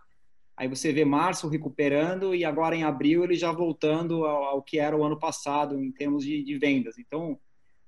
Aí 0.57 0.67
você 0.67 0.91
vê 0.91 1.05
março 1.05 1.47
recuperando 1.47 2.33
e 2.33 2.43
agora 2.43 2.75
em 2.75 2.83
abril 2.83 3.23
ele 3.23 3.35
já 3.35 3.51
voltando 3.51 4.25
ao, 4.25 4.43
ao 4.43 4.63
que 4.63 4.79
era 4.79 4.97
o 4.97 5.03
ano 5.03 5.17
passado 5.19 5.79
em 5.79 5.91
termos 5.91 6.25
de, 6.25 6.43
de, 6.43 6.57
vendas. 6.57 6.97
Então, 6.97 7.39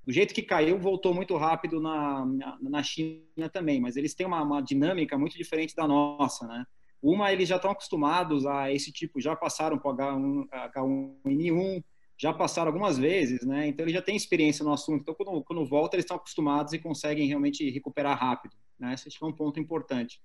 do 0.06 0.14
jeito 0.14 0.36
que 0.36 0.44
caiu, 0.44 0.78
voltou 0.78 1.12
muito 1.12 1.36
rápido 1.36 1.82
na, 1.82 2.24
na, 2.28 2.58
na 2.62 2.84
China 2.84 3.50
também, 3.52 3.82
mas 3.82 3.98
eles 3.98 4.14
têm 4.14 4.28
uma, 4.28 4.44
uma, 4.44 4.62
dinâmica 4.62 5.18
muito 5.18 5.36
diferente 5.36 5.76
da 5.76 5.88
nossa, 5.88 6.46
né? 6.46 6.64
Uma, 7.02 7.32
eles 7.32 7.48
já 7.48 7.56
estão 7.56 7.72
acostumados 7.72 8.46
a 8.46 8.72
esse 8.72 8.92
tipo, 8.92 9.22
já 9.22 9.36
passaram 9.36 9.78
para 9.78 9.92
H1, 9.92 10.48
H1N1, 10.76 11.84
já 12.18 12.34
passaram 12.34 12.68
algumas 12.68 12.98
vezes, 12.98 13.46
né? 13.46 13.68
Então, 13.68 13.86
eles 13.86 13.94
já 13.94 14.02
têm 14.02 14.16
experiência 14.16 14.66
no 14.66 14.74
assunto. 14.74 15.02
Então, 15.02 15.16
quando, 15.16 15.44
quando 15.44 15.66
volta, 15.66 15.96
eles 15.96 16.04
estão 16.04 16.18
acostumados 16.18 16.74
e 16.74 16.80
conseguem 16.80 17.28
realmente 17.28 17.70
recuperar 17.70 18.20
rápido, 18.20 18.56
né? 18.78 18.94
Esse 18.94 19.10
é 19.22 19.26
um 19.26 19.32
ponto 19.32 19.60
importante 19.60 20.22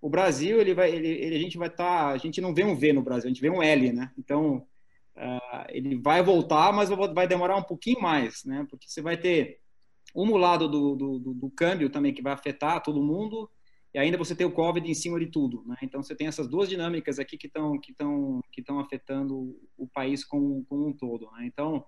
o 0.00 0.08
Brasil 0.08 0.60
ele 0.60 0.74
vai 0.74 0.90
ele, 0.90 1.08
ele, 1.08 1.36
a 1.36 1.38
gente 1.38 1.58
vai 1.58 1.68
estar 1.68 1.84
tá, 1.84 2.08
a 2.08 2.16
gente 2.16 2.40
não 2.40 2.54
vê 2.54 2.64
um 2.64 2.76
V 2.76 2.92
no 2.92 3.02
Brasil 3.02 3.26
a 3.26 3.32
gente 3.32 3.40
vê 3.40 3.50
um 3.50 3.62
L 3.62 3.92
né 3.92 4.12
então 4.16 4.66
uh, 5.16 5.66
ele 5.68 5.96
vai 5.96 6.22
voltar 6.22 6.72
mas 6.72 6.88
vai 6.88 7.26
demorar 7.26 7.56
um 7.56 7.62
pouquinho 7.62 8.00
mais 8.00 8.44
né 8.44 8.66
porque 8.70 8.88
você 8.88 9.02
vai 9.02 9.16
ter 9.16 9.60
um 10.14 10.36
lado 10.36 10.68
do, 10.68 10.96
do, 10.96 11.18
do, 11.18 11.34
do, 11.34 11.50
câmbio 11.50 11.90
também 11.90 12.14
que 12.14 12.22
vai 12.22 12.32
afetar 12.32 12.82
todo 12.82 13.02
mundo 13.02 13.50
e 13.98 14.00
ainda 14.00 14.16
você 14.16 14.34
tem 14.34 14.46
o 14.46 14.52
Covid 14.52 14.88
em 14.88 14.94
cima 14.94 15.18
de 15.18 15.26
tudo 15.26 15.64
né 15.66 15.76
então 15.82 16.02
você 16.02 16.14
tem 16.14 16.26
essas 16.26 16.48
duas 16.48 16.68
dinâmicas 16.68 17.18
aqui 17.18 17.36
que 17.36 17.46
estão 17.46 17.78
que 17.78 17.92
estão 17.92 18.40
que 18.52 18.60
estão 18.60 18.78
afetando 18.80 19.58
o 19.76 19.86
país 19.86 20.24
como, 20.24 20.64
como 20.68 20.86
um 20.86 20.92
todo 20.92 21.30
né? 21.32 21.46
então 21.46 21.84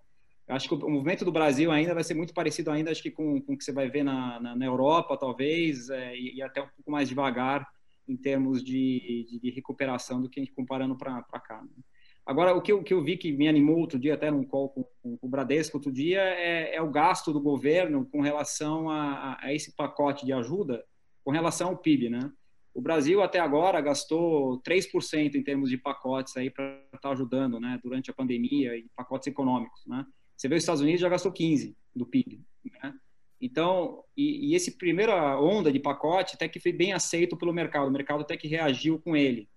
acho 0.49 0.69
que 0.69 0.75
o 0.75 0.91
movimento 0.91 1.25
do 1.25 1.31
Brasil 1.33 1.71
ainda 1.71 1.95
vai 1.95 2.03
ser 2.03 2.15
muito 2.15 2.35
parecido 2.35 2.71
ainda 2.71 2.91
acho 2.91 3.03
que 3.03 3.11
com, 3.11 3.41
com 3.41 3.53
o 3.53 3.57
que 3.57 3.65
você 3.65 3.73
vai 3.73 3.89
ver 3.89 4.03
na, 4.03 4.41
na, 4.41 4.57
na 4.57 4.65
Europa 4.65 5.17
talvez 5.17 5.89
é, 5.91 6.17
e, 6.17 6.37
e 6.37 6.43
até 6.43 6.61
um 6.61 6.69
pouco 6.69 6.91
mais 6.91 7.09
devagar 7.09 7.67
em 8.09 8.17
termos 8.17 8.63
de, 8.65 9.27
de, 9.31 9.41
de 9.41 9.51
recuperação 9.51 10.21
do 10.21 10.29
que 10.29 10.41
a 10.41 10.43
gente 10.43 10.55
comparando 10.55 10.97
para 10.97 11.23
cá. 11.23 11.63
Né? 11.63 11.83
Agora, 12.27 12.55
o 12.55 12.61
que, 12.61 12.73
eu, 12.73 12.83
que 12.83 12.93
eu 12.93 13.03
vi 13.03 13.17
que 13.17 13.33
me 13.33 13.49
animou 13.49 13.79
outro 13.79 13.99
dia, 13.99 14.15
até 14.15 14.31
num 14.31 14.45
call 14.45 14.69
com, 14.69 14.85
com, 15.03 15.17
com 15.17 15.27
o 15.27 15.31
Bradesco 15.31 15.77
outro 15.77 15.93
dia, 15.93 16.21
é, 16.21 16.75
é, 16.75 16.83
o 16.83 16.91
gasto 16.91 17.33
do 17.33 17.41
governo 17.41 18.07
com 18.07 18.21
relação 18.21 18.91
a, 18.91 19.39
a, 19.41 19.55
esse 19.55 19.75
pacote 19.75 20.27
de 20.27 20.33
ajuda 20.33 20.85
com 21.25 21.31
relação 21.31 21.69
ao 21.69 21.77
PIB, 21.77 22.11
né? 22.11 22.33
O 22.73 22.81
Brasil 22.81 23.21
até 23.23 23.41
agora 23.41 23.81
gastou 23.81 24.61
3% 24.63 25.35
em 25.35 25.43
termos 25.43 25.71
de 25.71 25.77
pacotes 25.77 26.37
aí 26.37 26.51
para 26.51 26.65
estar 26.87 26.99
tá 26.99 27.11
ajudando, 27.11 27.59
né, 27.59 27.81
durante 27.83 28.11
a 28.11 28.15
pandemia 28.15 28.77
e 28.77 28.87
pacotes 28.95 29.27
econômicos, 29.27 29.85
né? 29.87 30.07
Você 30.37 30.49
vê 30.49 30.55
os 30.55 30.63
Estados 30.63 30.81
Unidos 30.81 31.01
já 31.01 31.09
gastou 31.09 31.33
15 31.33 31.77
do 31.95 32.07
PIB, 32.07 32.41
né? 32.83 32.95
Então, 33.41 34.05
e, 34.17 34.51
e 34.51 34.55
esse 34.55 34.77
primeira 34.77 35.41
onda 35.41 35.73
de 35.73 35.81
pacote 35.81 36.35
até 36.35 36.47
que 36.47 36.61
foi 36.61 36.73
bem 36.73 36.93
aceito 36.93 37.37
pelo 37.37 37.53
mercado, 37.53 37.89
o 37.89 37.91
mercado 37.91 38.21
até 38.21 38.37
que 38.37 38.47
reagiu 38.47 39.01
com 39.01 39.17
ele. 39.17 39.49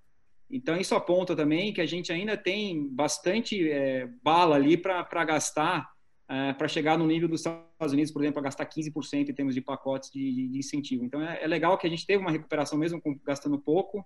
Então, 0.49 0.77
isso 0.77 0.95
aponta 0.95 1.35
também 1.35 1.73
que 1.73 1.81
a 1.81 1.85
gente 1.85 2.11
ainda 2.11 2.37
tem 2.37 2.87
bastante 2.87 3.69
é, 3.69 4.07
bala 4.21 4.55
ali 4.55 4.77
para 4.77 5.25
gastar, 5.25 5.91
é, 6.33 6.51
para 6.53 6.67
chegar 6.67 6.97
no 6.97 7.05
nível 7.05 7.29
dos 7.29 7.41
Estados 7.41 7.93
Unidos, 7.93 8.11
por 8.11 8.23
exemplo, 8.23 8.41
para 8.41 8.49
gastar 8.49 8.65
15% 8.65 9.29
em 9.29 9.33
termos 9.33 9.53
de 9.53 9.61
pacotes 9.61 10.09
de, 10.09 10.49
de 10.49 10.57
incentivo. 10.57 11.05
Então, 11.05 11.21
é, 11.21 11.43
é, 11.43 11.47
legal 11.47 11.77
que 11.77 11.85
a 11.85 11.89
gente 11.89 12.07
teve 12.07 12.23
uma 12.23 12.31
recuperação 12.31 12.75
mesmo 12.75 12.99
com, 12.99 13.15
gastando 13.23 13.59
pouco, 13.59 14.03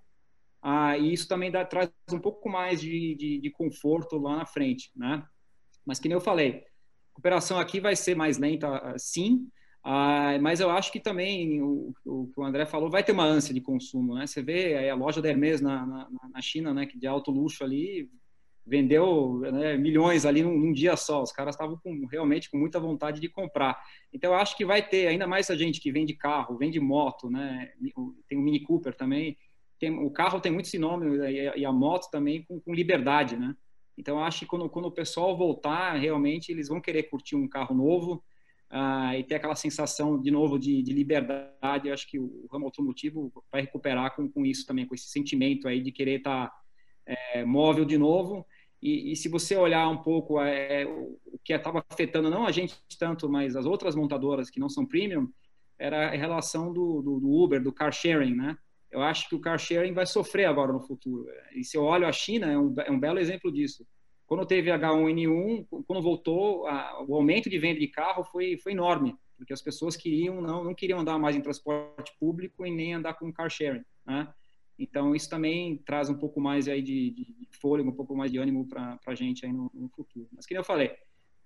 ah, 0.60 0.98
e 0.98 1.10
isso 1.10 1.26
também 1.26 1.50
dá, 1.50 1.64
traz 1.64 1.90
um 2.12 2.18
pouco 2.18 2.50
mais 2.50 2.82
de, 2.82 3.14
de, 3.14 3.40
de, 3.40 3.50
conforto 3.50 4.18
lá 4.18 4.36
na 4.36 4.44
frente, 4.44 4.90
né? 4.94 5.24
Mas, 5.86 5.98
que 5.98 6.06
nem 6.06 6.16
eu 6.16 6.20
falei, 6.20 6.50
a 6.50 7.08
recuperação 7.12 7.58
aqui 7.58 7.80
vai 7.80 7.96
ser 7.96 8.14
mais 8.14 8.36
lenta, 8.36 8.94
sim, 8.98 9.48
ah, 9.82 10.36
mas 10.42 10.60
eu 10.60 10.68
acho 10.68 10.92
que 10.92 11.00
também 11.00 11.62
o, 11.62 11.94
o, 12.04 12.26
que 12.26 12.40
o 12.40 12.44
André 12.44 12.66
falou 12.66 12.90
vai 12.90 13.02
ter 13.02 13.12
uma 13.12 13.24
ânsia 13.24 13.54
de 13.54 13.60
consumo, 13.62 14.14
né? 14.14 14.26
Você 14.26 14.42
vê 14.42 14.90
a 14.90 14.94
loja 14.94 15.22
da 15.22 15.30
Hermes 15.30 15.62
na, 15.62 15.86
na, 15.86 16.08
na 16.30 16.42
China, 16.42 16.74
né, 16.74 16.84
que 16.84 16.98
de 16.98 17.06
alto 17.06 17.30
luxo 17.30 17.64
ali 17.64 18.10
vendeu 18.68 19.40
né, 19.40 19.76
milhões 19.76 20.26
ali 20.26 20.42
num, 20.42 20.56
num, 20.56 20.72
dia 20.72 20.96
só. 20.96 21.22
Os 21.22 21.32
caras 21.32 21.54
estavam 21.54 21.80
realmente 22.10 22.50
com 22.50 22.58
muita 22.58 22.78
vontade 22.78 23.20
de 23.20 23.28
comprar. 23.28 23.82
Então 24.12 24.32
eu 24.32 24.38
acho 24.38 24.56
que 24.56 24.64
vai 24.64 24.86
ter 24.86 25.06
ainda 25.06 25.26
mais 25.26 25.50
a 25.50 25.56
gente 25.56 25.80
que 25.80 25.90
vende 25.90 26.12
carro, 26.14 26.58
vende 26.58 26.78
moto, 26.78 27.30
né? 27.30 27.72
Tem 28.28 28.38
o 28.38 28.42
Mini 28.42 28.60
Cooper 28.60 28.94
também. 28.94 29.36
Tem, 29.80 29.90
o 29.90 30.10
carro 30.10 30.40
tem 30.40 30.52
muito 30.52 30.68
sinônimo 30.68 31.16
e 31.24 31.48
a, 31.48 31.56
e 31.56 31.64
a 31.64 31.72
moto 31.72 32.10
também 32.10 32.42
com, 32.42 32.60
com, 32.60 32.74
liberdade, 32.74 33.36
né? 33.36 33.56
Então 33.96 34.22
acho 34.22 34.40
que 34.40 34.46
quando, 34.46 34.68
quando 34.68 34.86
o 34.86 34.92
pessoal 34.92 35.36
voltar, 35.36 35.94
realmente 35.94 36.52
eles 36.52 36.68
vão 36.68 36.80
querer 36.80 37.04
curtir 37.04 37.36
um 37.36 37.48
carro 37.48 37.74
novo 37.74 38.22
ah, 38.70 39.16
e 39.16 39.24
ter 39.24 39.36
aquela 39.36 39.54
sensação 39.54 40.20
de 40.20 40.30
novo 40.30 40.58
de, 40.58 40.82
de, 40.82 40.92
liberdade. 40.92 41.88
Eu 41.88 41.94
acho 41.94 42.08
que 42.08 42.18
o 42.18 42.46
ramo 42.52 42.66
automotivo 42.66 43.32
vai 43.50 43.62
recuperar 43.62 44.14
com, 44.14 44.28
com 44.28 44.44
isso 44.44 44.66
também, 44.66 44.86
com 44.86 44.94
esse 44.94 45.08
sentimento 45.08 45.66
aí 45.66 45.80
de 45.80 45.90
querer 45.90 46.18
estar 46.18 46.48
tá, 46.48 46.54
é, 47.06 47.44
móvel 47.44 47.84
de 47.84 47.96
novo. 47.96 48.46
E, 48.80 49.12
e, 49.12 49.16
se 49.16 49.28
você 49.28 49.56
olhar 49.56 49.88
um 49.88 49.98
pouco 49.98 50.40
é, 50.40 50.86
o, 50.86 51.18
o 51.26 51.38
que 51.42 51.52
estava 51.52 51.84
afetando 51.90 52.30
não 52.30 52.46
a 52.46 52.52
gente 52.52 52.76
tanto, 52.98 53.28
mas 53.28 53.56
as 53.56 53.66
outras 53.66 53.96
montadoras 53.96 54.50
que 54.50 54.60
não 54.60 54.68
são 54.68 54.86
premium, 54.86 55.28
era 55.78 56.08
a 56.08 56.16
relação 56.16 56.72
do, 56.72 57.02
do, 57.02 57.20
do 57.20 57.30
Uber, 57.30 57.62
do 57.62 57.72
car 57.72 57.92
sharing, 57.92 58.34
né? 58.34 58.56
Eu 58.90 59.02
acho 59.02 59.28
que 59.28 59.34
o 59.34 59.40
car 59.40 59.58
sharing 59.58 59.92
vai 59.92 60.06
sofrer 60.06 60.46
agora 60.46 60.72
no 60.72 60.80
futuro. 60.80 61.26
E 61.54 61.62
se 61.62 61.76
eu 61.76 61.84
olho 61.84 62.06
a 62.06 62.12
China, 62.12 62.50
é 62.50 62.58
um, 62.58 62.74
é 62.78 62.90
um 62.90 62.98
belo 62.98 63.18
exemplo 63.18 63.52
disso 63.52 63.86
quando 64.28 64.44
teve 64.44 64.70
H1N1, 64.70 65.66
quando 65.86 66.02
voltou, 66.02 66.66
a, 66.66 67.02
o 67.08 67.14
aumento 67.14 67.48
de 67.48 67.58
venda 67.58 67.80
de 67.80 67.88
carro 67.88 68.22
foi, 68.22 68.58
foi 68.58 68.72
enorme. 68.72 69.16
porque 69.38 69.54
as 69.54 69.62
pessoas 69.62 69.96
queriam 69.96 70.42
não, 70.42 70.62
não 70.62 70.74
queriam 70.74 71.00
andar 71.00 71.18
mais 71.18 71.34
em 71.34 71.40
transporte 71.40 72.12
público 72.20 72.66
e 72.66 72.70
nem 72.70 72.92
andar 72.92 73.14
com 73.14 73.32
car 73.32 73.48
sharing, 73.48 73.82
né? 74.06 74.28
Então, 74.78 75.14
isso 75.14 75.28
também 75.28 75.78
traz 75.78 76.08
um 76.08 76.14
pouco 76.14 76.40
mais 76.40 76.68
aí 76.68 76.80
de, 76.80 77.10
de 77.10 77.48
fôlego, 77.60 77.90
um 77.90 77.94
pouco 77.94 78.16
mais 78.16 78.30
de 78.30 78.38
ânimo 78.38 78.66
para 78.66 78.98
a 79.04 79.14
gente 79.14 79.44
aí 79.44 79.52
no, 79.52 79.70
no, 79.74 79.88
futuro. 79.88 80.28
Mas, 80.32 80.46
como 80.46 80.60
eu 80.60 80.64
falei, 80.64 80.92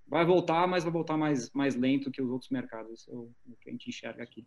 vai 0.07 0.25
voltar, 0.25 0.67
mas 0.67 0.85
vai 0.85 0.93
voltar 0.93 1.17
mais, 1.17 1.51
mais 1.53 1.75
lento 1.75 2.11
que 2.11 2.21
os 2.21 2.31
outros 2.31 2.51
mercados, 2.51 3.09
é 3.09 3.15
o, 3.15 3.31
o 3.47 3.57
que 3.61 3.71
a 3.71 3.73
gente 3.73 3.89
enxerga 3.89 4.23
aqui. 4.23 4.47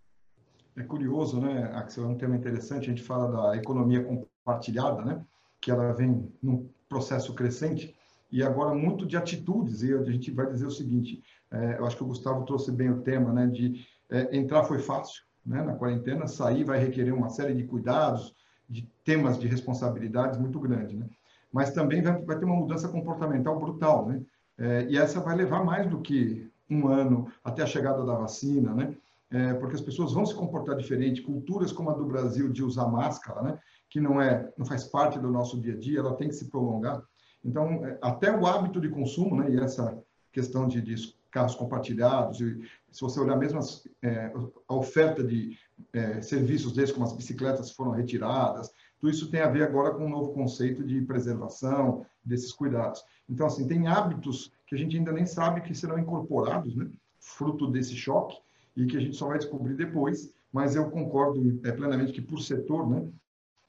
É 0.78 0.84
curioso, 0.84 1.40
né, 1.40 1.72
Axel? 1.74 2.04
É 2.04 2.08
um 2.08 2.18
tema 2.18 2.36
interessante. 2.36 2.86
A 2.86 2.90
gente 2.90 3.02
fala 3.02 3.32
da 3.32 3.58
economia 3.58 4.04
compartilhada, 4.04 5.04
né? 5.04 5.26
Que 5.60 5.72
ela 5.72 5.94
vem 5.94 6.32
num 6.44 6.70
processo 6.88 7.34
crescente 7.34 7.96
e 8.32 8.44
agora 8.44 8.76
muito 8.76 9.06
de 9.06 9.16
atitudes. 9.16 9.82
E 9.82 9.94
a 9.94 10.04
gente 10.04 10.32
vai 10.32 10.48
dizer 10.48 10.66
o 10.66 10.72
seguinte: 10.72 11.24
é, 11.50 11.80
eu 11.80 11.86
acho 11.86 11.96
que 11.96 12.04
o 12.04 12.08
Gustavo 12.08 12.46
trouxe 12.46 12.72
bem 12.72 12.92
o 12.92 13.02
tema, 13.02 13.32
né? 13.32 13.48
De 13.48 13.88
é, 14.10 14.36
entrar 14.36 14.66
foi 14.66 14.80
fácil, 14.80 15.24
né? 15.46 15.64
Na 15.64 15.76
quarentena, 15.76 16.28
sair 16.28 16.66
vai 16.66 16.78
requerer 16.78 17.14
uma 17.14 17.30
série 17.30 17.56
de 17.56 17.64
cuidados, 17.64 18.36
de 18.70 18.90
temas 19.04 19.38
de 19.40 19.48
responsabilidades 19.48 20.40
muito 20.40 20.60
grande, 20.60 20.96
né? 20.96 21.08
Mas 21.52 21.72
também 21.72 22.02
vai, 22.02 22.22
vai 22.22 22.38
ter 22.38 22.46
uma 22.46 22.56
mudança 22.56 22.88
comportamental 22.90 23.60
brutal, 23.60 24.08
né? 24.08 24.22
É, 24.58 24.86
e 24.90 24.98
essa 24.98 25.20
vai 25.20 25.36
levar 25.36 25.64
mais 25.64 25.90
do 25.90 26.00
que 26.02 26.50
um 26.70 26.88
ano 26.88 27.32
até 27.44 27.62
a 27.62 27.68
chegada 27.68 28.04
da 28.06 28.16
vacina, 28.16 28.74
né? 28.74 28.96
É, 29.32 29.54
porque 29.56 29.76
as 29.76 29.82
pessoas 29.82 30.14
vão 30.14 30.26
se 30.26 30.34
comportar 30.34 30.76
diferente. 30.76 31.22
Culturas 31.22 31.72
como 31.72 31.90
a 31.90 31.94
do 31.94 32.06
Brasil 32.06 32.52
de 32.52 32.64
usar 32.64 32.88
máscara, 32.88 33.42
né? 33.42 33.60
Que 33.90 34.00
não 34.00 34.22
é, 34.22 34.52
não 34.58 34.66
faz 34.66 34.86
parte 34.86 35.20
do 35.20 35.32
nosso 35.32 35.60
dia 35.60 35.74
a 35.74 35.78
dia, 35.78 36.00
ela 36.00 36.16
tem 36.16 36.28
que 36.28 36.36
se 36.36 36.50
prolongar. 36.50 37.02
Então, 37.44 37.86
é, 37.86 37.98
até 38.02 38.36
o 38.36 38.46
hábito 38.46 38.80
de 38.80 38.90
consumo, 38.90 39.36
né? 39.36 39.52
E 39.52 39.60
essa 39.60 39.98
questão 40.32 40.68
de, 40.68 40.82
de 40.82 41.16
carros 41.32 41.56
compartilhados, 41.56 42.40
e 42.40 42.62
se 42.92 43.02
você 43.02 43.20
olhar 43.20 43.36
mesmo 43.36 43.60
as, 43.60 43.86
é, 44.02 44.32
a 44.68 44.74
oferta 44.74 45.22
de 45.22 45.58
é, 45.94 46.22
serviços 46.22 46.74
desses, 46.74 46.94
como 46.94 47.06
as 47.06 47.14
bicicletas 47.14 47.72
foram 47.72 47.92
retiradas, 47.92 48.72
tudo 49.00 49.12
isso 49.12 49.30
tem 49.30 49.42
a 49.42 49.50
ver 49.50 49.64
agora 49.64 49.94
com 49.94 50.06
um 50.06 50.10
novo 50.10 50.34
conceito 50.34 50.84
de 50.84 51.02
preservação, 51.02 52.06
desses 52.24 52.52
cuidados. 52.52 53.04
Então, 53.30 53.48
assim, 53.48 53.68
tem 53.68 53.88
hábitos 53.88 54.52
que 54.66 54.76
a 54.76 54.78
gente 54.78 54.98
ainda 54.98 55.12
nem 55.12 55.26
sabe 55.26 55.62
que 55.62 55.76
serão 55.76 56.00
incorporados, 56.00 56.76
né? 56.76 56.90
Fruto 57.20 57.68
desse 57.68 57.96
choque, 57.96 58.38
e 58.76 58.86
que 58.86 58.98
a 58.98 59.00
gente 59.00 59.16
só 59.16 59.28
vai 59.28 59.38
descobrir 59.38 59.76
depois, 59.76 60.34
mas 60.52 60.76
eu 60.76 60.90
concordo 60.90 61.60
é, 61.64 61.72
plenamente 61.72 62.14
que, 62.14 62.22
por 62.22 62.40
setor, 62.42 62.90
né? 62.90 63.08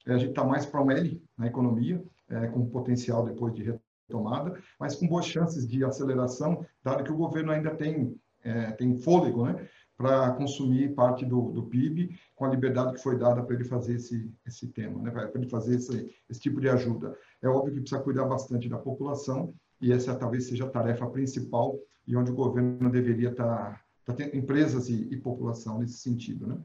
A 0.07 0.19
gente 0.19 0.31
está 0.31 0.45
mais 0.45 0.65
para 0.65 0.83
um 0.83 0.91
L 0.91 1.23
na 1.37 1.47
economia, 1.47 2.03
é, 2.29 2.47
com 2.47 2.67
potencial 2.67 3.25
depois 3.25 3.55
de 3.55 3.75
tomada, 4.09 4.61
mas 4.79 4.95
com 4.95 5.07
boas 5.09 5.27
chances 5.27 5.67
de 5.67 5.85
aceleração, 5.85 6.65
dado 6.83 7.03
que 7.03 7.13
o 7.13 7.17
governo 7.17 7.51
ainda 7.51 7.75
tem, 7.75 8.17
é, 8.45 8.71
tem 8.73 8.97
fôlego 8.99 9.47
né, 9.47 9.69
para 9.97 10.33
consumir 10.33 10.95
parte 10.95 11.25
do, 11.25 11.51
do, 11.53 11.65
PIB, 11.65 12.19
com 12.35 12.45
a 12.45 12.49
liberdade 12.49 12.95
que 12.95 13.03
foi 13.03 13.17
dada 13.17 13.43
para 13.43 13.55
ele 13.55 13.65
fazer 13.65 13.95
esse, 13.95 14.31
esse 14.47 14.69
tema, 14.69 15.01
né, 15.01 15.11
para 15.11 15.31
ele 15.35 15.49
fazer 15.49 15.77
esse, 15.77 16.15
esse 16.29 16.41
tipo 16.41 16.61
de 16.61 16.69
ajuda. 16.69 17.17
É 17.43 17.49
óbvio 17.49 17.75
que 17.75 17.81
precisa 17.81 18.03
cuidar 18.03 18.27
bastante 18.27 18.69
da 18.69 18.77
população, 18.77 19.55
e 19.81 19.93
essa 19.93 20.15
talvez 20.15 20.49
seja 20.49 20.65
a 20.65 20.71
tarefa 20.71 21.07
principal 21.07 21.79
e 22.07 22.17
onde 22.17 22.31
o 22.31 22.35
governo 22.35 22.91
deveria 22.91 23.31
estar, 23.31 23.83
tá, 24.05 24.13
tá 24.13 24.25
empresas 24.37 24.89
e, 24.89 25.09
e, 25.11 25.17
população 25.17 25.79
nesse 25.79 25.99
sentido. 25.99 26.47
Né? 26.47 26.59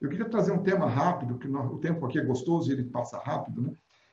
Eu 0.00 0.08
queria 0.08 0.28
trazer 0.28 0.52
um 0.52 0.62
tema 0.62 0.86
rápido, 0.86 1.38
que 1.38 1.48
o 1.48 1.78
tempo 1.78 2.04
aqui 2.06 2.18
é 2.18 2.24
gostoso 2.24 2.70
e 2.70 2.72
ele 2.72 2.84
passa 2.84 3.18
rápido, 3.18 3.62
né? 3.62 3.72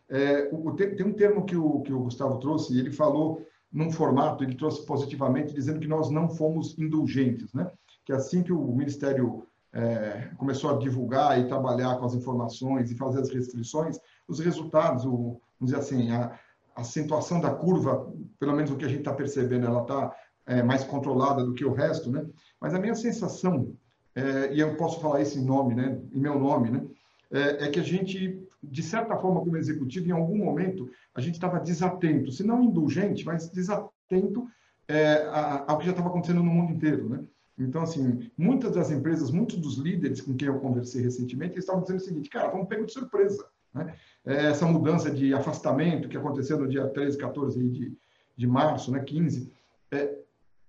É, 0.10 0.50
o, 0.52 0.72
tem 0.74 1.06
um 1.06 1.14
termo 1.14 1.46
que 1.46 1.56
o, 1.56 1.82
que 1.82 1.92
o 1.92 2.04
Gustavo 2.04 2.38
trouxe, 2.38 2.78
ele 2.78 2.92
falou 2.92 3.48
num 3.72 3.90
formato, 3.90 4.44
ele 4.44 4.56
trouxe 4.56 4.86
positivamente, 4.86 5.54
dizendo 5.54 5.80
que 5.80 5.88
nós 5.88 6.12
não 6.12 6.30
fomos 6.30 6.78
indulgentes, 6.78 7.52
né? 7.54 7.72
Que 8.06 8.14
assim 8.14 8.44
que 8.44 8.52
o 8.52 8.76
Ministério 8.76 9.48
é, 9.72 10.30
começou 10.38 10.70
a 10.70 10.78
divulgar 10.78 11.40
e 11.40 11.48
trabalhar 11.48 11.98
com 11.98 12.06
as 12.06 12.14
informações 12.14 12.92
e 12.92 12.96
fazer 12.96 13.22
as 13.22 13.30
restrições, 13.30 14.00
os 14.28 14.40
resultados, 14.40 15.06
o, 15.06 15.40
vamos 15.60 15.74
dizer 15.74 15.78
assim, 15.78 16.12
a, 16.12 16.38
acentuação 16.76 17.40
da 17.40 17.52
curva, 17.52 18.12
pelo 18.40 18.54
menos 18.54 18.72
o 18.72 18.76
que 18.76 18.86
a 18.86 18.88
gente 18.88 19.00
está 19.00 19.14
percebendo, 19.14 19.68
ela 19.68 19.84
está 19.84 20.12
é, 20.48 20.64
mais 20.64 20.84
controlada 20.84 21.46
do 21.46 21.54
que 21.54 21.64
o 21.64 21.72
resto, 21.72 22.12
né? 22.12 22.26
Mas 22.60 22.74
a 22.74 22.80
minha 22.80 22.96
sensação, 22.96 23.76
é, 24.16 24.52
e 24.52 24.60
eu 24.60 24.76
posso 24.76 25.00
falar 25.00 25.22
isso 25.22 25.38
em 25.38 25.46
nome, 25.46 25.76
né? 25.76 26.02
Em 26.12 26.20
meu 26.20 26.40
nome, 26.40 26.72
né? 26.72 26.84
É, 27.32 27.66
é 27.66 27.70
que 27.70 27.80
a 27.80 27.84
gente 27.84 28.44
de 28.64 28.82
certa 28.82 29.18
forma, 29.18 29.42
como 29.42 29.58
executivo, 29.58 30.08
em 30.08 30.12
algum 30.12 30.38
momento, 30.38 30.90
a 31.14 31.20
gente 31.20 31.36
estava 31.36 31.60
desatento, 31.60 32.32
se 32.32 32.44
não 32.44 32.64
indulgente, 32.64 33.26
mas 33.26 33.50
desatento 33.50 34.48
é, 34.88 35.28
ao 35.68 35.78
que 35.78 35.86
já 35.86 35.92
estava 35.92 36.10
acontecendo 36.10 36.42
no 36.42 36.52
mundo 36.52 36.72
inteiro, 36.72 37.10
né? 37.10 37.24
Então, 37.58 37.84
assim, 37.84 38.32
muitas 38.38 38.72
das 38.72 38.90
empresas, 38.90 39.30
muitos 39.30 39.58
dos 39.58 39.78
líderes 39.78 40.22
com 40.22 40.36
quem 40.36 40.48
eu 40.48 40.60
conversei 40.60 41.02
recentemente, 41.02 41.60
estavam 41.60 41.82
dizendo 41.82 42.00
o 42.00 42.04
seguinte, 42.04 42.30
cara, 42.30 42.50
vamos 42.50 42.68
pegar 42.68 42.86
de 42.86 42.94
surpresa, 42.94 43.46
né? 43.74 43.96
É, 44.26 44.48
essa 44.48 44.66
mudança 44.66 45.12
de 45.12 45.34
afastamento 45.34 46.08
que 46.08 46.18
aconteceu 46.18 46.58
no 46.58 46.68
dia 46.68 46.88
13, 46.88 47.18
14 47.18 47.70
de, 47.70 47.96
de 48.36 48.48
março, 48.48 48.92
né, 48.92 49.02
15, 49.02 49.52
é, 49.92 50.16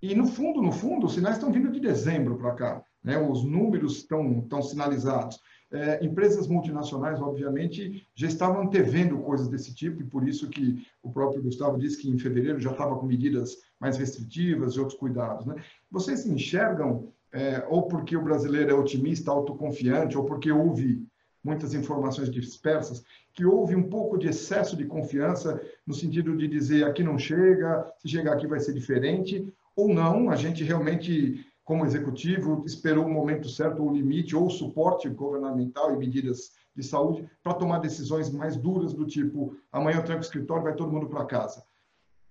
e 0.03 0.15
no 0.15 0.27
fundo, 0.27 0.61
no 0.61 0.73
fundo, 0.73 1.07
os 1.07 1.15
sinais 1.15 1.37
estão 1.37 1.51
vindo 1.51 1.71
de 1.71 1.81
dezembro 1.81 2.37
para 2.37 2.53
cá, 2.53 2.85
né? 3.03 3.17
Os 3.19 3.43
números 3.43 3.97
estão, 3.97 4.41
estão 4.41 4.61
sinalizados 4.61 5.41
é, 5.75 6.05
empresas 6.05 6.47
multinacionais, 6.47 7.21
obviamente, 7.21 8.07
já 8.15 8.29
estavam 8.29 8.63
antevendo 8.63 9.19
coisas 9.19 9.49
desse 9.49 9.75
tipo, 9.75 10.01
e 10.01 10.05
por 10.05 10.27
isso 10.27 10.49
que 10.49 10.87
o 11.03 11.11
próprio 11.11 11.43
Gustavo 11.43 11.77
disse 11.77 12.01
que 12.01 12.09
em 12.09 12.17
fevereiro 12.17 12.61
já 12.61 12.71
estava 12.71 12.97
com 12.97 13.07
medidas 13.07 13.57
mais 13.81 13.97
restritivas 13.97 14.75
e 14.75 14.79
outros 14.79 14.97
cuidados. 14.97 15.45
Né? 15.45 15.57
Vocês 15.91 16.25
enxergam, 16.27 17.13
é, 17.33 17.67
ou 17.69 17.89
porque 17.89 18.17
o 18.17 18.23
brasileiro 18.23 18.71
é 18.71 18.75
otimista, 18.75 19.33
autoconfiante, 19.33 20.17
ou 20.17 20.25
porque 20.25 20.53
houve 20.53 21.05
muitas 21.43 21.75
informações 21.75 22.31
dispersas, 22.31 23.05
que 23.33 23.45
houve 23.45 23.75
um 23.75 23.83
pouco 23.83 24.17
de 24.17 24.29
excesso 24.29 24.77
de 24.77 24.87
confiança, 24.87 25.61
no 25.85 25.93
sentido 25.93 26.37
de 26.37 26.47
dizer 26.47 26.85
aqui 26.85 27.03
não 27.03 27.19
chega, 27.19 27.93
se 27.99 28.09
chegar 28.09 28.35
aqui 28.35 28.47
vai 28.47 28.61
ser 28.61 28.73
diferente, 28.73 29.53
ou 29.77 29.93
não, 29.93 30.31
a 30.31 30.37
gente 30.37 30.63
realmente 30.63 31.45
como 31.65 31.87
executivo, 31.87 32.63
esperou 32.67 33.07
o 33.07 33.11
momento 33.11 33.49
certo, 33.49 33.83
o 33.83 33.93
limite, 33.93 34.37
ou 34.37 34.51
suporte 34.51 35.09
governamental 35.09 35.93
e 35.93 35.97
medidas 35.97 36.53
de 36.77 36.83
saúde 36.83 37.29
para 37.43 37.55
tomar 37.55 37.79
decisões 37.79 38.31
mais 38.31 38.57
duras 38.57 38.93
do 38.93 39.07
tipo, 39.07 39.57
amanhã 39.73 39.99
eu 39.99 40.05
tranco 40.05 40.21
o 40.21 40.25
escritório, 40.25 40.65
vai 40.65 40.75
todo 40.75 40.93
mundo 40.93 41.09
para 41.09 41.25
casa. 41.25 41.65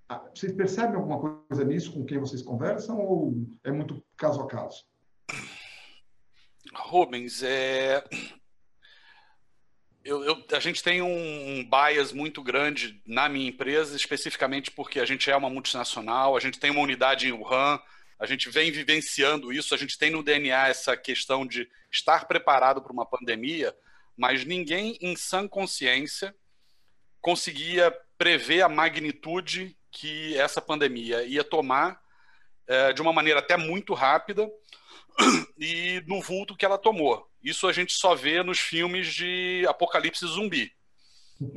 Ah, 0.07 0.21
vocês 0.34 0.51
percebem 0.51 0.95
alguma 0.95 1.19
coisa 1.19 1.63
nisso 1.63 1.91
com 1.91 2.05
quem 2.05 2.19
vocês 2.19 2.41
conversam 2.41 2.99
ou 2.99 3.34
é 3.63 3.71
muito 3.71 4.03
caso 4.15 4.41
a 4.41 4.47
caso? 4.47 4.86
Rubens, 6.75 7.41
é... 7.41 8.03
Eu, 10.03 10.21
eu, 10.23 10.43
a 10.51 10.59
gente 10.59 10.84
tem 10.84 11.01
um 11.01 11.65
bias 11.69 12.11
muito 12.11 12.43
grande 12.43 13.01
na 13.07 13.29
minha 13.29 13.47
empresa, 13.47 13.95
especificamente 13.95 14.69
porque 14.69 14.99
a 14.99 15.05
gente 15.05 15.31
é 15.31 15.36
uma 15.36 15.49
multinacional, 15.49 16.36
a 16.36 16.41
gente 16.41 16.59
tem 16.59 16.69
uma 16.69 16.81
unidade 16.81 17.29
em 17.29 17.31
Wuhan, 17.31 17.79
a 18.24 18.26
gente 18.26 18.49
vem 18.49 18.71
vivenciando 18.71 19.51
isso, 19.51 19.76
a 19.76 19.78
gente 19.78 19.97
tem 19.97 20.09
no 20.09 20.24
DNA 20.24 20.69
essa 20.69 20.95
questão 20.95 21.45
de 21.45 21.69
estar 21.91 22.26
preparado 22.26 22.82
para 22.82 22.93
uma 22.93 23.05
pandemia, 23.05 23.76
mas 24.15 24.45
ninguém 24.45 24.97
em 25.01 25.13
sã 25.13 25.45
consciência 25.45 26.34
conseguia 27.19 27.93
prever 28.17 28.61
a 28.61 28.69
magnitude 28.69 29.78
que 29.91 30.38
essa 30.38 30.61
pandemia 30.61 31.26
ia 31.26 31.43
tomar 31.43 31.99
é, 32.65 32.93
de 32.93 33.01
uma 33.01 33.11
maneira 33.11 33.41
até 33.41 33.57
muito 33.57 33.93
rápida 33.93 34.49
e 35.59 36.01
no 36.07 36.21
vulto 36.21 36.55
que 36.55 36.63
ela 36.63 36.78
tomou. 36.78 37.30
Isso 37.43 37.67
a 37.67 37.74
gente 37.74 37.91
só 37.91 38.15
vê 38.15 38.41
nos 38.41 38.57
filmes 38.57 39.13
de 39.13 39.65
apocalipse 39.67 40.26
zumbi. 40.26 40.71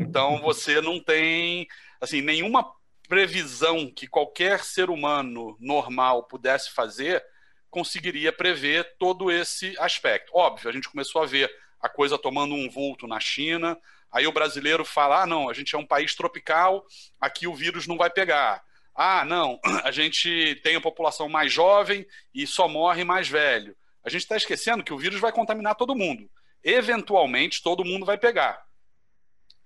Então 0.00 0.40
você 0.40 0.80
não 0.80 0.98
tem 0.98 1.68
assim 2.00 2.20
nenhuma 2.20 2.68
previsão 3.08 3.90
que 3.90 4.06
qualquer 4.06 4.62
ser 4.64 4.90
humano 4.90 5.56
normal 5.60 6.24
pudesse 6.24 6.70
fazer, 6.72 7.24
conseguiria 7.70 8.32
prever 8.32 8.96
todo 8.98 9.30
esse 9.30 9.76
aspecto. 9.78 10.32
Óbvio, 10.34 10.68
a 10.68 10.72
gente 10.72 10.88
começou 10.88 11.22
a 11.22 11.26
ver 11.26 11.50
a 11.80 11.88
coisa 11.88 12.18
tomando 12.18 12.54
um 12.54 12.68
vulto 12.70 13.06
na 13.06 13.20
China, 13.20 13.78
aí 14.10 14.26
o 14.26 14.32
brasileiro 14.32 14.84
fala: 14.84 15.22
ah, 15.22 15.26
não, 15.26 15.48
a 15.48 15.52
gente 15.52 15.74
é 15.74 15.78
um 15.78 15.86
país 15.86 16.14
tropical, 16.14 16.84
aqui 17.20 17.46
o 17.46 17.54
vírus 17.54 17.86
não 17.86 17.96
vai 17.96 18.10
pegar. 18.10 18.62
Ah, 18.94 19.24
não, 19.24 19.60
a 19.84 19.90
gente 19.90 20.58
tem 20.62 20.76
a 20.76 20.80
população 20.80 21.28
mais 21.28 21.52
jovem 21.52 22.06
e 22.34 22.46
só 22.46 22.66
morre 22.66 23.04
mais 23.04 23.28
velho. 23.28 23.76
A 24.02 24.08
gente 24.08 24.22
está 24.22 24.36
esquecendo 24.36 24.84
que 24.84 24.92
o 24.92 24.98
vírus 24.98 25.20
vai 25.20 25.32
contaminar 25.32 25.74
todo 25.74 25.94
mundo. 25.94 26.30
Eventualmente, 26.62 27.62
todo 27.62 27.84
mundo 27.84 28.06
vai 28.06 28.16
pegar. 28.16 28.64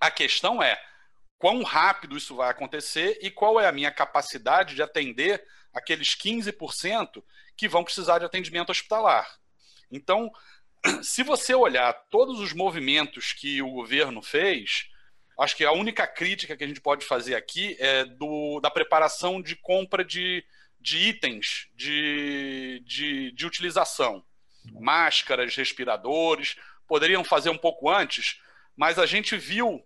A 0.01 0.11
questão 0.11 0.63
é: 0.63 0.81
quão 1.41 1.65
rápido 1.65 2.17
isso 2.17 2.37
vai 2.37 2.51
acontecer 2.51 3.19
e 3.21 3.31
qual 3.31 3.59
é 3.59 3.67
a 3.67 3.73
minha 3.73 3.91
capacidade 3.91 4.77
de 4.77 4.83
atender 4.83 5.43
aqueles 5.73 6.15
15% 6.15 7.25
que 7.57 7.67
vão 7.67 7.83
precisar 7.83 8.19
de 8.19 8.27
atendimento 8.27 8.71
hospitalar. 8.71 9.27
Então, 9.91 10.31
se 11.03 11.25
você 11.25 11.55
olhar 11.55 11.93
todos 12.11 12.39
os 12.39 12.53
movimentos 12.53 13.33
que 13.33 13.61
o 13.63 13.71
governo 13.71 14.23
fez, 14.23 14.91
acho 15.39 15.57
que 15.57 15.65
a 15.65 15.73
única 15.73 16.07
crítica 16.07 16.57
que 16.57 16.63
a 16.63 16.69
gente 16.69 16.81
pode 16.81 17.05
fazer 17.05 17.35
aqui 17.35 17.75
é 17.81 18.05
do, 18.05 18.61
da 18.61 18.71
preparação 18.71 19.43
de 19.43 19.57
compra 19.57 20.05
de 20.05 20.45
de 20.81 20.97
itens 20.97 21.69
de, 21.75 22.83
de, 22.87 23.33
de 23.33 23.47
utilização. 23.47 24.25
Máscaras, 24.73 25.55
respiradores, 25.55 26.57
poderiam 26.87 27.23
fazer 27.23 27.51
um 27.51 27.59
pouco 27.59 27.91
antes, 27.91 28.41
mas 28.77 28.99
a 28.99 29.07
gente 29.07 29.37
viu 29.37 29.85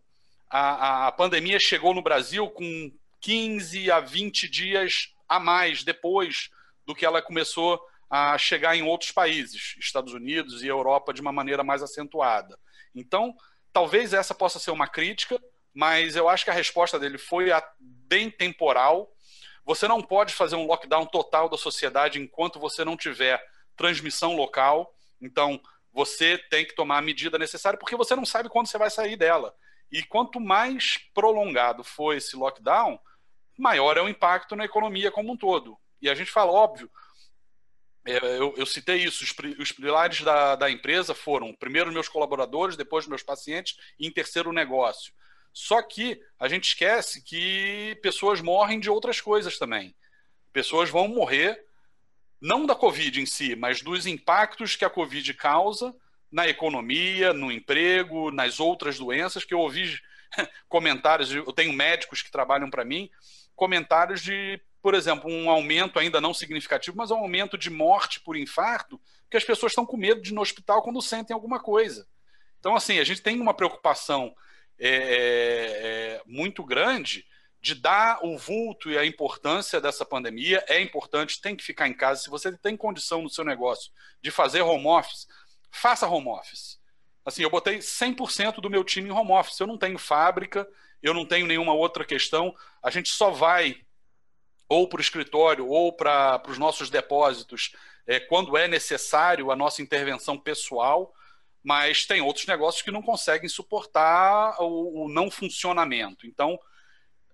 a, 0.50 1.08
a 1.08 1.12
pandemia 1.12 1.58
chegou 1.58 1.94
no 1.94 2.02
Brasil 2.02 2.48
com 2.50 2.92
15 3.20 3.90
a 3.90 4.00
20 4.00 4.48
dias 4.48 5.14
a 5.28 5.40
mais 5.40 5.82
depois 5.82 6.50
do 6.86 6.94
que 6.94 7.06
ela 7.06 7.22
começou 7.22 7.80
a 8.10 8.36
chegar 8.38 8.76
em 8.76 8.82
outros 8.82 9.10
países, 9.10 9.74
Estados 9.78 10.12
Unidos 10.12 10.62
e 10.62 10.68
Europa, 10.68 11.12
de 11.12 11.20
uma 11.20 11.32
maneira 11.32 11.64
mais 11.64 11.82
acentuada. 11.82 12.58
Então, 12.94 13.34
talvez 13.72 14.12
essa 14.12 14.34
possa 14.34 14.58
ser 14.58 14.70
uma 14.70 14.86
crítica, 14.86 15.42
mas 15.74 16.14
eu 16.14 16.28
acho 16.28 16.44
que 16.44 16.50
a 16.50 16.54
resposta 16.54 16.98
dele 16.98 17.18
foi 17.18 17.50
bem 17.80 18.30
temporal. 18.30 19.10
Você 19.64 19.88
não 19.88 20.00
pode 20.00 20.32
fazer 20.32 20.54
um 20.54 20.66
lockdown 20.66 21.06
total 21.06 21.48
da 21.48 21.56
sociedade 21.56 22.20
enquanto 22.20 22.60
você 22.60 22.84
não 22.84 22.96
tiver 22.96 23.42
transmissão 23.74 24.36
local. 24.36 24.94
Então, 25.20 25.60
você 25.92 26.38
tem 26.50 26.64
que 26.64 26.74
tomar 26.74 26.98
a 26.98 27.02
medida 27.02 27.38
necessária, 27.38 27.78
porque 27.78 27.96
você 27.96 28.14
não 28.14 28.26
sabe 28.26 28.48
quando 28.48 28.68
você 28.68 28.78
vai 28.78 28.90
sair 28.90 29.16
dela. 29.16 29.54
E 29.94 30.02
quanto 30.02 30.40
mais 30.40 30.98
prolongado 31.14 31.84
for 31.84 32.16
esse 32.16 32.34
lockdown, 32.34 32.98
maior 33.56 33.96
é 33.96 34.02
o 34.02 34.08
impacto 34.08 34.56
na 34.56 34.64
economia 34.64 35.12
como 35.12 35.32
um 35.32 35.36
todo. 35.36 35.78
E 36.02 36.10
a 36.10 36.16
gente 36.16 36.32
fala, 36.32 36.50
óbvio, 36.50 36.90
é, 38.04 38.16
eu, 38.16 38.52
eu, 38.56 38.66
citei 38.66 39.04
isso, 39.04 39.22
os, 39.22 39.32
os 39.56 39.70
pilares 39.70 40.20
da, 40.22 40.56
da, 40.56 40.68
empresa 40.68 41.14
foram, 41.14 41.54
primeiro, 41.54 41.92
meus 41.92 42.08
colaboradores, 42.08 42.76
depois, 42.76 43.06
meus 43.06 43.22
pacientes, 43.22 43.76
e 43.96 44.08
em 44.08 44.10
terceiro, 44.10 44.50
o 44.50 44.52
negócio. 44.52 45.12
Só 45.52 45.80
que 45.80 46.20
a 46.40 46.48
gente 46.48 46.64
esquece 46.64 47.22
que 47.22 47.96
pessoas 48.02 48.40
morrem 48.40 48.80
de 48.80 48.90
outras 48.90 49.20
coisas 49.20 49.58
também. 49.58 49.94
Pessoas 50.52 50.90
vão 50.90 51.06
morrer, 51.06 51.64
não 52.40 52.66
da 52.66 52.74
Covid 52.74 53.20
em 53.20 53.26
si, 53.26 53.54
mas 53.54 53.80
dos 53.80 54.06
impactos 54.06 54.74
que 54.74 54.84
a 54.84 54.90
Covid 54.90 55.32
causa 55.34 55.94
na 56.34 56.48
economia, 56.48 57.32
no 57.32 57.52
emprego, 57.52 58.32
nas 58.32 58.58
outras 58.58 58.98
doenças, 58.98 59.44
que 59.44 59.54
eu 59.54 59.60
ouvi 59.60 59.96
comentários, 60.68 61.32
eu 61.32 61.52
tenho 61.52 61.72
médicos 61.72 62.22
que 62.22 62.30
trabalham 62.30 62.68
para 62.68 62.84
mim, 62.84 63.08
comentários 63.54 64.20
de, 64.20 64.60
por 64.82 64.94
exemplo, 64.94 65.30
um 65.30 65.48
aumento 65.48 65.96
ainda 65.96 66.20
não 66.20 66.34
significativo, 66.34 66.96
mas 66.96 67.12
um 67.12 67.18
aumento 67.18 67.56
de 67.56 67.70
morte 67.70 68.18
por 68.18 68.36
infarto, 68.36 69.00
porque 69.22 69.36
as 69.36 69.44
pessoas 69.44 69.70
estão 69.70 69.86
com 69.86 69.96
medo 69.96 70.20
de 70.20 70.32
ir 70.32 70.34
no 70.34 70.40
hospital 70.40 70.82
quando 70.82 71.00
sentem 71.00 71.32
alguma 71.32 71.60
coisa. 71.60 72.04
Então, 72.58 72.74
assim, 72.74 72.98
a 72.98 73.04
gente 73.04 73.22
tem 73.22 73.40
uma 73.40 73.54
preocupação 73.54 74.34
é, 74.76 74.88
é, 74.88 74.96
é, 74.96 76.22
muito 76.26 76.64
grande 76.64 77.24
de 77.60 77.76
dar 77.76 78.18
o 78.24 78.36
vulto 78.36 78.90
e 78.90 78.98
a 78.98 79.06
importância 79.06 79.80
dessa 79.80 80.04
pandemia. 80.04 80.64
É 80.66 80.80
importante, 80.80 81.40
tem 81.40 81.54
que 81.54 81.62
ficar 81.62 81.86
em 81.86 81.94
casa. 81.94 82.22
Se 82.22 82.28
você 82.28 82.50
tem 82.58 82.76
condição 82.76 83.22
no 83.22 83.30
seu 83.30 83.44
negócio 83.44 83.92
de 84.20 84.32
fazer 84.32 84.62
home 84.62 84.88
office, 84.88 85.28
faça 85.74 86.08
home 86.08 86.28
office. 86.28 86.78
Assim, 87.24 87.42
eu 87.42 87.50
botei 87.50 87.78
100% 87.78 88.60
do 88.60 88.70
meu 88.70 88.84
time 88.84 89.08
em 89.08 89.12
home 89.12 89.32
office. 89.32 89.58
Eu 89.58 89.66
não 89.66 89.78
tenho 89.78 89.98
fábrica, 89.98 90.68
eu 91.02 91.14
não 91.14 91.24
tenho 91.26 91.46
nenhuma 91.46 91.72
outra 91.72 92.04
questão. 92.04 92.54
A 92.82 92.90
gente 92.90 93.08
só 93.10 93.30
vai 93.30 93.80
ou 94.68 94.88
para 94.88 94.98
o 94.98 95.02
escritório 95.02 95.66
ou 95.66 95.92
para 95.92 96.42
os 96.48 96.58
nossos 96.58 96.90
depósitos 96.90 97.72
é, 98.06 98.20
quando 98.20 98.56
é 98.56 98.68
necessário 98.68 99.50
a 99.50 99.56
nossa 99.56 99.82
intervenção 99.82 100.38
pessoal, 100.38 101.12
mas 101.62 102.04
tem 102.06 102.20
outros 102.20 102.46
negócios 102.46 102.82
que 102.82 102.90
não 102.90 103.02
conseguem 103.02 103.48
suportar 103.48 104.56
o, 104.60 105.04
o 105.04 105.08
não 105.08 105.30
funcionamento. 105.30 106.26
Então, 106.26 106.58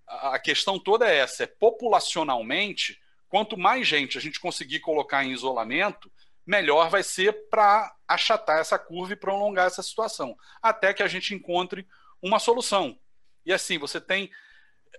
a 0.07 0.39
questão 0.39 0.79
toda 0.79 1.09
é 1.09 1.19
essa: 1.19 1.45
é 1.45 1.47
populacionalmente, 1.47 3.01
quanto 3.29 3.57
mais 3.57 3.87
gente 3.87 4.17
a 4.17 4.21
gente 4.21 4.41
conseguir 4.41 4.81
colocar 4.81 5.25
em 5.25 5.33
isolamento, 5.33 6.11
melhor 6.51 6.91
vai 6.91 7.05
ser 7.05 7.49
para 7.49 7.95
achatar 8.09 8.59
essa 8.59 8.77
curva 8.77 9.13
e 9.13 9.17
prolongar 9.17 9.69
essa 9.69 9.85
situação, 9.85 10.37
até 10.61 10.93
que 10.93 11.03
a 11.03 11.07
gente 11.07 11.33
encontre 11.33 11.87
uma 12.21 12.41
solução. 12.41 12.99
E 13.47 13.53
assim, 13.53 13.79
você 13.79 14.01
tem 14.01 14.29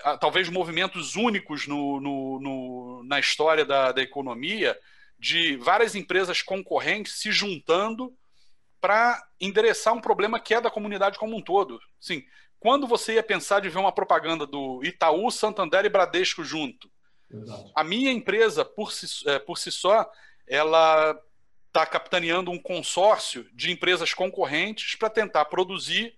ah, 0.05 0.17
talvez 0.17 0.47
movimentos 0.47 1.17
únicos 1.17 1.67
no, 1.67 1.99
no, 1.99 2.39
no, 2.39 3.03
na 3.03 3.19
história 3.19 3.65
da, 3.65 3.91
da 3.91 4.01
economia 4.01 4.79
de 5.19 5.57
várias 5.57 5.93
empresas 5.93 6.41
concorrentes 6.41 7.19
se 7.19 7.33
juntando 7.33 8.15
para 8.79 9.21
endereçar 9.39 9.93
um 9.93 10.01
problema 10.01 10.39
que 10.39 10.53
é 10.53 10.61
da 10.61 10.71
comunidade 10.71 11.19
como 11.19 11.35
um 11.35 11.41
todo. 11.41 11.79
Sim, 11.99 12.23
quando 12.61 12.87
você 12.87 13.15
ia 13.15 13.23
pensar 13.23 13.59
de 13.59 13.67
ver 13.67 13.77
uma 13.77 13.91
propaganda 13.91 14.47
do 14.47 14.81
Itaú, 14.85 15.29
Santander 15.29 15.83
e 15.83 15.89
Bradesco 15.89 16.45
junto? 16.45 16.89
Exato. 17.29 17.71
A 17.75 17.83
minha 17.83 18.11
empresa, 18.11 18.63
por 18.63 18.93
si, 18.93 19.05
é, 19.29 19.37
por 19.37 19.57
si 19.57 19.69
só, 19.69 20.09
ela 20.47 21.15
está 21.71 21.85
capitaneando 21.85 22.51
um 22.51 22.59
consórcio 22.59 23.47
de 23.53 23.71
empresas 23.71 24.13
concorrentes 24.13 24.95
para 24.95 25.09
tentar 25.09 25.45
produzir 25.45 26.13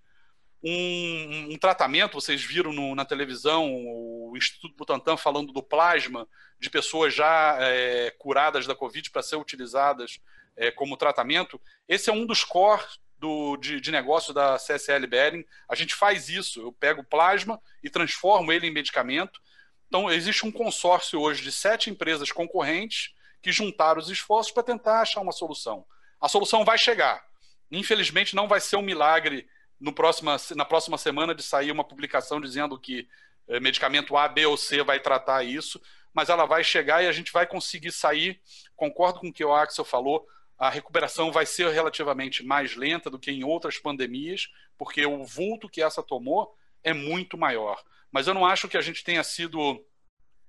um, 0.64 1.54
um 1.54 1.58
tratamento, 1.58 2.20
vocês 2.20 2.42
viram 2.42 2.74
no, 2.74 2.96
na 2.96 3.06
televisão 3.06 3.70
o 3.70 4.34
Instituto 4.36 4.76
Butantan 4.76 5.16
falando 5.16 5.54
do 5.54 5.62
plasma 5.62 6.28
de 6.60 6.70
pessoas 6.70 7.14
já 7.14 7.58
é, 7.60 8.12
curadas 8.18 8.66
da 8.66 8.74
Covid 8.74 9.12
para 9.12 9.22
ser 9.22 9.36
utilizadas 9.36 10.20
é, 10.56 10.72
como 10.72 10.98
tratamento. 10.98 11.62
Esse 11.88 12.10
é 12.10 12.14
um 12.14 12.26
dos 12.26 12.44
cores 12.44 13.00
do, 13.18 13.58
de, 13.58 13.80
de, 13.80 13.92
negócio 13.92 14.34
da 14.34 14.58
CSL 14.58 15.06
Behring. 15.06 15.46
A 15.70 15.76
gente 15.76 15.94
faz 15.94 16.30
isso. 16.30 16.62
Eu 16.62 16.72
pego 16.72 17.04
plasma 17.04 17.62
e 17.84 17.90
transformo 17.90 18.52
ele 18.52 18.68
em 18.68 18.74
medicamento. 18.74 19.40
Então, 19.88 20.10
existe 20.10 20.46
um 20.46 20.52
consórcio 20.52 21.20
hoje 21.20 21.44
de 21.44 21.52
sete 21.52 21.90
empresas 21.90 22.32
concorrentes 22.32 23.14
que 23.44 23.52
juntaram 23.52 24.00
os 24.00 24.10
esforços 24.10 24.54
para 24.54 24.64
tentar 24.64 25.02
achar 25.02 25.20
uma 25.20 25.34
solução. 25.34 25.86
A 26.20 26.30
solução 26.30 26.64
vai 26.64 26.78
chegar. 26.78 27.22
Infelizmente, 27.70 28.36
não 28.36 28.48
vai 28.48 28.62
ser 28.62 28.78
um 28.78 28.82
milagre 28.82 29.46
no 29.78 29.92
próxima, 29.92 30.38
na 30.56 30.64
próxima 30.64 30.98
semana 30.98 31.36
de 31.36 31.44
sair 31.44 31.70
uma 31.70 31.84
publicação 31.84 32.40
dizendo 32.40 32.80
que 32.80 33.06
é, 33.50 33.60
medicamento 33.60 34.16
A, 34.16 34.30
B 34.30 34.46
ou 34.46 34.56
C 34.56 34.82
vai 34.82 35.02
tratar 35.02 35.44
isso, 35.44 35.82
mas 36.14 36.30
ela 36.30 36.46
vai 36.46 36.64
chegar 36.64 37.04
e 37.04 37.08
a 37.08 37.12
gente 37.12 37.34
vai 37.34 37.46
conseguir 37.46 37.92
sair. 37.92 38.40
Concordo 38.78 39.20
com 39.20 39.28
o 39.28 39.34
que 39.34 39.44
o 39.44 39.54
Axel 39.54 39.84
falou, 39.84 40.26
a 40.58 40.70
recuperação 40.70 41.30
vai 41.30 41.46
ser 41.46 41.68
relativamente 41.70 42.46
mais 42.46 42.78
lenta 42.78 43.10
do 43.10 43.20
que 43.20 43.30
em 43.30 43.44
outras 43.44 43.78
pandemias, 43.78 44.48
porque 44.78 45.06
o 45.06 45.26
vulto 45.26 45.68
que 45.68 45.84
essa 45.84 46.02
tomou 46.02 46.56
é 46.82 46.94
muito 46.94 47.38
maior. 47.38 47.84
Mas 48.10 48.28
eu 48.28 48.34
não 48.34 48.46
acho 48.46 48.70
que 48.70 48.78
a 48.78 48.82
gente 48.82 49.04
tenha 49.04 49.24
sido 49.24 49.84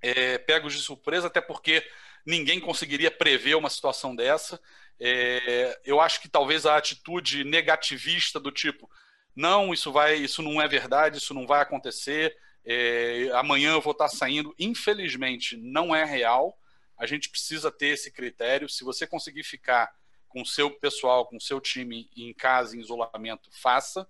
é, 0.01 0.39
pegos 0.39 0.75
de 0.75 0.81
surpresa, 0.81 1.27
até 1.27 1.41
porque 1.41 1.85
ninguém 2.25 2.61
conseguiria 2.61 3.11
prever 3.11 3.55
uma 3.55 3.71
situação 3.71 4.15
dessa. 4.15 4.61
É, 5.01 5.81
eu 5.85 6.01
acho 6.01 6.21
que 6.21 6.29
talvez 6.29 6.67
a 6.67 6.77
atitude 6.77 7.45
negativista 7.45 8.39
do 8.39 8.53
tipo 8.53 8.89
não, 9.35 9.75
isso 9.75 9.91
vai, 9.91 10.15
isso 10.15 10.43
não 10.43 10.63
é 10.63 10.69
verdade, 10.69 11.19
isso 11.19 11.35
não 11.35 11.47
vai 11.47 11.61
acontecer, 11.61 12.37
é, 12.65 13.31
amanhã 13.35 13.73
eu 13.73 13.81
vou 13.81 13.93
estar 13.93 14.09
saindo. 14.09 14.55
Infelizmente, 14.59 15.57
não 15.57 15.95
é 15.95 16.05
real. 16.05 16.57
A 16.97 17.07
gente 17.07 17.29
precisa 17.29 17.71
ter 17.71 17.89
esse 17.89 18.11
critério. 18.11 18.69
Se 18.69 18.85
você 18.85 19.07
conseguir 19.07 19.43
ficar 19.43 19.93
com 20.29 20.41
o 20.43 20.47
seu 20.47 20.71
pessoal, 20.71 21.27
com 21.27 21.37
o 21.37 21.41
seu 21.41 21.61
time 21.61 22.09
em 22.17 22.33
casa, 22.33 22.77
em 22.77 22.81
isolamento, 22.81 23.51
faça. 23.53 24.09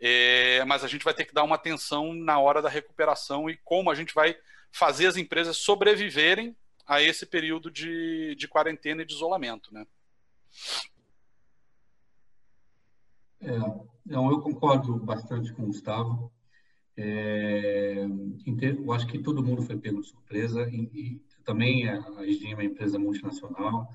É, 0.00 0.64
mas 0.64 0.82
a 0.82 0.88
gente 0.88 1.04
vai 1.04 1.14
ter 1.14 1.24
que 1.24 1.34
dar 1.34 1.44
uma 1.44 1.54
atenção 1.54 2.12
na 2.12 2.38
hora 2.40 2.60
da 2.60 2.68
recuperação 2.68 3.48
e 3.48 3.56
como 3.58 3.90
a 3.90 3.94
gente 3.94 4.12
vai 4.12 4.36
fazer 4.72 5.06
as 5.06 5.16
empresas 5.16 5.58
sobreviverem 5.58 6.56
a 6.86 7.02
esse 7.02 7.26
período 7.26 7.70
de, 7.70 8.34
de 8.34 8.48
quarentena 8.48 9.02
e 9.02 9.06
de 9.06 9.14
isolamento, 9.14 9.72
né? 9.72 9.86
É, 13.40 13.58
não, 14.06 14.30
eu 14.30 14.40
concordo 14.40 14.96
bastante 14.98 15.52
com 15.52 15.62
o 15.62 15.66
Gustavo. 15.66 16.32
É, 16.96 18.06
eu 18.60 18.92
acho 18.92 19.06
que 19.06 19.18
todo 19.18 19.42
mundo 19.42 19.62
foi 19.62 19.78
pego 19.78 20.00
de 20.00 20.08
surpresa 20.08 20.68
e, 20.70 20.82
e 20.92 21.22
também 21.44 21.88
a 21.88 22.24
Esdim 22.24 22.52
é 22.52 22.54
uma 22.54 22.64
empresa 22.64 22.98
multinacional 22.98 23.88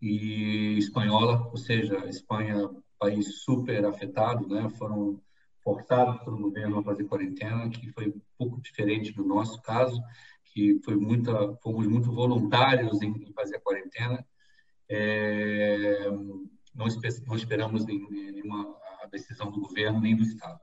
e 0.00 0.78
espanhola, 0.78 1.46
ou 1.48 1.56
seja, 1.56 2.02
a 2.02 2.08
Espanha 2.08 2.70
país 3.00 3.40
super 3.40 3.84
afetado, 3.86 4.46
né? 4.46 4.68
Foram 4.78 5.18
forçados 5.64 6.22
pelo 6.22 6.38
governo 6.38 6.78
a 6.78 6.82
fazer 6.82 7.04
quarentena, 7.04 7.68
que 7.70 7.90
foi 7.92 8.08
um 8.08 8.20
pouco 8.36 8.60
diferente 8.60 9.12
do 9.12 9.24
nosso 9.24 9.60
caso, 9.62 10.00
que 10.52 10.80
foi 10.84 10.96
muita, 10.96 11.32
fomos 11.62 11.86
muito 11.86 12.12
voluntários 12.12 13.00
em, 13.02 13.32
fazer 13.32 13.56
a 13.56 13.60
quarentena. 13.60 14.24
É, 14.88 16.10
não, 16.74 16.86
não 17.26 17.36
esperamos 17.36 17.86
nenhuma 17.86 18.76
decisão 19.10 19.50
do 19.50 19.60
governo 19.60 20.00
nem 20.00 20.16
do 20.16 20.22
Estado. 20.22 20.60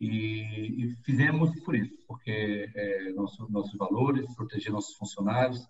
E, 0.00 0.84
e 0.84 0.96
fizemos 1.04 1.50
por 1.60 1.74
isso, 1.74 1.94
porque 2.06 2.70
é, 2.74 3.12
nosso, 3.12 3.46
nossos 3.50 3.76
valores, 3.76 4.34
proteger 4.34 4.72
nossos 4.72 4.94
funcionários, 4.96 5.66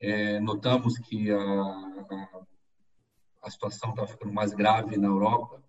é, 0.00 0.40
notamos 0.40 0.98
que 0.98 1.30
a, 1.30 1.38
a, 1.38 2.42
a 3.42 3.50
situação 3.50 3.90
estava 3.90 4.08
ficando 4.08 4.32
mais 4.32 4.54
grave 4.54 4.96
na 4.96 5.08
Europa 5.08 5.62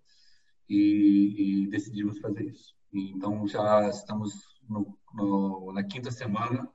e, 0.68 1.64
e 1.64 1.68
decidimos 1.68 2.18
fazer 2.18 2.44
isso. 2.44 2.74
Então 2.92 3.46
já 3.46 3.88
estamos 3.90 4.32
no, 4.68 4.98
no, 5.14 5.72
na 5.72 5.84
quinta 5.84 6.10
semana 6.10 6.70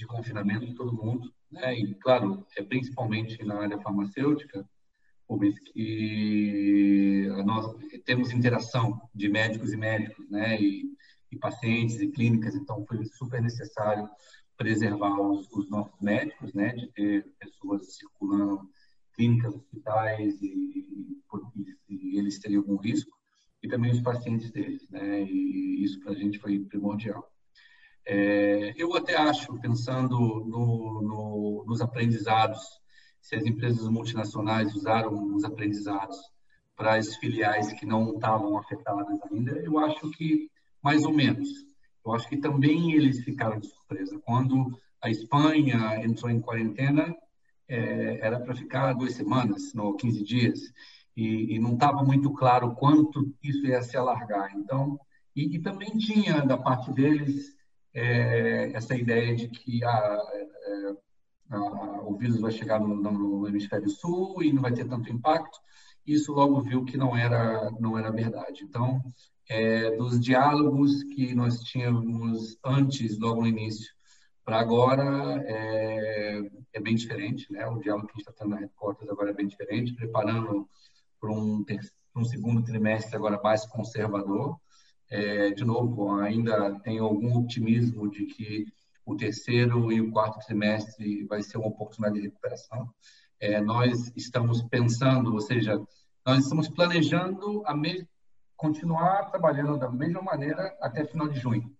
de 0.00 0.06
confinamento 0.06 0.64
de 0.64 0.74
todo 0.74 0.96
mundo, 0.96 1.30
né? 1.52 1.78
E 1.78 1.94
claro, 1.96 2.46
é 2.56 2.62
principalmente 2.62 3.44
na 3.44 3.60
área 3.60 3.78
farmacêutica, 3.78 4.66
que 5.72 7.28
nós 7.44 7.76
temos 8.04 8.32
interação 8.32 8.98
de 9.14 9.28
médicos 9.28 9.72
e 9.72 9.76
médicos, 9.76 10.28
né? 10.30 10.58
E, 10.60 10.90
e 11.30 11.36
pacientes 11.36 12.00
e 12.00 12.08
clínicas, 12.08 12.54
então 12.54 12.84
foi 12.86 13.04
super 13.04 13.42
necessário 13.42 14.08
preservar 14.56 15.20
os, 15.20 15.46
os, 15.52 15.68
nossos 15.68 16.00
médicos, 16.00 16.54
né? 16.54 16.72
De 16.72 16.86
ter 16.92 17.34
pessoas 17.38 17.96
circulando 17.96 18.68
clínicas, 19.14 19.54
hospitais 19.54 20.40
e, 20.40 20.46
e, 20.46 21.94
e 21.94 22.18
eles 22.18 22.38
teriam 22.38 22.62
algum 22.62 22.76
risco 22.76 23.14
e 23.62 23.68
também 23.68 23.92
os 23.92 24.00
pacientes 24.00 24.50
deles, 24.50 24.88
né? 24.88 25.24
E 25.24 25.84
isso 25.84 26.00
para 26.00 26.12
a 26.12 26.16
gente 26.16 26.38
foi 26.38 26.58
primordial. 26.58 27.30
É, 28.06 28.72
eu 28.76 28.94
até 28.96 29.16
acho, 29.16 29.58
pensando 29.60 30.18
no, 30.18 31.02
no, 31.02 31.64
nos 31.66 31.80
aprendizados, 31.80 32.60
se 33.20 33.36
as 33.36 33.44
empresas 33.44 33.86
multinacionais 33.88 34.74
usaram 34.74 35.34
os 35.34 35.44
aprendizados 35.44 36.18
para 36.74 36.94
as 36.94 37.14
filiais 37.16 37.72
que 37.74 37.84
não 37.84 38.14
estavam 38.14 38.56
afetadas 38.56 39.20
ainda, 39.30 39.52
eu 39.58 39.78
acho 39.78 40.10
que 40.12 40.50
mais 40.82 41.04
ou 41.04 41.12
menos. 41.12 41.48
Eu 42.04 42.12
acho 42.12 42.28
que 42.28 42.38
também 42.38 42.92
eles 42.92 43.22
ficaram 43.22 43.58
de 43.58 43.66
surpresa. 43.66 44.18
Quando 44.24 44.78
a 45.02 45.10
Espanha 45.10 46.02
entrou 46.02 46.30
em 46.30 46.40
quarentena, 46.40 47.14
é, 47.68 48.18
era 48.20 48.40
para 48.40 48.54
ficar 48.54 48.94
duas 48.94 49.14
semanas, 49.14 49.74
não 49.74 49.96
15 49.96 50.24
dias, 50.24 50.60
e, 51.16 51.54
e 51.54 51.58
não 51.58 51.74
estava 51.74 52.02
muito 52.02 52.32
claro 52.32 52.74
quanto 52.74 53.32
isso 53.42 53.66
ia 53.66 53.82
se 53.82 53.96
alargar. 53.96 54.52
Então, 54.56 54.98
e, 55.36 55.56
e 55.56 55.58
também 55.60 55.90
tinha 55.98 56.40
da 56.40 56.56
parte 56.56 56.90
deles 56.92 57.54
é, 57.94 58.72
essa 58.72 58.94
ideia 58.94 59.34
de 59.34 59.48
que 59.48 59.84
a, 59.84 59.88
é, 59.88 60.94
a, 61.50 62.02
o 62.02 62.16
vírus 62.16 62.40
vai 62.40 62.52
chegar 62.52 62.80
no, 62.80 62.94
no, 62.94 63.48
hemisfério 63.48 63.88
sul 63.88 64.42
e 64.42 64.52
não 64.52 64.62
vai 64.62 64.72
ter 64.72 64.86
tanto 64.88 65.12
impacto. 65.12 65.58
Isso 66.06 66.32
logo 66.32 66.60
viu 66.60 66.84
que 66.84 66.96
não 66.96 67.16
era 67.16 67.70
não 67.78 67.98
era 67.98 68.10
verdade. 68.10 68.64
Então, 68.64 69.00
é, 69.48 69.96
dos 69.96 70.20
diálogos 70.20 71.02
que 71.02 71.34
nós 71.34 71.60
tínhamos 71.60 72.56
antes, 72.64 73.18
logo 73.18 73.42
no 73.42 73.48
início, 73.48 73.92
para 74.44 74.60
agora 74.60 75.42
é, 75.44 76.50
é, 76.72 76.80
bem 76.80 76.94
diferente, 76.94 77.52
né? 77.52 77.66
O 77.66 77.78
diálogo 77.78 78.06
que 78.06 78.14
a 78.14 78.16
gente 78.16 78.28
está 78.28 78.32
tendo 78.32 78.50
na 78.50 78.60
Headquarters 78.60 79.10
agora 79.10 79.30
é 79.30 79.34
bem 79.34 79.46
diferente, 79.46 79.94
preparando 79.94 80.68
para 81.20 81.30
um, 81.30 81.64
um 82.16 82.24
segundo 82.24 82.62
trimestre 82.62 83.16
agora 83.16 83.40
mais 83.42 83.66
conservador. 83.66 84.56
É, 85.10 85.50
de 85.50 85.64
novo, 85.64 86.20
ainda 86.20 86.78
tenho 86.80 87.04
algum 87.04 87.36
otimismo 87.38 88.08
de 88.08 88.26
que 88.26 88.66
o 89.04 89.16
terceiro 89.16 89.90
e 89.90 90.00
o 90.00 90.10
quarto 90.10 90.38
trimestre 90.46 91.24
vai 91.24 91.42
ser 91.42 91.58
uma 91.58 91.68
oportunidade 91.68 92.14
de 92.14 92.28
recuperação. 92.28 92.88
É, 93.40 93.60
nós 93.60 94.12
estamos 94.16 94.62
pensando, 94.62 95.32
ou 95.34 95.40
seja, 95.40 95.82
nós 96.24 96.44
estamos 96.44 96.68
planejando 96.68 97.62
a 97.66 97.74
me... 97.74 98.06
continuar 98.56 99.30
trabalhando 99.30 99.78
da 99.78 99.90
mesma 99.90 100.22
maneira 100.22 100.76
até 100.80 101.04
final 101.04 101.26
de 101.28 101.40
junho. 101.40 101.74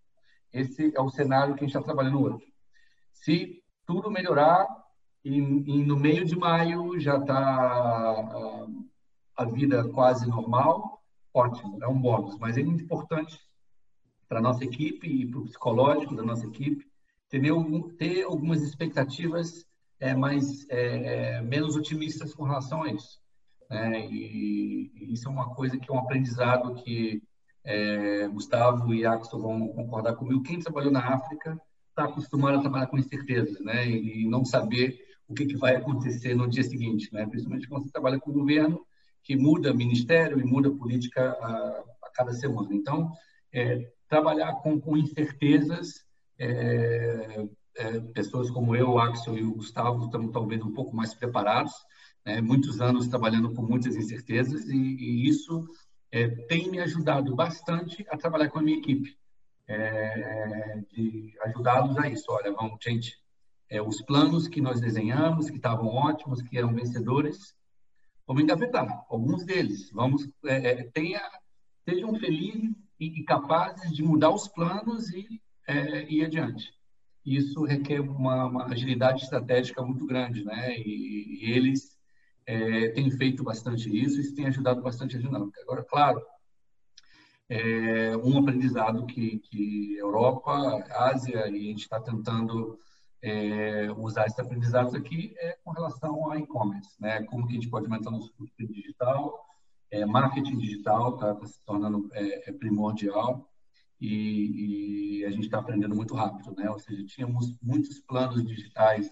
Esse 0.53 0.93
é 0.97 1.01
o 1.01 1.11
cenário 1.11 1.55
que 1.55 1.61
a 1.61 1.67
gente 1.67 1.77
está 1.77 1.83
trabalhando 1.83 2.23
hoje. 2.23 2.45
Se 3.13 3.63
tudo 3.87 4.11
melhorar 4.11 4.67
e, 5.25 5.37
e 5.39 5.85
no 5.85 5.97
meio 5.97 6.25
de 6.25 6.35
maio 6.35 6.99
já 6.99 7.19
está 7.19 7.39
a, 7.39 8.67
a 9.37 9.45
vida 9.45 9.87
quase 9.91 10.27
normal, 10.27 11.00
ótimo, 11.33 11.79
é 11.83 11.89
um 11.89 12.01
bônus, 12.01 12.39
mas 12.39 12.57
é 12.57 12.63
muito 12.63 12.85
importante 12.85 13.39
para 14.29 14.39
a 14.39 14.43
nossa 14.43 14.65
equipe 14.65 15.07
e 15.07 15.27
para 15.27 15.41
o 15.41 15.45
psicológico 15.45 16.15
da 16.15 16.23
nossa 16.23 16.47
equipe 16.47 16.91
ter, 17.99 18.25
algumas 18.25 18.63
expectativas 18.63 19.65
é, 20.01 20.15
mais, 20.15 20.69
é, 20.69 21.37
é, 21.37 21.43
menos 21.43 21.77
otimistas 21.77 22.35
com 22.35 22.45
relação 22.45 22.83
a 22.83 22.93
isso. 22.93 23.21
É, 23.69 24.07
e, 24.07 24.91
e, 24.95 25.13
isso 25.13 25.29
é 25.29 25.31
uma 25.31 25.55
coisa 25.55 25.79
que 25.79 25.91
é 25.91 25.95
um 25.95 25.99
aprendizado 25.99 26.75
que 26.83 27.23
é, 27.63 28.27
Gustavo 28.29 28.93
e 28.93 29.07
Axel 29.07 29.41
vão 29.41 29.69
concordar 29.69 30.17
comigo. 30.17 30.43
Quem 30.43 30.59
trabalhou 30.59 30.91
na 30.91 31.15
África 31.15 31.61
está 31.91 32.05
acostumado 32.05 32.59
a 32.59 32.61
trabalhar 32.61 32.87
com 32.87 32.99
incertezas 32.99 33.61
né, 33.61 33.89
e 33.89 34.27
não 34.27 34.45
saber 34.45 34.99
o 35.29 35.35
que, 35.35 35.47
que 35.47 35.57
vai 35.57 35.77
acontecer 35.77 36.35
no 36.35 36.49
dia 36.49 36.65
seguinte, 36.65 37.13
né, 37.13 37.27
principalmente 37.27 37.69
quando 37.69 37.85
você 37.85 37.93
trabalha 37.93 38.19
com 38.19 38.31
o 38.31 38.35
governo 38.35 38.85
que 39.31 39.37
muda 39.37 39.73
ministério 39.73 40.41
e 40.41 40.45
muda 40.45 40.69
política 40.73 41.31
a, 41.31 41.85
a 42.03 42.11
cada 42.13 42.33
semana. 42.33 42.75
Então, 42.75 43.13
é, 43.53 43.89
trabalhar 44.09 44.55
com, 44.55 44.81
com 44.81 44.97
incertezas, 44.97 46.05
é, 46.37 47.47
é, 47.77 48.01
pessoas 48.13 48.51
como 48.51 48.75
eu, 48.75 48.91
o 48.91 48.99
Axel 48.99 49.39
e 49.39 49.45
o 49.45 49.55
Gustavo 49.55 50.07
estamos 50.07 50.33
talvez 50.33 50.61
um 50.63 50.73
pouco 50.73 50.97
mais 50.97 51.15
preparados, 51.15 51.73
né? 52.27 52.41
muitos 52.41 52.81
anos 52.81 53.07
trabalhando 53.07 53.55
com 53.55 53.63
muitas 53.63 53.95
incertezas 53.95 54.69
e, 54.69 54.77
e 54.77 55.29
isso 55.29 55.65
é, 56.11 56.27
tem 56.27 56.69
me 56.69 56.81
ajudado 56.81 57.33
bastante 57.37 58.05
a 58.11 58.17
trabalhar 58.17 58.49
com 58.49 58.59
a 58.59 58.63
minha 58.63 58.79
equipe, 58.79 59.17
é, 59.69 60.83
de 60.91 61.37
ajudá-los 61.43 61.97
a 61.99 62.09
isso. 62.09 62.25
Olha, 62.31 62.51
vamos, 62.51 62.79
gente, 62.83 63.17
é, 63.69 63.81
os 63.81 64.03
planos 64.03 64.49
que 64.49 64.61
nós 64.61 64.81
desenhamos, 64.81 65.49
que 65.49 65.57
estavam 65.57 65.87
ótimos, 65.87 66.43
que 66.43 66.59
eram 66.59 66.75
vencedores, 66.75 67.55
vamos 68.31 68.45
engavetar 68.45 69.05
alguns 69.09 69.45
deles. 69.45 69.91
Vamos 69.91 70.31
é, 70.45 70.69
é, 70.69 70.85
tenha, 70.85 71.21
sejam 71.85 72.15
felizes 72.15 72.77
e, 73.01 73.21
e, 73.21 73.25
capazes 73.25 73.91
de 73.91 74.05
mudar 74.05 74.31
os 74.31 74.47
planos 74.47 75.11
e 75.11 75.43
é, 75.67 76.05
ir 76.09 76.25
adiante. 76.25 76.73
Isso 77.27 77.65
requer 77.65 78.01
uma, 78.01 78.47
uma, 78.47 78.67
agilidade 78.67 79.25
estratégica 79.25 79.83
muito 79.83 80.07
grande, 80.07 80.45
né? 80.45 80.79
E, 80.79 81.41
e 81.45 81.51
eles 81.51 81.99
é, 82.47 82.91
têm 82.91 83.11
feito 83.11 83.43
bastante 83.43 83.91
isso, 83.91 84.21
isso 84.21 84.35
tem 84.37 84.47
ajudado 84.47 84.81
bastante 84.81 85.17
a 85.17 85.21
dinâmica. 85.21 85.61
Agora, 85.63 85.83
claro, 85.83 86.23
é 87.49 88.17
um 88.17 88.39
aprendizado 88.39 89.07
que, 89.07 89.41
que 89.41 89.97
Europa, 89.97 90.85
Ásia 90.91 91.49
e 91.49 91.59
a 91.59 91.65
gente 91.65 91.81
está 91.81 92.01
tentando 92.01 92.79
é, 93.23 93.91
usar 93.97 94.27
esses 94.27 94.39
aprendizados 94.39 94.95
aqui 94.95 95.35
é 95.39 95.57
com 95.63 95.71
relação 95.73 96.31
a 96.31 96.39
e-commerce, 96.39 96.91
né? 97.01 97.23
Como 97.25 97.47
que 97.47 97.53
a 97.53 97.55
gente 97.55 97.69
pode 97.69 97.87
aumentar 97.87 98.11
nosso 98.11 98.33
footprint 98.35 98.73
digital, 98.73 99.47
é, 99.91 100.07
marketing 100.07 100.57
digital 100.57 101.15
está 101.15 101.35
tá 101.35 101.47
se 101.47 101.65
tornando 101.65 102.09
é, 102.13 102.51
é 102.51 102.53
primordial 102.53 103.49
e, 104.01 105.19
e, 105.21 105.25
a 105.27 105.31
gente 105.31 105.45
está 105.45 105.59
aprendendo 105.59 105.95
muito 105.95 106.15
rápido, 106.15 106.55
né? 106.57 106.71
Ou 106.71 106.79
seja, 106.79 107.05
tínhamos 107.05 107.55
muitos 107.61 107.99
planos 108.01 108.45
digitais 108.47 109.11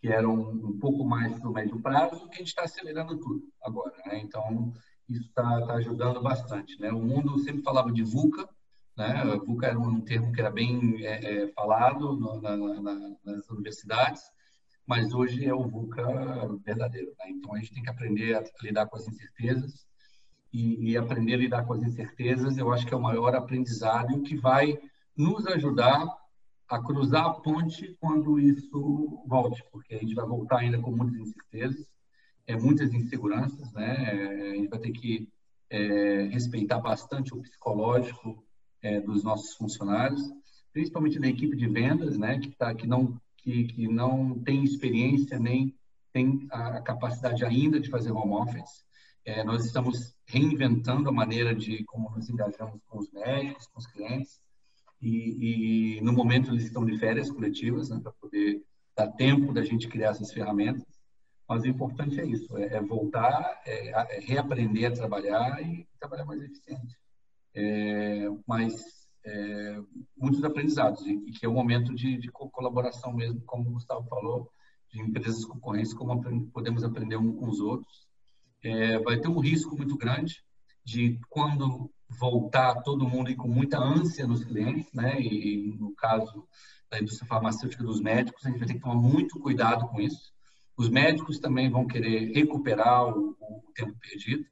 que 0.00 0.08
eram 0.08 0.34
um 0.34 0.78
pouco 0.78 1.04
mais 1.04 1.40
no 1.42 1.52
médio 1.52 1.80
prazo, 1.80 2.28
que 2.28 2.36
a 2.36 2.38
gente 2.38 2.48
está 2.48 2.62
acelerando 2.62 3.18
tudo 3.18 3.42
agora, 3.62 3.94
né? 4.06 4.20
Então 4.20 4.72
isso 5.08 5.26
está 5.26 5.66
tá 5.66 5.74
ajudando 5.74 6.22
bastante, 6.22 6.80
né? 6.80 6.92
O 6.92 7.02
mundo 7.02 7.38
sempre 7.40 7.62
falava 7.62 7.90
de 7.90 8.04
VUCA, 8.04 8.48
né? 9.00 9.24
VUCA 9.46 9.68
era 9.68 9.78
um 9.78 10.02
termo 10.02 10.30
que 10.30 10.40
era 10.40 10.50
bem 10.50 11.06
é, 11.06 11.44
é, 11.44 11.52
falado 11.52 12.12
no, 12.12 12.38
na, 12.42 12.54
na, 12.54 13.16
nas 13.24 13.48
universidades, 13.48 14.22
mas 14.86 15.14
hoje 15.14 15.46
é 15.46 15.54
o 15.54 15.66
VUCA 15.66 16.04
verdadeiro. 16.62 17.10
Né? 17.18 17.30
Então, 17.30 17.54
a 17.54 17.58
gente 17.58 17.72
tem 17.72 17.82
que 17.82 17.88
aprender 17.88 18.36
a 18.36 18.44
lidar 18.62 18.86
com 18.86 18.96
as 18.96 19.08
incertezas 19.08 19.86
e, 20.52 20.90
e, 20.90 20.96
aprender 20.98 21.34
a 21.34 21.38
lidar 21.38 21.64
com 21.64 21.72
as 21.72 21.82
incertezas, 21.82 22.58
eu 22.58 22.72
acho 22.72 22.84
que 22.84 22.92
é 22.92 22.96
o 22.96 23.00
maior 23.00 23.34
aprendizado 23.34 24.20
que 24.22 24.36
vai 24.36 24.78
nos 25.16 25.46
ajudar 25.46 26.06
a 26.68 26.82
cruzar 26.82 27.24
a 27.24 27.34
ponte 27.34 27.96
quando 28.00 28.38
isso 28.38 29.22
volte, 29.26 29.64
porque 29.72 29.94
a 29.94 29.98
gente 29.98 30.14
vai 30.14 30.26
voltar 30.26 30.58
ainda 30.58 30.78
com 30.78 30.90
muitas 30.90 31.20
incertezas, 31.20 31.86
é, 32.46 32.56
muitas 32.56 32.92
inseguranças, 32.92 33.72
né? 33.72 33.94
É, 34.12 34.50
a 34.50 34.54
gente 34.56 34.68
vai 34.68 34.78
ter 34.78 34.90
que 34.90 35.28
é, 35.70 36.28
respeitar 36.32 36.80
bastante 36.80 37.32
o 37.32 37.40
psicológico 37.40 38.44
é, 38.82 39.00
dos 39.00 39.22
nossos 39.22 39.54
funcionários, 39.54 40.22
principalmente 40.72 41.18
da 41.18 41.28
equipe 41.28 41.56
de 41.56 41.66
vendas, 41.66 42.18
né, 42.18 42.38
que, 42.38 42.50
tá, 42.50 42.74
que, 42.74 42.86
não, 42.86 43.20
que, 43.36 43.64
que 43.64 43.88
não 43.88 44.38
tem 44.38 44.64
experiência 44.64 45.38
nem 45.38 45.74
tem 46.12 46.48
a 46.50 46.80
capacidade 46.80 47.44
ainda 47.44 47.78
de 47.78 47.88
fazer 47.88 48.10
home 48.10 48.32
office. 48.32 48.84
É, 49.24 49.44
nós 49.44 49.64
estamos 49.64 50.12
reinventando 50.26 51.08
a 51.08 51.12
maneira 51.12 51.54
de 51.54 51.84
como 51.84 52.10
nos 52.10 52.28
engajamos 52.28 52.80
com 52.88 52.98
os 52.98 53.12
médicos, 53.12 53.68
com 53.68 53.78
os 53.78 53.86
clientes, 53.86 54.40
e, 55.00 55.98
e 55.98 56.00
no 56.00 56.12
momento 56.12 56.50
eles 56.50 56.64
estão 56.64 56.84
de 56.84 56.98
férias 56.98 57.30
coletivas, 57.30 57.90
né, 57.90 58.00
para 58.02 58.12
poder 58.12 58.60
dar 58.96 59.06
tempo 59.12 59.52
da 59.52 59.62
gente 59.62 59.88
criar 59.88 60.10
essas 60.10 60.32
ferramentas. 60.32 60.84
Mas 61.48 61.62
o 61.62 61.68
importante 61.68 62.20
é 62.20 62.26
isso, 62.26 62.56
é, 62.56 62.74
é 62.76 62.80
voltar, 62.80 63.60
é, 63.64 63.90
é 64.16 64.20
reaprender 64.20 64.90
a 64.90 64.94
trabalhar 64.94 65.62
e 65.62 65.86
trabalhar 65.98 66.24
mais 66.24 66.42
eficiente 66.42 66.96
é, 67.60 68.26
mas 68.46 68.74
é, 69.24 69.80
muitos 70.16 70.42
aprendizados 70.42 71.04
e, 71.06 71.12
e, 71.26 71.32
que 71.32 71.44
é 71.44 71.48
um 71.48 71.54
momento 71.54 71.94
de, 71.94 72.16
de, 72.16 72.28
colaboração 72.30 73.12
mesmo, 73.12 73.40
como 73.42 73.68
o 73.68 73.72
Gustavo 73.74 74.08
falou, 74.08 74.50
de 74.90 75.00
empresas 75.00 75.44
concorrentes, 75.44 75.92
como 75.92 76.46
podemos 76.48 76.82
aprender 76.82 77.16
uns 77.16 77.38
com 77.38 77.48
os 77.48 77.60
outros. 77.60 78.08
É, 78.62 78.98
vai 78.98 79.18
ter 79.18 79.28
um 79.28 79.38
risco 79.38 79.76
muito 79.76 79.96
grande 79.96 80.42
de 80.84 81.18
quando 81.28 81.90
voltar 82.08 82.82
todo 82.82 83.08
mundo 83.08 83.30
ir 83.30 83.36
com 83.36 83.48
muita 83.48 83.78
ânsia 83.78 84.26
nos 84.26 84.42
clientes, 84.42 84.92
né? 84.92 85.20
E, 85.20 85.76
no 85.78 85.94
caso 85.94 86.46
da 86.90 86.98
indústria 86.98 87.28
farmacêutica 87.28 87.84
dos 87.84 88.00
médicos, 88.00 88.44
a 88.44 88.48
gente 88.48 88.58
vai 88.58 88.66
ter 88.66 88.74
que 88.74 88.80
tomar 88.80 88.96
muito 88.96 89.38
cuidado 89.38 89.86
com 89.88 90.00
isso. 90.00 90.32
Os 90.76 90.88
médicos 90.88 91.38
também 91.38 91.70
vão 91.70 91.86
querer 91.86 92.32
recuperar 92.32 93.06
o, 93.06 93.36
o 93.38 93.72
tempo 93.74 93.94
perdido 94.00 94.44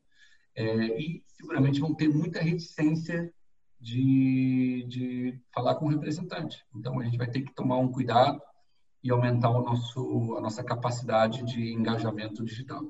é, 0.59 1.01
e 1.01 1.23
seguramente 1.29 1.79
vão 1.79 1.95
ter 1.95 2.09
muita 2.09 2.41
reticência 2.41 3.33
de, 3.81 4.85
de 4.89 5.41
falar 5.55 5.77
com 5.77 5.87
o 5.87 5.89
representante. 5.89 6.67
Então, 6.75 6.99
a 6.99 7.05
gente 7.05 7.17
vai 7.17 7.31
ter 7.31 7.43
que 7.43 7.55
tomar 7.55 7.79
um 7.79 7.93
cuidado 7.93 8.43
e 9.05 9.11
aumentar 9.13 9.51
o 9.51 9.63
nosso, 9.63 10.35
a 10.37 10.41
nossa 10.41 10.65
capacidade 10.65 11.45
de 11.45 11.73
engajamento 11.73 12.45
digital. 12.45 12.83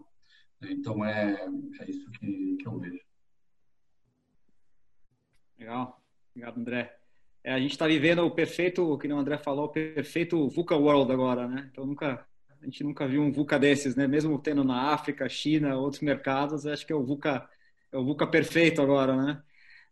Então, 0.63 1.05
é, 1.05 1.47
é 1.81 1.91
isso 1.91 2.11
que, 2.13 2.57
que 2.57 2.67
eu 2.67 2.79
vejo. 2.79 3.01
Legal. 5.59 6.01
Obrigado, 6.31 6.59
André. 6.59 6.97
É, 7.45 7.53
a 7.53 7.61
gente 7.61 7.73
está 7.73 7.87
vivendo 7.87 8.21
o 8.21 8.31
perfeito, 8.31 8.95
o 8.95 8.97
que 8.97 9.07
o 9.07 9.17
André 9.17 9.37
falou, 9.37 9.67
o 9.67 9.69
perfeito 9.69 10.49
VUCA 10.49 10.75
World 10.75 11.13
agora, 11.13 11.47
né? 11.47 11.69
Então, 11.71 11.85
nunca, 11.85 12.27
a 12.49 12.65
gente 12.65 12.83
nunca 12.83 13.07
viu 13.07 13.21
um 13.21 13.31
VUCA 13.31 13.59
desses, 13.59 13.95
né? 13.95 14.07
Mesmo 14.07 14.39
tendo 14.39 14.65
na 14.65 14.95
África, 14.95 15.29
China, 15.29 15.77
outros 15.77 16.01
mercados, 16.01 16.67
acho 16.67 16.87
que 16.87 16.93
é 16.93 16.97
o 16.97 17.05
VUCA, 17.05 17.49
o 17.93 18.05
VUCA 18.05 18.27
perfeito 18.27 18.83
agora, 18.83 19.17
né? 19.17 19.43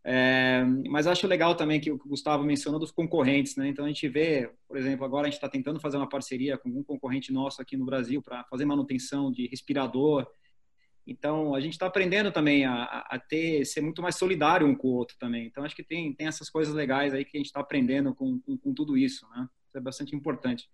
É, 0.09 0.63
mas 0.87 1.05
acho 1.05 1.27
legal 1.27 1.53
também 1.53 1.81
que 1.81 1.91
o 1.91 1.97
Gustavo 1.97 2.41
mencionou 2.43 2.79
dos 2.79 2.91
concorrentes, 2.91 3.57
né? 3.57 3.67
Então 3.67 3.83
a 3.83 3.89
gente 3.89 4.07
vê, 4.07 4.49
por 4.65 4.77
exemplo, 4.77 5.03
agora 5.03 5.27
a 5.27 5.29
gente 5.29 5.35
está 5.35 5.49
tentando 5.49 5.81
fazer 5.81 5.97
uma 5.97 6.07
parceria 6.07 6.57
com 6.57 6.69
um 6.69 6.83
concorrente 6.83 7.33
nosso 7.33 7.61
aqui 7.61 7.75
no 7.75 7.85
Brasil 7.85 8.21
para 8.21 8.45
fazer 8.45 8.63
manutenção 8.63 9.29
de 9.29 9.47
respirador. 9.47 10.25
Então 11.05 11.53
a 11.53 11.59
gente 11.59 11.73
está 11.73 11.87
aprendendo 11.87 12.31
também 12.31 12.63
a, 12.65 12.83
a, 12.83 13.19
ter, 13.19 13.65
ser 13.65 13.81
muito 13.81 14.01
mais 14.01 14.15
solidário 14.15 14.65
um 14.65 14.75
com 14.75 14.87
o 14.87 14.93
outro 14.93 15.17
também. 15.19 15.45
Então 15.45 15.65
acho 15.65 15.75
que 15.75 15.83
tem, 15.83 16.13
tem 16.13 16.27
essas 16.27 16.49
coisas 16.49 16.73
legais 16.73 17.13
aí 17.13 17.25
que 17.25 17.35
a 17.35 17.39
gente 17.39 17.47
está 17.47 17.59
aprendendo 17.59 18.15
com, 18.15 18.39
com, 18.39 18.57
com 18.57 18.73
tudo 18.73 18.97
isso, 18.97 19.27
né? 19.29 19.45
Isso 19.67 19.77
é 19.77 19.81
bastante 19.81 20.15
importante. 20.15 20.69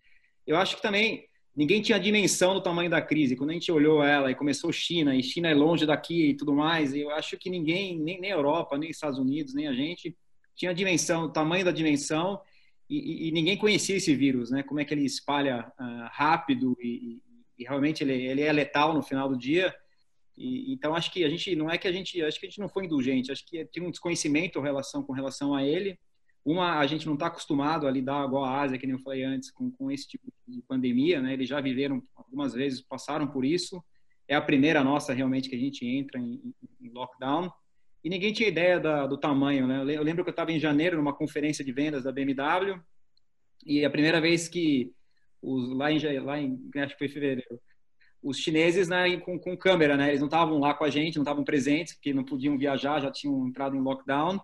Eu 0.46 0.58
acho 0.58 0.76
que 0.76 0.82
também 0.84 1.28
ninguém 1.56 1.82
tinha 1.82 2.00
dimensão 2.00 2.54
do 2.54 2.62
tamanho 2.62 2.90
da 2.90 3.02
crise. 3.02 3.36
Quando 3.36 3.52
a 3.52 3.54
gente 3.54 3.72
olhou 3.72 4.04
ela 4.04 4.32
e 4.32 4.36
começou 4.36 4.72
China, 4.72 5.16
e 5.16 5.22
China 5.22 5.50
é 5.50 5.54
longe 5.54 5.86
daqui 5.86 6.30
e 6.30 6.34
tudo 6.34 6.54
mais, 6.54 6.94
eu 6.94 7.10
acho 7.12 7.38
que 7.38 7.50
ninguém, 7.50 8.00
nem, 8.00 8.20
nem 8.20 8.32
a 8.32 8.36
Europa, 8.36 8.78
nem 8.78 8.90
Estados 8.90 9.20
Unidos, 9.20 9.54
nem 9.54 9.68
a 9.68 9.74
gente, 9.74 10.16
tinha 10.56 10.74
dimensão, 10.74 11.26
o 11.26 11.30
tamanho 11.30 11.66
da 11.66 11.72
dimensão, 11.72 12.40
e, 12.90 13.28
e, 13.28 13.32
ninguém 13.32 13.58
conhecia 13.58 13.96
esse 13.96 14.14
vírus, 14.14 14.52
né? 14.52 14.62
Como 14.62 14.80
é 14.80 14.86
que 14.86 14.94
ele 14.94 15.06
espalha 15.06 15.72
uh, 15.80 16.10
rápido 16.12 16.78
e, 16.82 17.22
e, 17.58 17.64
realmente 17.64 18.04
ele, 18.04 18.14
ele 18.14 18.42
é 18.42 18.52
letal 18.52 18.94
no 18.94 19.02
final 19.02 19.28
do 19.28 19.38
dia. 19.38 19.74
E, 20.38 20.72
então 20.72 20.94
acho 20.94 21.12
que 21.12 21.24
a 21.24 21.30
gente 21.30 21.56
não 21.56 21.72
é 21.72 21.78
que 21.78 21.88
a 21.88 21.92
gente 21.92 22.22
acho 22.22 22.40
que 22.40 22.46
a 22.46 22.50
gente 22.50 22.60
não 22.60 22.70
foi 22.70 22.86
indulgente, 22.86 23.32
acho 23.32 23.46
que 23.46 23.66
tinha 23.66 23.86
um 23.86 23.90
desconhecimento 23.90 24.60
relação 24.60 25.02
com 25.02 25.14
relação 25.14 25.56
a 25.56 25.66
ele 25.66 25.98
uma, 26.46 26.80
a 26.80 26.86
gente 26.86 27.06
não 27.06 27.14
está 27.14 27.28
acostumado 27.28 27.88
a 27.88 27.92
lidar 27.92 28.26
igual 28.26 28.44
a 28.44 28.62
Ásia, 28.62 28.78
que 28.78 28.86
nem 28.86 28.96
eu 28.96 29.02
falei 29.02 29.24
antes, 29.24 29.50
com, 29.50 29.72
com 29.72 29.90
esse 29.90 30.08
tipo 30.08 30.26
de 30.48 30.62
pandemia, 30.64 31.22
né? 31.22 31.34
Eles 31.34 31.48
já 31.48 31.62
viveram 31.62 32.04
algumas 32.16 32.54
vezes, 32.54 32.82
passaram 32.82 33.28
por 33.28 33.46
isso. 33.46 33.82
É 34.28 34.36
a 34.36 34.42
primeira 34.42 34.84
nossa 34.84 35.14
realmente 35.14 35.50
que 35.50 35.56
a 35.56 35.60
gente 35.60 35.86
entra 35.86 36.20
em, 36.20 36.54
em 36.82 36.90
lockdown. 36.90 37.50
E 38.04 38.10
ninguém 38.10 38.34
tinha 38.34 38.50
ideia 38.50 38.78
da, 38.80 39.08
do 39.08 39.18
tamanho, 39.18 39.66
né? 39.66 39.80
Eu 39.96 40.04
lembro 40.04 40.24
que 40.24 40.30
eu 40.30 40.34
estava 40.34 40.52
em 40.52 40.60
janeiro 40.60 40.98
numa 40.98 41.16
conferência 41.16 41.64
de 41.64 41.72
vendas 41.72 42.04
da 42.04 42.12
BMW 42.12 42.78
e 43.66 43.86
a 43.86 43.90
primeira 43.90 44.20
vez 44.20 44.50
que 44.50 44.92
os 45.42 45.70
lá 45.72 45.90
em, 45.90 46.20
lá 46.20 46.40
em 46.40 46.60
acho 46.76 46.94
que 46.94 47.00
foi 47.00 47.08
fevereiro, 47.08 47.60
os 48.22 48.38
chineses 48.38 48.90
né, 48.90 49.18
com, 49.18 49.40
com 49.40 49.56
câmera, 49.56 49.96
né? 49.96 50.10
Eles 50.10 50.20
não 50.20 50.28
estavam 50.28 50.60
lá 50.60 50.74
com 50.74 50.84
a 50.84 50.90
gente, 50.90 51.16
não 51.16 51.24
estavam 51.24 51.46
presentes 51.46 51.94
porque 51.94 52.14
não 52.14 52.26
podiam 52.26 52.58
viajar, 52.58 53.00
já 53.00 53.10
tinham 53.10 53.48
entrado 53.48 53.78
em 53.78 53.82
lockdown 53.82 54.42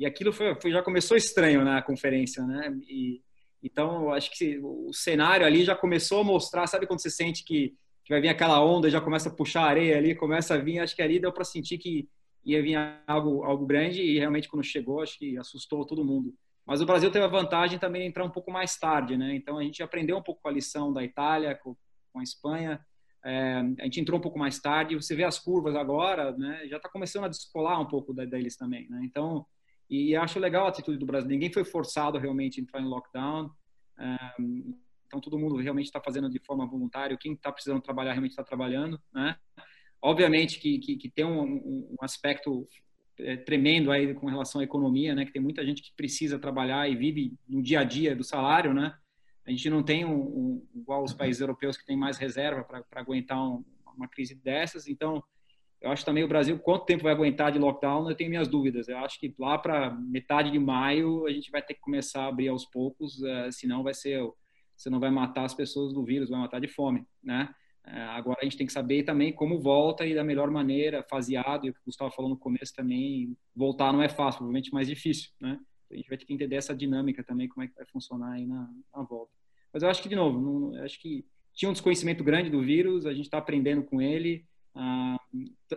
e 0.00 0.06
aquilo 0.06 0.32
foi, 0.32 0.54
foi, 0.54 0.72
já 0.72 0.82
começou 0.82 1.14
estranho 1.14 1.62
na 1.62 1.82
conferência, 1.82 2.42
né? 2.42 2.74
E, 2.88 3.20
então, 3.62 4.10
acho 4.10 4.30
que 4.30 4.58
o 4.58 4.90
cenário 4.94 5.44
ali 5.44 5.62
já 5.62 5.76
começou 5.76 6.22
a 6.22 6.24
mostrar, 6.24 6.66
sabe 6.66 6.86
quando 6.86 7.02
você 7.02 7.10
sente 7.10 7.44
que, 7.44 7.76
que 8.02 8.10
vai 8.14 8.18
vir 8.18 8.30
aquela 8.30 8.64
onda, 8.64 8.88
já 8.88 8.98
começa 8.98 9.28
a 9.28 9.32
puxar 9.32 9.64
a 9.64 9.68
areia 9.68 9.98
ali, 9.98 10.14
começa 10.14 10.54
a 10.54 10.56
vir, 10.56 10.78
acho 10.78 10.96
que 10.96 11.02
ali 11.02 11.20
deu 11.20 11.30
para 11.30 11.44
sentir 11.44 11.76
que 11.76 12.08
ia 12.42 12.62
vir 12.62 12.76
algo, 13.06 13.44
algo 13.44 13.66
grande 13.66 14.00
e 14.00 14.18
realmente 14.18 14.48
quando 14.48 14.64
chegou, 14.64 15.02
acho 15.02 15.18
que 15.18 15.36
assustou 15.36 15.84
todo 15.84 16.02
mundo. 16.02 16.34
Mas 16.64 16.80
o 16.80 16.86
Brasil 16.86 17.10
teve 17.10 17.26
a 17.26 17.28
vantagem 17.28 17.78
também 17.78 18.00
de 18.00 18.08
entrar 18.08 18.24
um 18.24 18.30
pouco 18.30 18.50
mais 18.50 18.78
tarde, 18.78 19.18
né? 19.18 19.34
Então 19.34 19.58
a 19.58 19.62
gente 19.62 19.82
aprendeu 19.82 20.16
um 20.16 20.22
pouco 20.22 20.40
com 20.40 20.48
a 20.48 20.52
lição 20.52 20.90
da 20.94 21.04
Itália, 21.04 21.54
com, 21.54 21.76
com 22.10 22.20
a 22.20 22.22
Espanha. 22.22 22.80
É, 23.22 23.62
a 23.78 23.84
gente 23.84 24.00
entrou 24.00 24.18
um 24.18 24.22
pouco 24.22 24.38
mais 24.38 24.58
tarde. 24.58 24.94
Você 24.94 25.14
vê 25.14 25.24
as 25.24 25.38
curvas 25.38 25.74
agora, 25.74 26.32
né? 26.38 26.66
Já 26.68 26.78
está 26.78 26.88
começando 26.88 27.24
a 27.24 27.28
descolar 27.28 27.78
um 27.78 27.86
pouco 27.86 28.14
deles 28.14 28.56
também, 28.56 28.88
né? 28.88 29.00
Então 29.04 29.44
e 29.90 30.14
acho 30.14 30.38
legal 30.38 30.66
a 30.66 30.68
atitude 30.68 30.96
do 30.96 31.04
Brasil. 31.04 31.28
Ninguém 31.28 31.52
foi 31.52 31.64
forçado 31.64 32.16
realmente 32.16 32.60
a 32.60 32.62
entrar 32.62 32.80
em 32.80 32.84
lockdown. 32.84 33.50
então, 35.06 35.20
todo 35.20 35.36
mundo 35.36 35.56
realmente 35.56 35.86
está 35.86 36.00
fazendo 36.00 36.30
de 36.30 36.38
forma 36.38 36.64
voluntária. 36.64 37.16
Quem 37.18 37.32
está 37.32 37.50
precisando 37.50 37.82
trabalhar 37.82 38.12
realmente 38.12 38.30
está 38.30 38.44
trabalhando. 38.44 39.00
Né? 39.12 39.36
Obviamente 40.00 40.60
que, 40.60 40.78
que, 40.78 40.96
que 40.96 41.10
tem 41.10 41.24
um, 41.24 41.42
um, 41.42 41.96
aspecto 42.00 42.68
é, 43.18 43.36
tremendo 43.36 43.90
aí 43.90 44.14
com 44.14 44.28
relação 44.28 44.60
à 44.60 44.64
economia, 44.64 45.14
né? 45.14 45.26
Que 45.26 45.32
tem 45.32 45.42
muita 45.42 45.66
gente 45.66 45.82
que 45.82 45.92
precisa 45.96 46.38
trabalhar 46.38 46.88
e 46.88 46.94
vive 46.94 47.34
no 47.48 47.60
dia 47.60 47.80
a 47.80 47.84
dia 47.84 48.14
do 48.14 48.22
salário, 48.22 48.72
né? 48.72 48.94
A 49.44 49.50
gente 49.50 49.68
não 49.68 49.82
tem 49.82 50.04
um, 50.04 50.20
um 50.20 50.68
igual 50.74 51.02
os 51.02 51.12
países 51.12 51.40
europeus 51.40 51.76
que 51.76 51.84
tem 51.84 51.96
mais 51.96 52.16
reserva 52.16 52.62
para 52.62 53.00
aguentar 53.00 53.38
uma 53.94 54.08
crise 54.08 54.36
dessas. 54.36 54.86
Então, 54.86 55.22
eu 55.80 55.90
acho 55.90 56.04
também 56.04 56.22
o 56.22 56.28
Brasil, 56.28 56.58
quanto 56.58 56.84
tempo 56.84 57.04
vai 57.04 57.12
aguentar 57.12 57.50
de 57.50 57.58
lockdown, 57.58 58.08
eu 58.08 58.14
tenho 58.14 58.28
minhas 58.28 58.48
dúvidas. 58.48 58.86
Eu 58.88 58.98
acho 58.98 59.18
que 59.18 59.34
lá 59.38 59.56
para 59.56 59.90
metade 59.90 60.50
de 60.50 60.58
maio 60.58 61.26
a 61.26 61.32
gente 61.32 61.50
vai 61.50 61.62
ter 61.62 61.74
que 61.74 61.80
começar 61.80 62.24
a 62.24 62.28
abrir 62.28 62.48
aos 62.48 62.66
poucos, 62.66 63.18
uh, 63.20 63.50
senão 63.50 63.82
vai 63.82 63.94
ser, 63.94 64.20
você 64.76 64.90
não 64.90 65.00
vai 65.00 65.10
matar 65.10 65.44
as 65.44 65.54
pessoas 65.54 65.94
do 65.94 66.04
vírus, 66.04 66.28
vai 66.28 66.38
matar 66.38 66.60
de 66.60 66.68
fome, 66.68 67.06
né? 67.22 67.54
Uh, 67.86 68.10
agora 68.10 68.40
a 68.42 68.44
gente 68.44 68.58
tem 68.58 68.66
que 68.66 68.72
saber 68.72 69.04
também 69.04 69.32
como 69.32 69.58
volta 69.58 70.04
e 70.04 70.14
da 70.14 70.22
melhor 70.22 70.50
maneira, 70.50 71.02
faseado, 71.08 71.66
e 71.66 71.70
o 71.70 71.72
que 71.72 71.80
o 71.80 71.86
Gustavo 71.86 72.14
falou 72.14 72.30
no 72.30 72.36
começo 72.36 72.74
também, 72.74 73.34
voltar 73.56 73.90
não 73.90 74.02
é 74.02 74.08
fácil, 74.08 74.38
provavelmente 74.38 74.72
mais 74.72 74.86
difícil, 74.86 75.30
né? 75.40 75.58
A 75.90 75.96
gente 75.96 76.08
vai 76.08 76.18
ter 76.18 76.26
que 76.26 76.34
entender 76.34 76.56
essa 76.56 76.76
dinâmica 76.76 77.24
também, 77.24 77.48
como 77.48 77.64
é 77.64 77.68
que 77.68 77.74
vai 77.74 77.86
funcionar 77.86 78.32
aí 78.32 78.46
na, 78.46 78.70
na 78.94 79.02
volta. 79.02 79.32
Mas 79.72 79.82
eu 79.82 79.88
acho 79.88 80.02
que, 80.02 80.08
de 80.08 80.14
novo, 80.14 80.40
não, 80.40 80.84
acho 80.84 81.00
que 81.00 81.24
tinha 81.54 81.68
um 81.68 81.72
desconhecimento 81.72 82.22
grande 82.22 82.50
do 82.50 82.60
vírus, 82.60 83.06
a 83.06 83.12
gente 83.12 83.24
está 83.24 83.38
aprendendo 83.38 83.82
com 83.82 84.00
ele, 84.00 84.46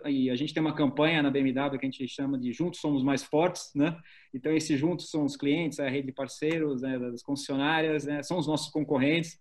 e 0.06 0.30
a 0.30 0.36
gente 0.36 0.54
tem 0.54 0.62
uma 0.62 0.76
campanha 0.76 1.22
na 1.22 1.30
BMW 1.30 1.78
que 1.80 1.86
a 1.86 1.90
gente 1.90 2.08
chama 2.08 2.38
de 2.38 2.52
Juntos 2.52 2.80
Somos 2.80 3.04
Mais 3.04 3.24
Fortes, 3.24 3.72
né? 3.76 4.00
Então, 4.34 4.52
esses 4.52 4.80
juntos 4.80 5.10
são 5.10 5.26
os 5.26 5.36
clientes, 5.36 5.80
a 5.80 5.90
rede 5.90 6.08
de 6.08 6.14
parceiros, 6.14 6.82
né, 6.82 6.98
das 6.98 7.22
concessionárias, 7.22 8.06
né, 8.06 8.24
são 8.24 8.38
os 8.38 8.48
nossos 8.48 8.72
concorrentes, 8.72 9.40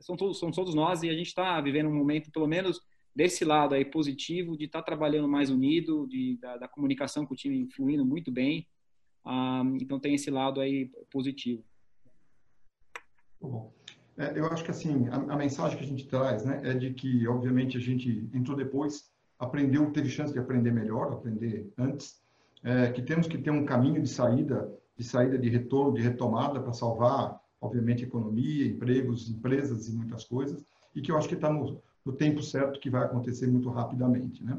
são 0.00 0.16
todos, 0.16 0.38
são 0.38 0.50
todos 0.50 0.74
nós 0.74 1.02
e 1.02 1.08
a 1.08 1.14
gente 1.14 1.26
está 1.26 1.60
vivendo 1.60 1.88
um 1.88 1.94
momento, 1.94 2.30
pelo 2.30 2.46
menos 2.46 2.80
desse 3.14 3.44
lado 3.44 3.74
aí 3.74 3.84
positivo, 3.84 4.56
de 4.56 4.66
estar 4.66 4.80
tá 4.80 4.84
trabalhando 4.84 5.28
mais 5.28 5.50
unido, 5.50 6.06
de, 6.06 6.36
da, 6.36 6.56
da, 6.56 6.68
comunicação 6.68 7.26
com 7.26 7.34
o 7.34 7.36
time 7.36 7.68
fluindo 7.72 8.04
muito 8.04 8.30
bem. 8.30 8.66
Ah, 9.24 9.62
então, 9.80 9.98
tem 9.98 10.14
esse 10.14 10.30
lado 10.30 10.60
aí 10.60 10.90
positivo. 11.10 11.64
Bom. 13.40 13.72
É, 14.18 14.36
eu 14.36 14.46
acho 14.46 14.64
que 14.64 14.70
assim 14.72 15.08
a, 15.08 15.34
a, 15.34 15.36
mensagem 15.36 15.78
que 15.78 15.84
a 15.84 15.86
gente 15.86 16.06
traz, 16.08 16.44
né, 16.44 16.60
é 16.64 16.74
de 16.74 16.92
que 16.92 17.26
obviamente 17.28 17.78
a 17.78 17.80
gente 17.80 18.28
entrou 18.34 18.56
depois, 18.56 19.08
aprendeu, 19.38 19.90
teve 19.92 20.08
chance 20.08 20.32
de 20.32 20.40
aprender 20.40 20.72
melhor, 20.72 21.12
aprender 21.12 21.72
antes, 21.78 22.20
é, 22.64 22.90
que 22.90 23.00
temos 23.00 23.28
que 23.28 23.38
ter 23.38 23.52
um 23.52 23.64
caminho 23.64 24.02
de 24.02 24.08
saída, 24.08 24.68
de 24.96 25.04
saída 25.04 25.38
de 25.38 25.48
retorno, 25.48 25.94
de 25.94 26.02
retomada 26.02 26.60
para 26.60 26.72
salvar, 26.72 27.40
obviamente, 27.60 28.02
economia, 28.02 28.66
empregos, 28.66 29.30
empresas 29.30 29.88
e 29.88 29.92
muitas 29.92 30.24
coisas, 30.24 30.64
e 30.94 31.00
que 31.00 31.12
eu 31.12 31.16
acho 31.16 31.28
que 31.28 31.34
está 31.36 31.48
no, 31.48 31.80
no, 32.04 32.12
tempo 32.12 32.42
certo 32.42 32.80
que 32.80 32.90
vai 32.90 33.04
acontecer 33.04 33.46
muito 33.46 33.70
rapidamente, 33.70 34.42
né? 34.42 34.58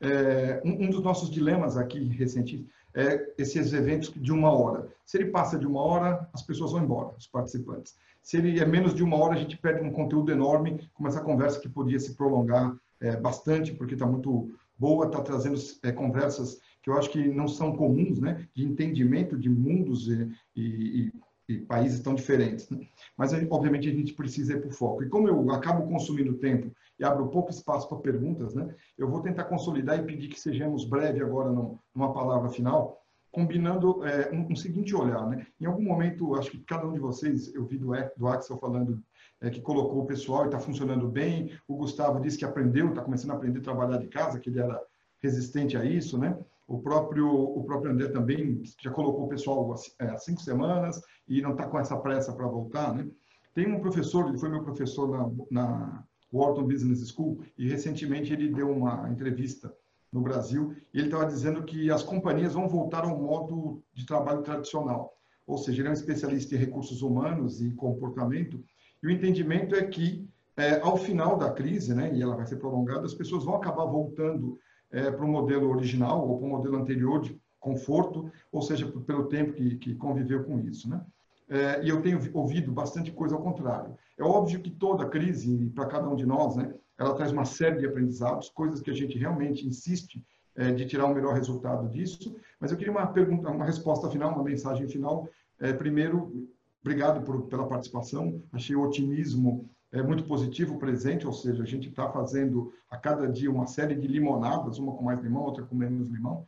É, 0.00 0.60
um, 0.64 0.84
um 0.84 0.90
dos 0.90 1.02
nossos 1.02 1.30
dilemas 1.30 1.76
aqui 1.76 1.98
recentes 2.08 2.64
é 2.94 3.32
esses 3.38 3.72
eventos 3.72 4.12
de 4.14 4.32
uma 4.32 4.52
hora. 4.52 4.88
Se 5.04 5.16
ele 5.16 5.30
passa 5.30 5.58
de 5.58 5.66
uma 5.66 5.80
hora, 5.80 6.28
as 6.32 6.42
pessoas 6.42 6.72
vão 6.72 6.82
embora, 6.82 7.14
os 7.16 7.26
participantes. 7.26 7.96
Se 8.22 8.36
ele 8.36 8.60
é 8.60 8.64
menos 8.64 8.94
de 8.94 9.02
uma 9.02 9.16
hora, 9.16 9.34
a 9.34 9.38
gente 9.38 9.58
perde 9.58 9.84
um 9.84 9.92
conteúdo 9.92 10.30
enorme, 10.30 10.88
como 10.94 11.08
essa 11.08 11.20
conversa 11.20 11.60
que 11.60 11.68
podia 11.68 11.98
se 11.98 12.14
prolongar 12.14 12.74
é, 13.00 13.16
bastante, 13.16 13.74
porque 13.74 13.94
está 13.94 14.06
muito 14.06 14.54
boa, 14.78 15.06
está 15.06 15.20
trazendo 15.20 15.58
é, 15.82 15.90
conversas 15.90 16.60
que 16.82 16.90
eu 16.90 16.98
acho 16.98 17.10
que 17.10 17.28
não 17.28 17.46
são 17.46 17.76
comuns, 17.76 18.20
né, 18.20 18.46
de 18.54 18.64
entendimento 18.64 19.36
de 19.36 19.48
mundos 19.48 20.08
e, 20.08 20.28
e, 20.56 21.12
e 21.48 21.58
países 21.58 22.00
tão 22.00 22.14
diferentes. 22.14 22.68
Né? 22.70 22.86
Mas, 23.16 23.32
obviamente, 23.50 23.88
a 23.88 23.92
gente 23.92 24.14
precisa 24.14 24.54
ir 24.54 24.60
para 24.60 24.70
o 24.70 24.72
foco. 24.72 25.02
E 25.02 25.08
como 25.08 25.28
eu 25.28 25.50
acabo 25.50 25.88
consumindo 25.88 26.34
tempo 26.34 26.72
e 26.98 27.04
abro 27.04 27.28
pouco 27.28 27.50
espaço 27.50 27.88
para 27.88 27.98
perguntas, 27.98 28.54
né, 28.54 28.74
eu 28.96 29.08
vou 29.08 29.20
tentar 29.20 29.44
consolidar 29.44 29.98
e 29.98 30.06
pedir 30.06 30.28
que 30.28 30.40
sejamos 30.40 30.84
breve 30.84 31.22
agora 31.22 31.50
numa 31.50 32.12
palavra 32.12 32.48
final, 32.50 33.01
combinando 33.32 34.04
é, 34.04 34.30
um, 34.30 34.52
um, 34.52 34.54
seguinte 34.54 34.94
olhar, 34.94 35.26
né? 35.26 35.46
Em 35.58 35.64
algum 35.64 35.82
momento, 35.82 36.34
acho 36.34 36.50
que 36.50 36.58
cada 36.58 36.86
um 36.86 36.92
de 36.92 37.00
vocês, 37.00 37.52
eu 37.54 37.64
vi 37.64 37.78
do, 37.78 37.92
do 38.16 38.28
Axel 38.28 38.58
falando 38.58 39.02
é, 39.40 39.48
que 39.48 39.62
colocou 39.62 40.02
o 40.02 40.06
pessoal 40.06 40.42
e 40.42 40.46
está 40.46 40.60
funcionando 40.60 41.08
bem, 41.08 41.50
o 41.66 41.74
Gustavo 41.74 42.20
disse 42.20 42.36
que 42.36 42.44
aprendeu, 42.44 42.90
está 42.90 43.02
começando 43.02 43.30
a 43.30 43.34
aprender 43.34 43.60
a 43.60 43.62
trabalhar 43.62 43.96
de 43.96 44.06
casa, 44.08 44.38
que 44.38 44.50
ele 44.50 44.60
era 44.60 44.78
resistente 45.20 45.78
a 45.78 45.84
isso, 45.84 46.18
né? 46.18 46.38
O 46.68 46.78
próprio, 46.78 47.26
o 47.28 47.64
próprio 47.64 47.90
André 47.90 48.08
também 48.08 48.62
já 48.80 48.90
colocou 48.90 49.24
o 49.24 49.28
pessoal 49.28 49.72
há 49.72 50.04
é, 50.04 50.16
cinco 50.18 50.42
semanas 50.42 51.00
e 51.26 51.40
não 51.40 51.52
está 51.52 51.66
com 51.66 51.78
essa 51.78 51.96
pressa 51.96 52.32
para 52.34 52.46
voltar, 52.46 52.94
né? 52.94 53.08
Tem 53.54 53.70
um 53.72 53.80
professor, 53.80 54.28
ele 54.28 54.38
foi 54.38 54.50
meu 54.50 54.62
professor 54.62 55.08
na, 55.10 55.30
na 55.50 56.04
Wharton 56.32 56.64
Business 56.64 57.06
School 57.08 57.42
e 57.56 57.68
recentemente 57.68 58.32
ele 58.32 58.52
deu 58.52 58.70
uma 58.70 59.08
entrevista 59.10 59.74
no 60.12 60.20
Brasil 60.20 60.74
e 60.92 60.98
ele 60.98 61.06
estava 61.06 61.26
dizendo 61.26 61.62
que 61.62 61.90
as 61.90 62.02
companhias 62.02 62.54
vão 62.54 62.68
voltar 62.68 63.04
ao 63.04 63.18
modo 63.18 63.82
de 63.94 64.04
trabalho 64.04 64.42
tradicional. 64.42 65.16
Ou 65.46 65.58
seja, 65.58 65.80
ele 65.80 65.88
é 65.88 65.90
um 65.90 65.94
especialista 65.94 66.54
em 66.54 66.58
recursos 66.58 67.02
humanos 67.02 67.62
e 67.62 67.70
comportamento 67.72 68.62
e 69.02 69.06
o 69.06 69.10
entendimento 69.10 69.74
é 69.74 69.84
que 69.84 70.28
é, 70.56 70.80
ao 70.80 70.96
final 70.96 71.36
da 71.36 71.50
crise, 71.50 71.94
né, 71.94 72.14
e 72.14 72.22
ela 72.22 72.36
vai 72.36 72.46
ser 72.46 72.56
prolongada, 72.56 73.06
as 73.06 73.14
pessoas 73.14 73.44
vão 73.44 73.54
acabar 73.54 73.86
voltando 73.86 74.58
é, 74.90 75.10
para 75.10 75.24
o 75.24 75.28
modelo 75.28 75.70
original 75.70 76.28
ou 76.28 76.38
para 76.38 76.46
o 76.46 76.50
modelo 76.50 76.76
anterior 76.76 77.20
de 77.22 77.40
conforto, 77.58 78.30
ou 78.50 78.60
seja, 78.60 78.86
pelo 79.06 79.24
tempo 79.24 79.54
que, 79.54 79.76
que 79.76 79.94
conviveu 79.94 80.44
com 80.44 80.58
isso, 80.60 80.88
né? 80.90 81.00
É, 81.48 81.82
e 81.84 81.88
eu 81.88 82.00
tenho 82.02 82.18
ouvido 82.34 82.72
bastante 82.72 83.10
coisa 83.10 83.34
ao 83.34 83.42
contrário. 83.42 83.96
É 84.18 84.22
óbvio 84.22 84.60
que 84.60 84.70
toda 84.70 85.08
crise, 85.08 85.70
para 85.74 85.86
cada 85.86 86.08
um 86.08 86.16
de 86.16 86.26
nós, 86.26 86.56
né, 86.56 86.74
ela 87.02 87.14
traz 87.14 87.32
uma 87.32 87.44
série 87.44 87.78
de 87.78 87.86
aprendizados, 87.86 88.48
coisas 88.48 88.80
que 88.80 88.90
a 88.90 88.94
gente 88.94 89.18
realmente 89.18 89.66
insiste 89.66 90.24
é, 90.54 90.70
de 90.70 90.86
tirar 90.86 91.06
o 91.06 91.14
melhor 91.14 91.34
resultado 91.34 91.88
disso. 91.88 92.36
Mas 92.60 92.70
eu 92.70 92.76
queria 92.76 92.92
uma 92.92 93.06
pergunta, 93.06 93.50
uma 93.50 93.64
resposta 93.64 94.08
final, 94.08 94.32
uma 94.32 94.44
mensagem 94.44 94.86
final. 94.86 95.28
É, 95.58 95.72
primeiro, 95.72 96.48
obrigado 96.80 97.24
por, 97.24 97.42
pela 97.46 97.66
participação. 97.66 98.40
Achei 98.52 98.76
o 98.76 98.82
otimismo 98.82 99.68
é 99.90 100.02
muito 100.02 100.24
positivo 100.24 100.78
presente, 100.78 101.26
ou 101.26 101.32
seja, 101.34 101.62
a 101.62 101.66
gente 101.66 101.90
está 101.90 102.10
fazendo 102.10 102.72
a 102.88 102.96
cada 102.96 103.28
dia 103.28 103.50
uma 103.50 103.66
série 103.66 103.94
de 103.94 104.08
limonadas, 104.08 104.78
uma 104.78 104.94
com 104.94 105.04
mais 105.04 105.20
limão, 105.20 105.42
outra 105.42 105.64
com 105.64 105.74
menos 105.74 106.08
limão, 106.08 106.46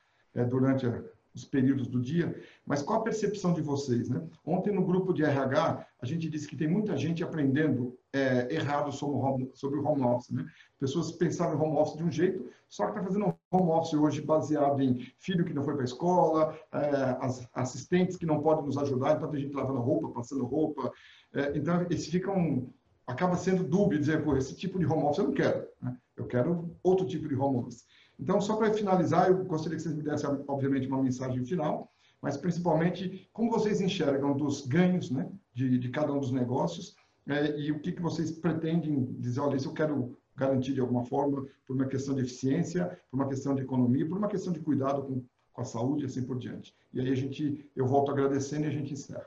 durante 0.48 0.86
a, 0.86 1.02
os 1.34 1.44
períodos 1.44 1.86
do 1.86 2.00
dia. 2.00 2.40
Mas 2.64 2.80
qual 2.80 3.00
a 3.00 3.04
percepção 3.04 3.52
de 3.52 3.60
vocês? 3.60 4.08
Né? 4.08 4.26
Ontem, 4.46 4.72
no 4.72 4.82
grupo 4.82 5.12
de 5.12 5.22
RH, 5.22 5.86
a 6.00 6.06
gente 6.06 6.30
disse 6.30 6.48
que 6.48 6.56
tem 6.56 6.68
muita 6.68 6.96
gente 6.96 7.22
aprendendo 7.22 7.98
é, 8.14 8.54
errado 8.54 8.92
sobre 8.92 9.16
o, 9.16 9.20
home, 9.20 9.50
sobre 9.54 9.78
o 9.80 9.84
home 9.84 10.02
office. 10.02 10.30
Né? 10.30 10.46
Pessoas 10.78 11.10
pensavam 11.12 11.56
em 11.56 11.60
home 11.60 11.76
office 11.76 11.96
de 11.96 12.04
um 12.04 12.10
jeito, 12.10 12.48
só 12.68 12.84
que 12.84 12.90
está 12.92 13.02
fazendo 13.02 13.34
home 13.50 13.70
office 13.70 13.94
hoje 13.94 14.22
baseado 14.22 14.80
em 14.80 15.00
filho 15.18 15.44
que 15.44 15.52
não 15.52 15.64
foi 15.64 15.74
para 15.74 15.82
a 15.82 15.84
escola, 15.84 16.58
é, 16.72 17.16
as 17.20 17.48
assistentes 17.52 18.16
que 18.16 18.24
não 18.24 18.40
podem 18.40 18.64
nos 18.64 18.78
ajudar, 18.78 19.16
então 19.16 19.30
tem 19.30 19.40
gente 19.40 19.54
lavando 19.54 19.80
roupa, 19.80 20.08
passando 20.10 20.44
roupa. 20.44 20.92
É, 21.34 21.58
então, 21.58 21.82
eles 21.82 22.06
ficam 22.06 22.72
acaba 23.06 23.36
sendo 23.36 23.64
dúbio 23.64 23.98
dizer, 23.98 24.24
pô, 24.24 24.34
esse 24.34 24.56
tipo 24.56 24.78
de 24.78 24.86
home 24.86 25.02
office 25.02 25.18
eu 25.18 25.24
não 25.24 25.34
quero, 25.34 25.66
né? 25.82 25.94
eu 26.16 26.26
quero 26.26 26.74
outro 26.82 27.06
tipo 27.06 27.28
de 27.28 27.34
home 27.34 27.58
office. 27.58 27.84
Então, 28.18 28.40
só 28.40 28.56
para 28.56 28.72
finalizar, 28.72 29.28
eu 29.28 29.44
gostaria 29.44 29.76
que 29.76 29.82
vocês 29.82 29.94
me 29.94 30.02
dessem, 30.02 30.30
obviamente, 30.46 30.86
uma 30.86 31.02
mensagem 31.02 31.44
final, 31.44 31.90
mas 32.22 32.36
principalmente 32.36 33.28
como 33.32 33.50
vocês 33.50 33.80
enxergam 33.80 34.34
dos 34.34 34.66
ganhos 34.66 35.10
né, 35.10 35.28
de, 35.52 35.78
de 35.78 35.90
cada 35.90 36.12
um 36.12 36.20
dos 36.20 36.32
negócios 36.32 36.94
é, 37.28 37.58
e 37.58 37.72
o 37.72 37.80
que, 37.80 37.92
que 37.92 38.02
vocês 38.02 38.30
pretendem 38.30 39.04
dizer, 39.18 39.40
olha, 39.40 39.56
isso 39.56 39.68
eu 39.68 39.74
quero 39.74 40.18
garantir 40.36 40.74
de 40.74 40.80
alguma 40.80 41.04
forma 41.04 41.46
por 41.66 41.74
uma 41.74 41.86
questão 41.86 42.14
de 42.14 42.22
eficiência, 42.22 42.98
por 43.10 43.16
uma 43.16 43.28
questão 43.28 43.54
de 43.54 43.62
economia, 43.62 44.06
por 44.06 44.18
uma 44.18 44.28
questão 44.28 44.52
de 44.52 44.60
cuidado 44.60 45.02
com, 45.02 45.24
com 45.52 45.62
a 45.62 45.64
saúde 45.64 46.04
e 46.04 46.06
assim 46.06 46.24
por 46.24 46.38
diante. 46.38 46.74
E 46.92 47.00
aí 47.00 47.10
a 47.10 47.14
gente, 47.14 47.70
eu 47.74 47.86
volto 47.86 48.10
agradecendo 48.10 48.64
e 48.64 48.68
a 48.68 48.72
gente 48.72 48.92
encerra. 48.92 49.26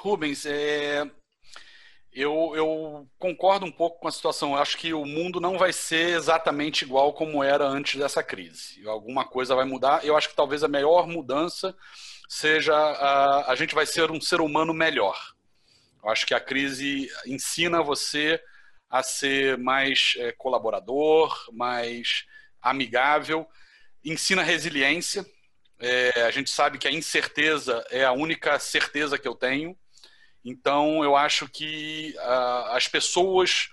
Rubens, 0.00 0.46
é, 0.46 1.08
eu, 2.12 2.52
eu, 2.54 3.08
concordo 3.18 3.64
um 3.64 3.70
pouco 3.70 4.00
com 4.00 4.08
a 4.08 4.12
situação. 4.12 4.52
Eu 4.52 4.58
acho 4.58 4.76
que 4.76 4.92
o 4.92 5.04
mundo 5.04 5.40
não 5.40 5.58
vai 5.58 5.72
ser 5.72 6.16
exatamente 6.16 6.84
igual 6.84 7.12
como 7.12 7.42
era 7.42 7.66
antes 7.66 7.98
dessa 7.98 8.22
crise. 8.22 8.86
Alguma 8.86 9.24
coisa 9.24 9.54
vai 9.54 9.64
mudar. 9.64 10.04
Eu 10.04 10.16
acho 10.16 10.28
que 10.28 10.36
talvez 10.36 10.62
a 10.62 10.68
maior 10.68 11.06
mudança 11.06 11.74
seja 12.28 12.74
a, 12.74 13.50
a 13.50 13.54
gente 13.54 13.74
vai 13.74 13.86
ser 13.86 14.10
um 14.10 14.20
ser 14.20 14.40
humano 14.40 14.74
melhor. 14.74 15.16
Eu 16.02 16.10
acho 16.10 16.26
que 16.26 16.34
a 16.34 16.40
crise 16.40 17.08
ensina 17.26 17.82
você 17.82 18.42
a 18.90 19.02
ser 19.02 19.56
mais 19.56 20.14
é, 20.18 20.32
colaborador, 20.32 21.34
mais 21.52 22.26
amigável, 22.60 23.48
ensina 24.04 24.42
resiliência. 24.42 25.24
É, 25.78 26.22
a 26.22 26.30
gente 26.30 26.50
sabe 26.50 26.78
que 26.78 26.88
a 26.88 26.92
incerteza 26.92 27.84
é 27.90 28.04
a 28.04 28.12
única 28.12 28.58
certeza 28.58 29.18
que 29.18 29.26
eu 29.26 29.34
tenho. 29.34 29.76
Então, 30.44 31.04
eu 31.04 31.16
acho 31.16 31.48
que 31.48 32.14
as 32.70 32.88
pessoas, 32.88 33.68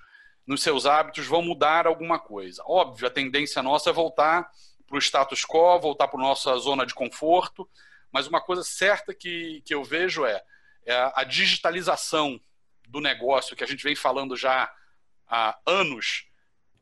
nos 0.46 0.62
seus 0.62 0.86
hábitos, 0.86 1.26
vão 1.26 1.42
mudar 1.42 1.88
alguma 1.88 2.20
coisa. 2.20 2.64
Óbvio, 2.66 3.08
a 3.08 3.12
tendência 3.12 3.64
nossa 3.64 3.90
é 3.90 3.94
voltar 3.94 4.48
para 4.88 4.98
o 4.98 5.02
status 5.02 5.44
quo, 5.44 5.80
voltar 5.80 6.08
para 6.08 6.20
a 6.20 6.24
nossa 6.24 6.56
zona 6.58 6.86
de 6.86 6.94
conforto, 6.94 7.68
mas 8.12 8.28
uma 8.28 8.42
coisa 8.42 8.64
certa 8.64 9.14
que, 9.14 9.62
que 9.66 9.74
eu 9.74 9.84
vejo 9.84 10.26
é 10.26 10.42
a 10.92 11.24
digitalização 11.24 12.40
do 12.88 13.00
negócio, 13.00 13.56
que 13.56 13.64
a 13.64 13.68
gente 13.68 13.84
vem 13.84 13.96
falando 13.96 14.36
já 14.36 14.74
há 15.28 15.58
anos, 15.66 16.26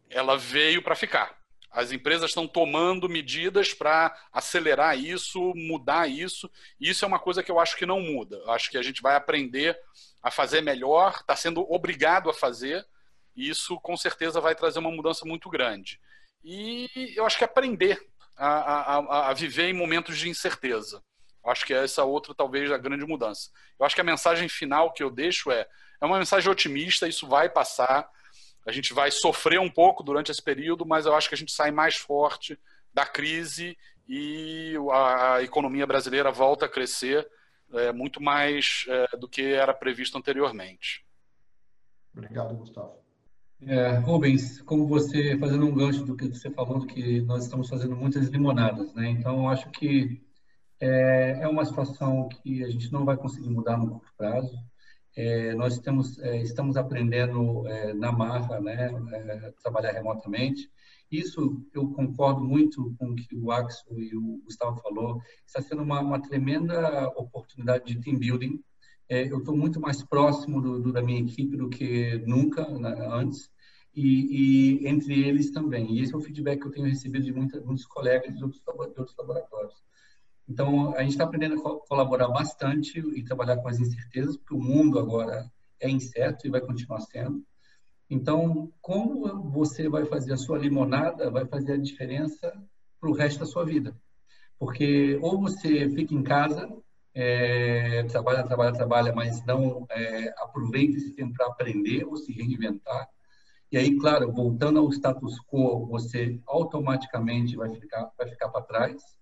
ela 0.10 0.38
veio 0.38 0.82
para 0.82 0.96
ficar. 0.96 1.38
As 1.70 1.92
empresas 1.92 2.32
estão 2.32 2.48
tomando 2.48 3.10
medidas 3.10 3.74
para 3.74 4.16
acelerar 4.32 4.98
isso, 4.98 5.54
mudar 5.54 6.10
isso. 6.10 6.50
E 6.80 6.90
isso 6.90 7.04
é 7.04 7.08
uma 7.08 7.20
coisa 7.20 7.44
que 7.44 7.52
eu 7.52 7.60
acho 7.60 7.76
que 7.76 7.86
não 7.86 8.00
muda. 8.00 8.38
Eu 8.38 8.52
acho 8.52 8.72
que 8.72 8.78
a 8.78 8.82
gente 8.82 9.02
vai 9.02 9.16
aprender 9.16 9.78
a 10.24 10.32
fazer 10.32 10.62
melhor, 10.62 11.18
está 11.20 11.36
sendo 11.36 11.62
obrigado 11.72 12.30
a 12.30 12.34
fazer. 12.34 12.86
E 13.36 13.50
isso 13.50 13.80
com 13.82 13.96
certeza 13.96 14.42
vai 14.42 14.56
trazer 14.56 14.80
uma 14.80 14.92
mudança 14.92 15.26
muito 15.26 15.50
grande. 15.50 16.00
E 16.44 17.14
eu 17.16 17.26
acho 17.26 17.38
que 17.38 17.44
aprender 17.44 18.02
a, 18.36 18.98
a, 18.98 19.30
a 19.30 19.34
viver 19.34 19.70
em 19.70 19.74
momentos 19.74 20.18
de 20.18 20.30
incerteza. 20.30 21.04
Eu 21.48 21.52
acho 21.52 21.66
que 21.66 21.74
é 21.74 21.84
essa 21.84 22.04
outra, 22.04 22.36
talvez, 22.36 22.72
a 22.72 22.78
grande 22.78 23.06
mudança. 23.06 23.50
Eu 23.80 23.86
acho 23.86 23.96
que 23.96 24.02
a 24.02 24.04
mensagem 24.04 24.50
final 24.50 24.92
que 24.92 25.02
eu 25.02 25.10
deixo 25.10 25.50
é: 25.50 25.66
é 26.02 26.06
uma 26.06 26.20
mensagem 26.20 26.52
otimista, 26.52 27.08
isso 27.08 27.26
vai 27.26 27.50
passar 27.50 28.08
a 28.68 28.72
gente 28.74 28.94
vai 28.94 29.10
sofrer 29.10 29.62
um 29.62 29.70
pouco 29.70 30.04
durante 30.04 30.30
esse 30.30 30.44
período, 30.44 30.86
mas 30.86 31.06
eu 31.06 31.16
acho 31.16 31.30
que 31.30 31.36
a 31.36 31.38
gente 31.38 31.54
sai 31.54 31.72
mais 31.72 31.96
forte 31.96 32.60
da 32.94 33.06
crise 33.06 33.78
e 34.10 34.74
a 34.92 35.42
economia 35.42 35.88
brasileira 35.88 36.32
volta 36.34 36.66
a 36.66 36.70
crescer 36.70 37.26
é, 37.72 37.94
muito 37.94 38.22
mais 38.22 38.86
é, 38.90 39.16
do 39.16 39.28
que 39.28 39.42
era 39.42 39.74
previsto 39.74 40.18
anteriormente. 40.18 41.06
Obrigado, 42.14 42.58
Gustavo. 42.58 42.98
É, 43.62 43.98
Rubens, 44.00 44.62
como 44.64 44.86
você, 44.86 45.38
fazendo 45.38 45.66
um 45.66 45.74
gancho 45.74 46.04
do 46.04 46.18
que 46.18 46.28
você 46.28 46.52
falou, 46.52 46.86
que 46.86 47.22
nós 47.22 47.46
estamos 47.46 47.70
fazendo 47.70 47.96
muitas 47.96 48.28
limonadas, 48.28 48.94
né? 48.94 49.10
Então, 49.10 49.50
acho 49.50 49.70
que 49.72 50.22
é, 50.80 51.40
é 51.42 51.48
uma 51.48 51.66
situação 51.66 52.30
que 52.30 52.64
a 52.64 52.70
gente 52.70 52.92
não 52.92 53.06
vai 53.06 53.18
conseguir 53.18 53.50
mudar 53.50 53.78
no 53.78 53.90
curto 53.90 54.14
prazo. 54.18 54.58
É, 55.16 55.56
nós 55.56 55.80
temos, 55.80 56.20
é, 56.20 56.38
estamos 56.44 56.78
aprendendo 56.78 57.68
é, 57.68 57.94
na 57.94 58.12
marra, 58.12 58.62
né, 58.62 58.92
é, 59.12 59.54
trabalhar 59.64 59.92
remotamente. 59.92 60.70
Isso 61.12 61.66
eu 61.74 61.90
concordo 61.92 62.42
muito 62.42 62.94
com 63.00 63.12
o 63.12 63.16
que 63.16 63.36
o 63.36 63.50
Axel 63.52 64.00
e 64.00 64.16
o 64.16 64.42
Gustavo 64.44 64.80
falou. 64.82 65.22
Está 65.46 65.62
sendo 65.62 65.82
uma, 65.82 66.02
uma 66.02 66.22
tremenda 66.22 67.08
oportunidade 67.16 67.86
de 67.86 68.00
team 68.00 68.20
building. 68.20 68.62
É, 69.10 69.32
eu 69.32 69.40
estou 69.40 69.56
muito 69.56 69.80
mais 69.80 70.04
próximo 70.04 70.62
do, 70.62 70.80
do, 70.80 70.92
da 70.92 71.02
minha 71.02 71.22
equipe 71.22 71.56
do 71.56 71.70
que 71.70 72.18
nunca 72.28 72.68
né, 72.78 72.94
antes. 73.10 73.50
E, 73.96 74.82
e, 74.84 74.88
entre 74.88 75.28
eles 75.28 75.50
também. 75.50 75.96
E 75.96 76.02
esse 76.02 76.14
é 76.14 76.18
o 76.18 76.22
feedback 76.22 76.62
que 76.62 76.68
eu 76.68 76.72
tenho 76.72 76.86
recebido 76.86 77.26
de 77.26 77.34
muita, 77.34 77.60
muitos 77.62 77.88
colegas 77.88 78.36
de 78.36 78.44
outros, 78.44 78.62
de 78.62 79.00
outros 79.00 79.18
laboratórios. 79.18 79.87
Então, 80.48 80.96
a 80.96 81.02
gente 81.02 81.12
está 81.12 81.26
aprendendo 81.26 81.56
a 81.56 81.88
colaborar 81.88 82.30
bastante 82.30 83.00
e 83.00 83.24
trabalhar 83.24 83.58
com 83.58 83.68
as 83.68 83.80
incertezas, 83.80 84.38
porque 84.38 84.54
o 84.54 84.60
mundo 84.60 84.98
agora 84.98 85.52
é 85.80 85.90
incerto 85.90 86.48
e 86.48 86.50
vai 86.50 86.62
continuar 86.62 87.02
sendo. 87.02 87.46
Então, 88.10 88.72
como 88.82 89.44
você 89.52 89.90
vai 89.90 90.06
fazer 90.06 90.34
a 90.34 90.38
sua 90.38 90.58
limonada, 90.58 91.30
vai 91.30 91.46
fazer 91.46 91.74
a 91.74 91.78
diferença 91.78 92.54
para 93.00 93.10
o 93.10 93.14
resto 93.14 93.40
da 93.40 93.46
sua 93.46 93.66
vida. 93.66 93.96
Porque 94.58 95.20
ou 95.22 95.40
você 95.42 95.90
fica 95.90 96.16
em 96.16 96.24
casa, 96.24 96.68
é, 97.14 98.04
trabalha, 98.04 98.44
trabalha, 98.44 98.74
trabalha, 98.74 99.14
mas 99.14 99.46
não 99.46 99.86
é, 99.90 100.34
aproveita 100.38 100.98
esse 100.98 101.14
tempo 101.14 101.34
para 101.34 101.48
aprender 101.48 102.06
ou 102.06 102.16
se 102.16 102.32
reinventar. 102.32 103.10
E 103.70 103.78
aí, 103.78 103.98
claro, 103.98 104.32
voltando 104.32 104.80
ao 104.80 104.90
status 104.94 105.38
quo, 105.42 105.86
você 105.88 106.40
automaticamente 106.48 107.58
vai 107.58 107.70
ficar, 107.76 108.10
vai 108.18 108.30
ficar 108.30 108.48
para 108.48 108.62
trás 108.62 109.17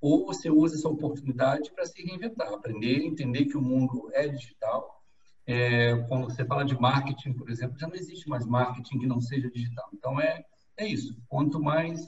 ou 0.00 0.26
você 0.26 0.50
usa 0.50 0.76
essa 0.76 0.88
oportunidade 0.88 1.72
para 1.72 1.86
se 1.86 2.02
reinventar, 2.02 2.52
aprender, 2.52 3.04
entender 3.04 3.46
que 3.46 3.56
o 3.56 3.62
mundo 3.62 4.10
é 4.12 4.28
digital. 4.28 5.02
É, 5.46 5.96
quando 6.08 6.24
você 6.24 6.44
fala 6.44 6.64
de 6.64 6.78
marketing, 6.78 7.32
por 7.32 7.48
exemplo, 7.48 7.78
já 7.78 7.86
não 7.86 7.94
existe 7.94 8.28
mais 8.28 8.44
marketing 8.46 8.98
que 8.98 9.06
não 9.06 9.20
seja 9.20 9.50
digital. 9.50 9.88
Então, 9.92 10.20
é, 10.20 10.44
é 10.76 10.86
isso. 10.86 11.16
Quanto 11.28 11.62
mais... 11.62 12.04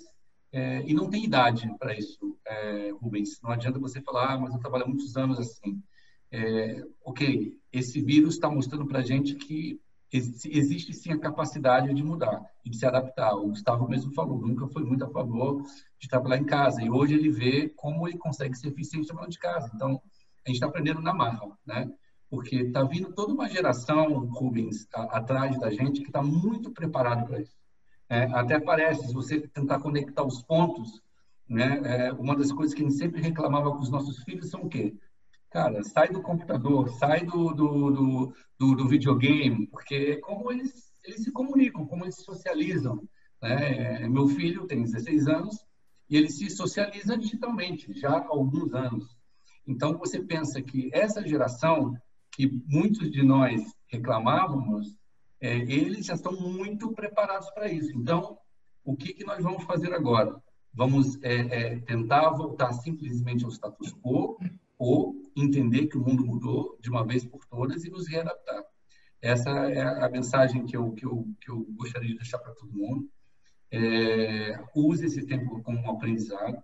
É, 0.51 0.82
e 0.86 0.95
não 0.95 1.11
tem 1.11 1.24
idade 1.24 1.70
para 1.78 1.95
isso, 1.95 2.39
é, 2.47 2.91
Rubens. 2.91 3.39
Não 3.43 3.51
adianta 3.51 3.78
você 3.78 4.01
falar, 4.01 4.32
ah, 4.32 4.39
mas 4.39 4.55
eu 4.55 4.61
trabalho 4.61 4.84
há 4.84 4.89
muitos 4.89 5.14
anos 5.16 5.39
assim. 5.39 5.82
É, 6.30 6.82
ok, 7.05 7.55
esse 7.72 8.01
vírus 8.01 8.34
está 8.34 8.51
mostrando 8.51 8.86
para 8.86 9.01
a 9.01 9.03
gente 9.03 9.34
que 9.34 9.78
existe 10.11 10.95
sim 10.95 11.12
a 11.12 11.18
capacidade 11.18 11.93
de 11.93 12.03
mudar 12.03 12.43
e 12.64 12.70
de 12.70 12.78
se 12.78 12.86
adaptar. 12.86 13.34
O 13.34 13.49
Gustavo 13.49 13.86
mesmo 13.86 14.12
falou, 14.14 14.41
nunca 14.41 14.66
foi 14.68 14.82
muito 14.84 15.05
a 15.05 15.11
favor 15.11 15.62
de 15.99 16.09
trabalhar 16.09 16.38
em 16.38 16.44
casa. 16.44 16.82
E 16.82 16.90
hoje 16.90 17.14
ele 17.14 17.30
vê 17.30 17.68
como 17.70 18.07
ele 18.07 18.18
consegue 18.18 18.57
ser 18.57 18.68
eficiente 18.68 19.07
trabalhando 19.07 19.32
de 19.32 19.38
casa. 19.38 19.70
Então, 19.74 20.01
a 20.46 20.49
gente 20.49 20.57
está 20.57 20.66
aprendendo 20.66 21.03
na 21.03 21.12
marra, 21.12 21.49
né? 21.66 21.90
Porque 22.30 22.57
está 22.57 22.82
vindo 22.84 23.12
toda 23.12 23.32
uma 23.32 23.49
geração, 23.49 24.26
Rubens, 24.26 24.86
a, 24.94 25.18
atrás 25.18 25.59
da 25.59 25.70
gente 25.70 26.01
que 26.01 26.09
está 26.09 26.22
muito 26.22 26.70
preparado 26.70 27.26
para 27.26 27.40
isso. 27.40 27.57
É, 28.09 28.24
até 28.24 28.59
parece, 28.59 29.09
se 29.09 29.14
você 29.14 29.40
tentar 29.40 29.80
conectar 29.80 30.22
os 30.22 30.42
pontos, 30.42 31.03
né? 31.49 31.80
É, 31.84 32.12
uma 32.12 32.36
das 32.36 32.53
coisas 32.53 32.74
que 32.74 32.82
a 32.82 32.84
gente 32.88 32.99
sempre 32.99 33.20
reclamava 33.20 33.70
com 33.70 33.78
os 33.78 33.90
nossos 33.90 34.22
filhos 34.22 34.51
são 34.51 34.62
o 34.62 34.68
quê? 34.68 34.94
Cara, 35.51 35.82
sai 35.82 36.11
do 36.11 36.20
computador, 36.20 36.90
sai 36.90 37.24
do, 37.24 37.55
do, 37.55 37.90
do, 37.90 38.34
do, 38.59 38.74
do 38.76 38.88
videogame, 38.88 39.66
porque 39.68 40.16
como 40.18 40.53
eles, 40.53 40.92
eles 41.03 41.24
se 41.24 41.32
comunicam, 41.32 41.86
como 41.86 42.05
eles 42.05 42.16
se 42.16 42.24
socializam. 42.24 43.03
Né? 43.40 44.03
É, 44.03 44.09
meu 44.09 44.28
filho 44.28 44.66
tem 44.66 44.82
16 44.82 45.26
anos 45.26 45.68
e 46.09 46.16
ele 46.16 46.30
se 46.30 46.48
socializa 46.50 47.16
digitalmente 47.16 47.92
já 47.92 48.11
há 48.11 48.26
alguns 48.28 48.72
anos. 48.72 49.16
Então, 49.66 49.98
você 49.98 50.20
pensa 50.20 50.62
que 50.62 50.88
essa 50.92 51.26
geração, 51.26 51.94
que 52.32 52.46
muitos 52.66 53.11
de 53.11 53.22
nós 53.22 53.61
reclamávamos, 53.86 54.96
é, 55.40 55.56
eles 55.59 56.06
já 56.06 56.14
estão 56.14 56.32
muito 56.32 56.92
preparados 56.92 57.50
para 57.50 57.70
isso. 57.70 57.92
Então, 57.96 58.38
o 58.84 58.96
que, 58.96 59.12
que 59.12 59.24
nós 59.24 59.42
vamos 59.42 59.64
fazer 59.64 59.92
agora? 59.92 60.42
Vamos 60.72 61.22
é, 61.22 61.34
é, 61.34 61.80
tentar 61.80 62.30
voltar 62.30 62.72
simplesmente 62.72 63.44
ao 63.44 63.50
status 63.50 63.92
quo 63.94 64.38
ou 64.78 65.16
entender 65.36 65.86
que 65.86 65.98
o 65.98 66.00
mundo 66.00 66.24
mudou 66.24 66.78
de 66.80 66.88
uma 66.88 67.04
vez 67.04 67.24
por 67.24 67.44
todas 67.46 67.84
e 67.84 67.90
nos 67.90 68.09
readaptar. 68.09 68.64
Essa 69.20 69.50
é 69.50 69.82
a 70.04 70.09
mensagem 70.09 70.64
que 70.64 70.76
eu, 70.76 70.92
que 70.92 71.04
eu, 71.04 71.26
que 71.40 71.50
eu 71.50 71.66
gostaria 71.76 72.11
de 72.11 72.16
deixar 72.16 72.38
para 72.38 72.54
todo 72.54 72.72
mundo. 72.72 73.09
É, 73.71 74.59
use 74.75 75.07
esse 75.07 75.27
tempo 75.27 75.62
como 75.62 75.79
um 75.79 75.91
aprendizado. 75.91 76.62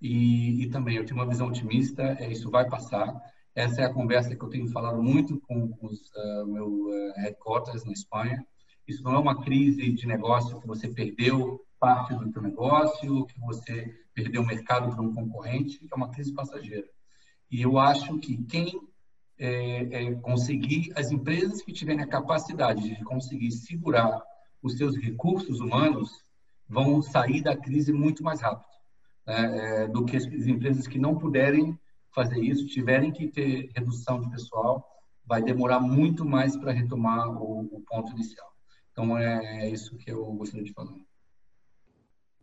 E, 0.00 0.62
e, 0.62 0.70
também 0.70 0.96
eu 0.96 1.04
tenho 1.04 1.20
uma 1.20 1.28
visão 1.28 1.48
otimista, 1.48 2.16
é, 2.18 2.30
isso 2.30 2.50
vai 2.50 2.68
passar. 2.68 3.14
Essa 3.54 3.82
é 3.82 3.84
a 3.84 3.92
conversa 3.92 4.34
que 4.34 4.42
eu 4.42 4.48
tenho 4.48 4.66
falado 4.68 5.02
muito 5.02 5.38
com 5.40 5.76
os 5.82 6.10
uh, 6.12 6.46
meu 6.46 6.88
uh, 6.88 7.12
headquarters 7.16 7.84
na 7.84 7.92
Espanha. 7.92 8.46
Isso 8.88 9.02
não 9.02 9.14
é 9.14 9.18
uma 9.18 9.42
crise 9.42 9.92
de 9.92 10.06
negócio 10.06 10.58
que 10.58 10.66
você 10.66 10.88
perdeu 10.88 11.60
parte 11.78 12.14
do 12.14 12.30
seu 12.30 12.42
negócio, 12.42 13.26
que 13.26 13.40
você 13.40 13.94
perdeu 14.14 14.42
o 14.42 14.46
mercado 14.46 14.90
para 14.90 15.02
um 15.02 15.14
concorrente, 15.14 15.86
é 15.90 15.94
uma 15.94 16.10
crise 16.10 16.32
passageira. 16.32 16.86
E 17.50 17.60
eu 17.62 17.78
acho 17.78 18.18
que 18.18 18.36
quem 18.44 18.80
é, 19.38 20.04
é, 20.04 20.14
conseguir, 20.16 20.92
as 20.94 21.10
empresas 21.10 21.62
que 21.62 21.72
tiverem 21.72 22.02
a 22.02 22.06
capacidade 22.06 22.94
de 22.94 23.02
conseguir 23.04 23.50
segurar 23.50 24.22
os 24.62 24.76
seus 24.76 24.96
recursos 24.96 25.60
humanos, 25.60 26.24
vão 26.68 27.02
sair 27.02 27.42
da 27.42 27.56
crise 27.56 27.92
muito 27.92 28.22
mais 28.22 28.40
rápido 28.40 28.70
né, 29.26 29.84
é, 29.84 29.88
do 29.88 30.04
que 30.04 30.16
as 30.16 30.24
empresas 30.24 30.86
que 30.86 30.98
não 30.98 31.18
puderem 31.18 31.78
fazer 32.14 32.40
isso, 32.40 32.66
tiverem 32.66 33.12
que 33.12 33.28
ter 33.28 33.70
redução 33.74 34.20
de 34.20 34.30
pessoal, 34.30 34.86
vai 35.24 35.42
demorar 35.42 35.80
muito 35.80 36.24
mais 36.24 36.56
para 36.56 36.72
retomar 36.72 37.30
o, 37.30 37.60
o, 37.76 37.80
ponto 37.82 38.12
inicial. 38.12 38.48
Então, 38.90 39.16
é, 39.16 39.64
é, 39.64 39.70
isso 39.70 39.96
que 39.96 40.10
eu 40.10 40.24
gostaria 40.32 40.64
de 40.64 40.72
falar. 40.72 40.90
Muito 40.90 41.06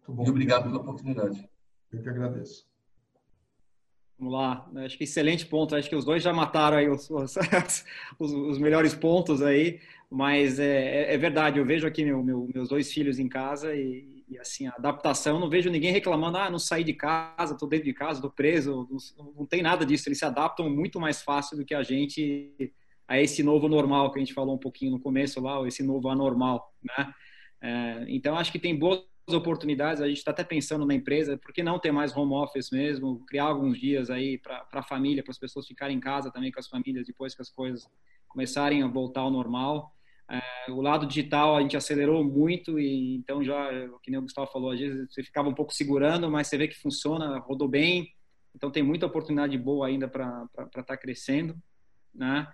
bom. 0.08 0.26
E 0.26 0.30
obrigado 0.30 0.64
pela 0.64 0.78
oportunidade. 0.78 1.50
Eu 1.92 2.02
que 2.02 2.10
agradeço. 2.10 2.67
Vamos 4.20 4.34
lá, 4.34 4.68
acho 4.78 4.98
que 4.98 5.04
excelente 5.04 5.46
ponto. 5.46 5.76
Acho 5.76 5.88
que 5.88 5.96
os 5.96 6.04
dois 6.04 6.24
já 6.24 6.34
mataram 6.34 6.78
aí 6.78 6.90
os, 6.90 7.10
os, 7.10 7.36
os, 8.18 8.34
os 8.34 8.58
melhores 8.58 8.96
pontos 8.96 9.44
aí, 9.44 9.80
mas 10.10 10.60
é, 10.60 11.12
é, 11.12 11.14
é 11.14 11.18
verdade. 11.18 11.60
Eu 11.60 11.66
vejo 11.66 11.86
aqui 11.86 12.04
meu, 12.04 12.24
meu, 12.24 12.50
meus 12.54 12.70
dois 12.70 12.92
filhos 12.92 13.20
em 13.20 13.30
casa 13.30 13.76
e, 13.76 14.24
e, 14.28 14.40
assim 14.40 14.66
a 14.66 14.72
adaptação. 14.72 15.40
Não 15.40 15.50
vejo 15.50 15.70
ninguém 15.70 15.92
reclamando, 15.92 16.38
ah, 16.38 16.50
não 16.50 16.58
saí 16.58 16.84
de 16.84 16.94
casa, 16.94 17.54
estou 17.54 17.70
dentro 17.70 17.86
de 17.86 17.94
casa, 17.94 18.14
estou 18.14 18.32
preso. 18.32 18.88
Não, 19.18 19.34
não, 19.38 19.46
tem 19.46 19.62
nada 19.62 19.86
disso. 19.86 20.10
Eles 20.10 20.18
se 20.18 20.26
adaptam 20.26 20.68
muito 20.68 21.00
mais 21.00 21.22
fácil 21.22 21.56
do 21.56 21.64
que 21.64 21.76
a 21.76 21.84
gente 21.84 22.74
a 23.08 23.22
esse 23.22 23.42
novo 23.42 23.70
normal 23.70 24.12
que 24.12 24.20
a 24.20 24.22
gente 24.22 24.34
falou 24.34 24.56
um 24.56 24.60
pouquinho 24.60 24.92
no 24.92 25.00
começo 25.00 25.40
lá, 25.40 25.66
esse 25.66 25.82
novo 25.82 26.10
anormal, 26.10 26.74
né? 26.84 27.14
É, 27.62 28.06
então 28.10 28.38
acho 28.38 28.52
que 28.52 28.60
tem 28.60 28.76
boas 28.76 29.02
oportunidades. 29.34 30.02
A 30.02 30.08
gente 30.08 30.18
está 30.18 30.32
até 30.32 30.44
pensando 30.44 30.86
na 30.86 30.94
empresa, 30.94 31.38
por 31.38 31.54
que 31.54 31.64
não 31.64 31.80
ter 31.80 31.92
mais 31.92 32.16
home 32.16 32.34
office 32.34 32.72
mesmo? 32.72 33.26
Criar 33.26 33.46
alguns 33.46 33.80
dias 33.80 34.10
aí 34.10 34.38
para 34.38 34.66
a 34.72 34.84
família, 34.84 35.24
para 35.24 35.32
as 35.32 35.40
pessoas 35.40 35.68
ficarem 35.68 35.98
em 35.98 36.00
casa 36.00 36.32
também 36.32 36.52
com 36.52 36.60
as 36.60 36.68
famílias 36.68 37.06
depois 37.06 37.36
que 37.36 37.42
as 37.42 37.50
coisas 37.50 37.88
começarem 38.28 38.84
a 38.84 38.88
voltar 38.88 39.22
ao 39.22 39.32
normal. 39.32 39.94
É, 40.30 40.72
o 40.72 40.82
lado 40.82 41.06
digital 41.06 41.56
a 41.56 41.62
gente 41.62 41.78
acelerou 41.78 42.24
muito 42.24 42.78
e 42.78 43.16
então 43.16 43.42
já, 43.44 43.70
que 44.04 44.12
nem 44.12 44.20
o 44.20 44.24
Gustavo 44.24 44.52
falou, 44.52 44.72
às 44.72 44.80
vezes 44.80 45.08
você 45.10 45.24
ficava 45.24 45.48
um 45.48 45.54
pouco 45.54 45.74
segurando, 45.74 46.30
mas 46.30 46.48
você 46.48 46.58
vê 46.58 46.68
que 46.68 46.80
funciona, 46.80 47.40
rodou 47.40 47.68
bem. 47.68 48.14
Então 48.54 48.72
tem 48.72 48.84
muita 48.84 49.06
oportunidade 49.06 49.58
boa 49.58 49.88
ainda 49.88 50.08
para 50.08 50.48
estar 50.66 50.84
tá 50.84 50.98
crescendo, 50.98 51.56
né? 52.14 52.48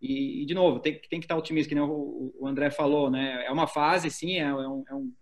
E, 0.00 0.42
e, 0.42 0.46
de 0.46 0.54
novo, 0.54 0.80
tem, 0.80 0.94
tem 0.94 1.20
que 1.20 1.26
estar 1.26 1.34
tá 1.34 1.38
otimista, 1.38 1.68
que 1.68 1.74
nem 1.74 1.84
o, 1.84 2.34
o 2.38 2.46
André 2.46 2.70
falou, 2.70 3.10
né? 3.10 3.44
É 3.44 3.52
uma 3.52 3.66
fase, 3.66 4.10
sim, 4.10 4.36
é, 4.38 4.44
é 4.44 4.54
um, 4.68 4.82
é 4.88 4.94
um, 4.94 5.12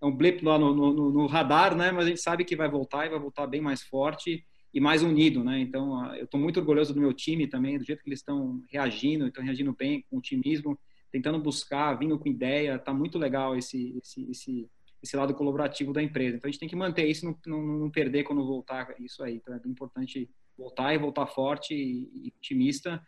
é 0.00 0.06
um 0.06 0.16
blip 0.16 0.44
lá 0.44 0.58
no, 0.58 0.74
no, 0.74 1.10
no, 1.10 1.26
radar, 1.26 1.76
né? 1.76 1.92
Mas 1.92 2.06
a 2.06 2.08
gente 2.08 2.20
sabe 2.20 2.44
que 2.44 2.56
vai 2.56 2.68
voltar 2.68 3.06
e 3.06 3.10
vai 3.10 3.18
voltar 3.18 3.46
bem 3.46 3.60
mais 3.60 3.82
forte 3.82 4.44
e 4.72 4.80
mais 4.80 5.02
unido, 5.02 5.44
né? 5.44 5.60
Então, 5.60 6.14
eu 6.14 6.24
estou 6.24 6.40
muito 6.40 6.58
orgulhoso 6.58 6.94
do 6.94 7.00
meu 7.00 7.12
time 7.12 7.46
também, 7.46 7.76
do 7.76 7.84
jeito 7.84 8.02
que 8.02 8.08
eles 8.08 8.20
estão 8.20 8.62
reagindo, 8.70 9.26
estão 9.26 9.44
reagindo 9.44 9.74
bem, 9.74 10.04
com 10.08 10.18
otimismo, 10.18 10.78
tentando 11.12 11.38
buscar, 11.38 11.94
vindo 11.94 12.18
com 12.18 12.28
ideia. 12.28 12.78
Tá 12.78 12.94
muito 12.94 13.18
legal 13.18 13.56
esse, 13.56 13.98
esse, 14.02 14.30
esse, 14.30 14.70
esse 15.02 15.16
lado 15.16 15.34
colaborativo 15.34 15.92
da 15.92 16.02
empresa. 16.02 16.36
Então, 16.36 16.48
a 16.48 16.50
gente 16.50 16.60
tem 16.60 16.68
que 16.68 16.76
manter 16.76 17.06
isso, 17.06 17.26
não, 17.26 17.36
não, 17.46 17.62
não 17.62 17.90
perder 17.90 18.24
quando 18.24 18.46
voltar 18.46 18.94
isso 19.00 19.22
aí. 19.22 19.34
Então, 19.34 19.54
é 19.54 19.58
bem 19.58 19.72
importante 19.72 20.30
voltar 20.56 20.94
e 20.94 20.98
voltar 20.98 21.26
forte 21.26 21.74
e, 21.74 22.32
otimista. 22.38 23.02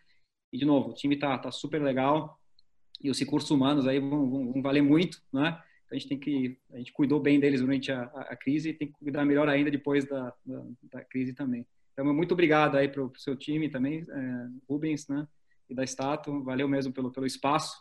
E, 0.52 0.58
de 0.58 0.66
novo, 0.66 0.90
o 0.90 0.94
time 0.94 1.16
tá, 1.16 1.38
tá 1.38 1.50
super 1.50 1.80
legal 1.80 2.38
e 3.02 3.10
os 3.10 3.18
recursos 3.18 3.50
humanos 3.50 3.86
aí 3.86 3.98
vão, 3.98 4.28
vão, 4.28 4.52
vão 4.52 4.62
valer 4.62 4.82
muito, 4.82 5.22
né? 5.32 5.58
A 5.92 5.94
gente 5.94 6.08
tem 6.08 6.18
que 6.18 6.58
a 6.72 6.78
gente 6.78 6.92
cuidou 6.92 7.20
bem 7.20 7.38
deles 7.38 7.60
durante 7.60 7.92
a, 7.92 8.02
a 8.02 8.36
crise 8.36 8.70
e 8.70 8.74
tem 8.74 8.88
que 8.88 8.94
cuidar 8.94 9.24
melhor 9.24 9.48
ainda 9.48 9.70
depois 9.70 10.06
da, 10.06 10.34
da, 10.44 10.64
da 10.90 11.04
crise 11.04 11.34
também. 11.34 11.66
Então, 11.92 12.12
muito 12.12 12.32
obrigado 12.32 12.76
aí 12.76 12.88
para 12.88 13.04
o 13.04 13.12
seu 13.16 13.36
time 13.36 13.68
também, 13.68 14.04
é, 14.08 14.48
Rubens, 14.68 15.06
né? 15.08 15.28
E 15.68 15.74
da 15.74 15.84
Stato, 15.84 16.42
valeu 16.42 16.66
mesmo 16.66 16.92
pelo, 16.92 17.12
pelo 17.12 17.26
espaço. 17.26 17.76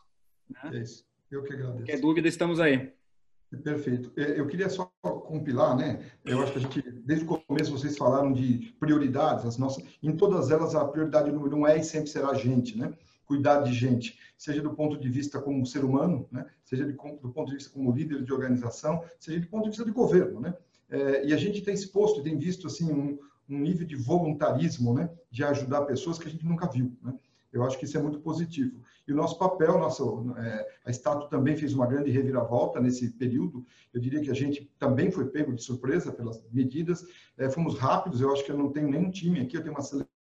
Né? 0.49 0.59
É 0.73 0.77
isso, 0.79 1.05
eu 1.31 1.43
que 1.43 1.53
agradeço. 1.53 1.77
Qualquer 1.77 1.99
dúvida, 2.01 2.27
estamos 2.27 2.59
aí. 2.59 2.91
Perfeito. 3.63 4.11
É, 4.17 4.39
eu 4.39 4.47
queria 4.47 4.69
só 4.69 4.85
compilar, 5.01 5.75
né? 5.75 6.05
Eu 6.25 6.41
acho 6.41 6.53
que 6.53 6.59
a 6.59 6.61
gente, 6.61 6.81
desde 7.01 7.25
o 7.25 7.37
começo, 7.39 7.71
vocês 7.71 7.97
falaram 7.97 8.31
de 8.31 8.73
prioridades, 8.79 9.45
as 9.45 9.57
nossas, 9.57 9.83
em 10.01 10.15
todas 10.15 10.51
elas, 10.51 10.75
a 10.75 10.85
prioridade 10.85 11.31
número 11.31 11.57
um 11.57 11.67
é 11.67 11.77
e 11.77 11.83
sempre 11.83 12.09
será 12.09 12.29
a 12.29 12.35
gente, 12.35 12.77
né? 12.77 12.93
Cuidar 13.31 13.61
de 13.61 13.71
gente, 13.71 14.19
seja 14.37 14.61
do 14.61 14.73
ponto 14.73 14.99
de 14.99 15.07
vista 15.07 15.39
como 15.39 15.65
ser 15.65 15.85
humano, 15.85 16.27
né? 16.29 16.45
seja 16.65 16.85
de, 16.85 16.91
do 16.91 17.31
ponto 17.31 17.47
de 17.47 17.55
vista 17.55 17.69
como 17.69 17.89
líder 17.89 18.23
de 18.23 18.33
organização, 18.33 19.05
seja 19.17 19.39
do 19.39 19.47
ponto 19.47 19.63
de 19.63 19.69
vista 19.69 19.85
de 19.85 19.91
governo. 19.91 20.41
Né? 20.41 20.53
É, 20.89 21.25
e 21.25 21.33
a 21.33 21.37
gente 21.37 21.61
tem 21.61 21.73
exposto, 21.73 22.21
tem 22.21 22.37
visto 22.37 22.67
assim 22.67 22.91
um, 22.91 23.17
um, 23.49 23.57
nível 23.57 23.87
de 23.87 23.95
voluntarismo 23.95 24.93
né? 24.93 25.09
de 25.31 25.45
ajudar 25.45 25.85
pessoas 25.85 26.19
que 26.19 26.27
a 26.27 26.29
gente 26.29 26.45
nunca 26.45 26.69
viu. 26.69 26.91
Né? 27.01 27.13
Eu 27.53 27.63
acho 27.63 27.79
que 27.79 27.85
isso 27.85 27.97
é 27.97 28.01
muito 28.01 28.19
positivo. 28.19 28.81
E 29.07 29.13
o 29.13 29.15
nosso 29.15 29.39
papel, 29.39 29.79
nosso, 29.79 30.35
é, 30.37 30.67
a 30.83 30.91
Stato 30.91 31.29
também 31.29 31.55
fez 31.55 31.73
uma 31.73 31.87
grande 31.87 32.11
reviravolta 32.11 32.81
nesse 32.81 33.11
período. 33.11 33.65
Eu 33.93 34.01
diria 34.01 34.19
que 34.19 34.29
a 34.29 34.35
gente 34.35 34.69
também 34.77 35.09
foi 35.09 35.29
pego 35.29 35.53
de 35.53 35.63
surpresa 35.63 36.11
pelas 36.11 36.43
medidas. 36.51 37.05
É, 37.37 37.49
fomos 37.49 37.79
rápidos, 37.79 38.19
eu 38.19 38.33
acho 38.33 38.43
que 38.43 38.51
eu 38.51 38.57
não 38.57 38.73
tenho 38.73 38.89
nenhum 38.89 39.09
time 39.09 39.39
aqui, 39.39 39.55
eu 39.55 39.61
tenho 39.61 39.73
uma 39.73 39.81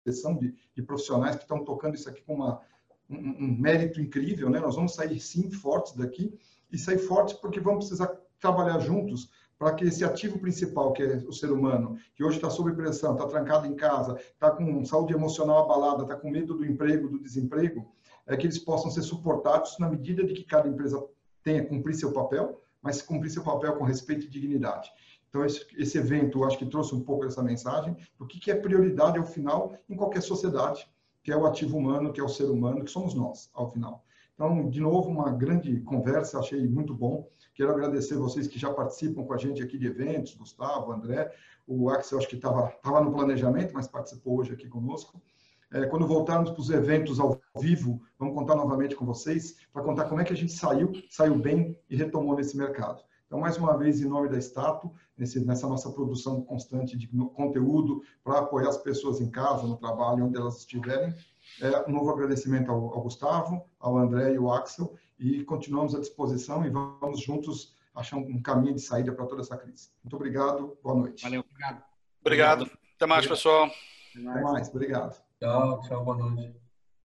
seleção 0.07 0.36
de, 0.36 0.56
de 0.74 0.82
profissionais 0.82 1.36
que 1.36 1.44
estão 1.44 1.64
tocando 1.64 1.94
isso 1.94 2.10
aqui 2.10 2.24
com 2.24 2.34
uma 2.34 2.60
um, 3.09 3.45
um 3.45 3.57
mérito 3.57 4.01
incrível, 4.01 4.49
né? 4.49 4.59
Nós 4.59 4.75
vamos 4.75 4.93
sair 4.93 5.19
sim 5.19 5.49
fortes 5.49 5.93
daqui 5.93 6.38
e 6.71 6.77
sair 6.77 6.97
fortes 6.97 7.34
porque 7.34 7.59
vamos 7.59 7.85
precisar 7.85 8.15
trabalhar 8.39 8.79
juntos 8.79 9.29
para 9.57 9.73
que 9.73 9.85
esse 9.85 10.03
ativo 10.03 10.38
principal, 10.39 10.93
que 10.93 11.01
é 11.01 11.15
o 11.27 11.34
ser 11.34 11.51
humano, 11.51 11.97
que 12.15 12.23
hoje 12.23 12.38
está 12.38 12.49
sob 12.49 12.71
pressão, 12.73 13.13
está 13.13 13.25
trancado 13.25 13.65
em 13.65 13.75
casa, 13.75 14.15
está 14.15 14.51
com 14.51 14.85
saúde 14.85 15.13
emocional 15.13 15.63
abalada, 15.63 16.03
está 16.03 16.15
com 16.15 16.29
medo 16.29 16.53
do 16.53 16.65
emprego, 16.65 17.07
do 17.07 17.19
desemprego, 17.19 17.91
é 18.27 18.38
que 18.38 18.45
eles 18.45 18.59
possam 18.59 18.91
ser 18.91 19.01
suportados 19.01 19.79
na 19.79 19.89
medida 19.89 20.23
de 20.23 20.34
que 20.34 20.43
cada 20.43 20.67
empresa 20.67 21.03
tenha 21.41 21.65
cumprir 21.65 21.95
seu 21.95 22.11
papel, 22.11 22.61
mas 22.81 23.01
cumprir 23.01 23.31
seu 23.31 23.43
papel 23.43 23.75
com 23.77 23.84
respeito 23.84 24.25
e 24.25 24.29
dignidade. 24.29 24.91
Então, 25.29 25.43
esse, 25.43 25.65
esse 25.77 25.97
evento, 25.97 26.43
acho 26.43 26.57
que 26.57 26.65
trouxe 26.65 26.93
um 26.93 27.01
pouco 27.01 27.25
essa 27.25 27.41
mensagem 27.41 27.95
do 28.17 28.27
que, 28.27 28.39
que 28.39 28.51
é 28.51 28.55
prioridade 28.55 29.17
ao 29.17 29.25
final 29.25 29.73
em 29.89 29.95
qualquer 29.95 30.21
sociedade, 30.21 30.88
que 31.28 31.34
é 31.34 31.36
o 31.36 31.45
ativo 31.45 31.76
humano, 31.76 32.14
que 32.14 32.22
é 32.22 32.24
o 32.24 32.30
ser 32.30 32.45
humano, 32.45 32.86
que 32.86 32.90
somos 32.90 33.14
nós, 33.14 33.49
ao 33.54 33.70
final. 33.70 34.02
Então, 34.34 34.70
de 34.70 34.80
novo, 34.80 35.10
uma 35.10 35.30
grande 35.30 35.82
conversa, 35.82 36.40
achei 36.40 36.66
muito 36.66 36.94
bom. 36.94 37.28
Quero 37.54 37.70
agradecer 37.70 38.16
vocês 38.16 38.48
que 38.48 38.58
já 38.58 38.74
participam 38.74 39.26
com 39.26 39.34
a 39.34 39.38
gente 39.38 39.62
aqui 39.62 39.78
de 39.78 39.88
eventos, 39.88 40.34
Gustavo, 40.36 40.90
André, 40.94 41.30
o 41.68 41.90
Axel, 41.90 42.18
acho 42.18 42.30
que 42.30 42.38
estava 42.38 42.70
tava 42.82 43.02
no 43.02 43.12
planejamento, 43.12 43.74
mas 43.74 43.90
participou 43.90 44.40
hoje 44.40 44.54
aqui 44.54 44.70
conosco. 44.70 45.22
É, 45.70 45.86
quando 45.88 46.08
voltarmos 46.08 46.52
para 46.52 46.62
os 46.62 46.70
eventos 46.70 47.20
ao 47.20 47.41
vivo, 47.60 48.02
vamos 48.18 48.34
contar 48.34 48.56
novamente 48.56 48.95
com 48.95 49.06
vocês, 49.06 49.58
para 49.74 49.84
contar 49.84 50.06
como 50.06 50.22
é 50.22 50.24
que 50.24 50.32
a 50.32 50.38
gente 50.38 50.54
saiu, 50.54 50.94
saiu 51.10 51.38
bem 51.38 51.78
e 51.90 51.98
retomou 51.98 52.38
nesse 52.38 52.56
mercado. 52.56 53.04
Então, 53.28 53.40
mais 53.40 53.58
uma 53.58 53.78
vez, 53.78 54.02
em 54.02 54.08
nome 54.08 54.30
da 54.30 54.38
Stato, 54.38 54.91
nesse, 55.18 55.45
nessa 55.45 55.68
nossa 55.68 55.91
produção 55.91 56.41
constante 56.41 56.98
de 56.98 57.08
conteúdo 57.08 58.02
para 58.24 58.40
apoiar 58.40 58.70
as 58.70 58.78
pessoas 58.78 59.20
em 59.20 59.30
casa, 59.30 59.68
no 59.68 59.76
trabalho, 59.78 60.26
onde 60.26 60.38
elas 60.38 60.60
estiverem, 60.60 61.14
é, 61.62 61.90
um 61.90 61.94
novo 61.94 62.10
agradecimento 62.10 62.72
ao, 62.72 62.94
ao 62.94 63.02
Gustavo, 63.02 63.66
ao 63.80 63.98
André 63.98 64.34
e 64.34 64.38
ao 64.38 64.52
Axel, 64.52 64.95
e 65.20 65.44
continuamos 65.44 65.94
à 65.94 65.99
disposição 65.99 66.66
e 66.66 66.70
vamos 66.70 67.20
juntos 67.20 67.76
achar 67.94 68.18
um 68.18 68.41
caminho 68.41 68.76
de 68.76 68.82
saída 68.82 69.12
para 69.12 69.26
toda 69.26 69.41
essa 69.41 69.58
crise. 69.58 69.90
Muito 70.04 70.16
obrigado, 70.16 70.78
boa 70.82 70.95
noite. 70.95 71.24
Valeu, 71.24 71.44
obrigado. 71.49 71.84
Obrigado. 72.22 72.72
Até 72.95 73.06
mais, 73.06 73.28
pessoal. 73.28 73.70
Até 74.16 74.41
mais, 74.41 74.70
obrigado. 74.70 75.22
Tchau, 75.40 75.82
tchau, 75.82 76.06
boa 76.06 76.18
noite. 76.18 76.66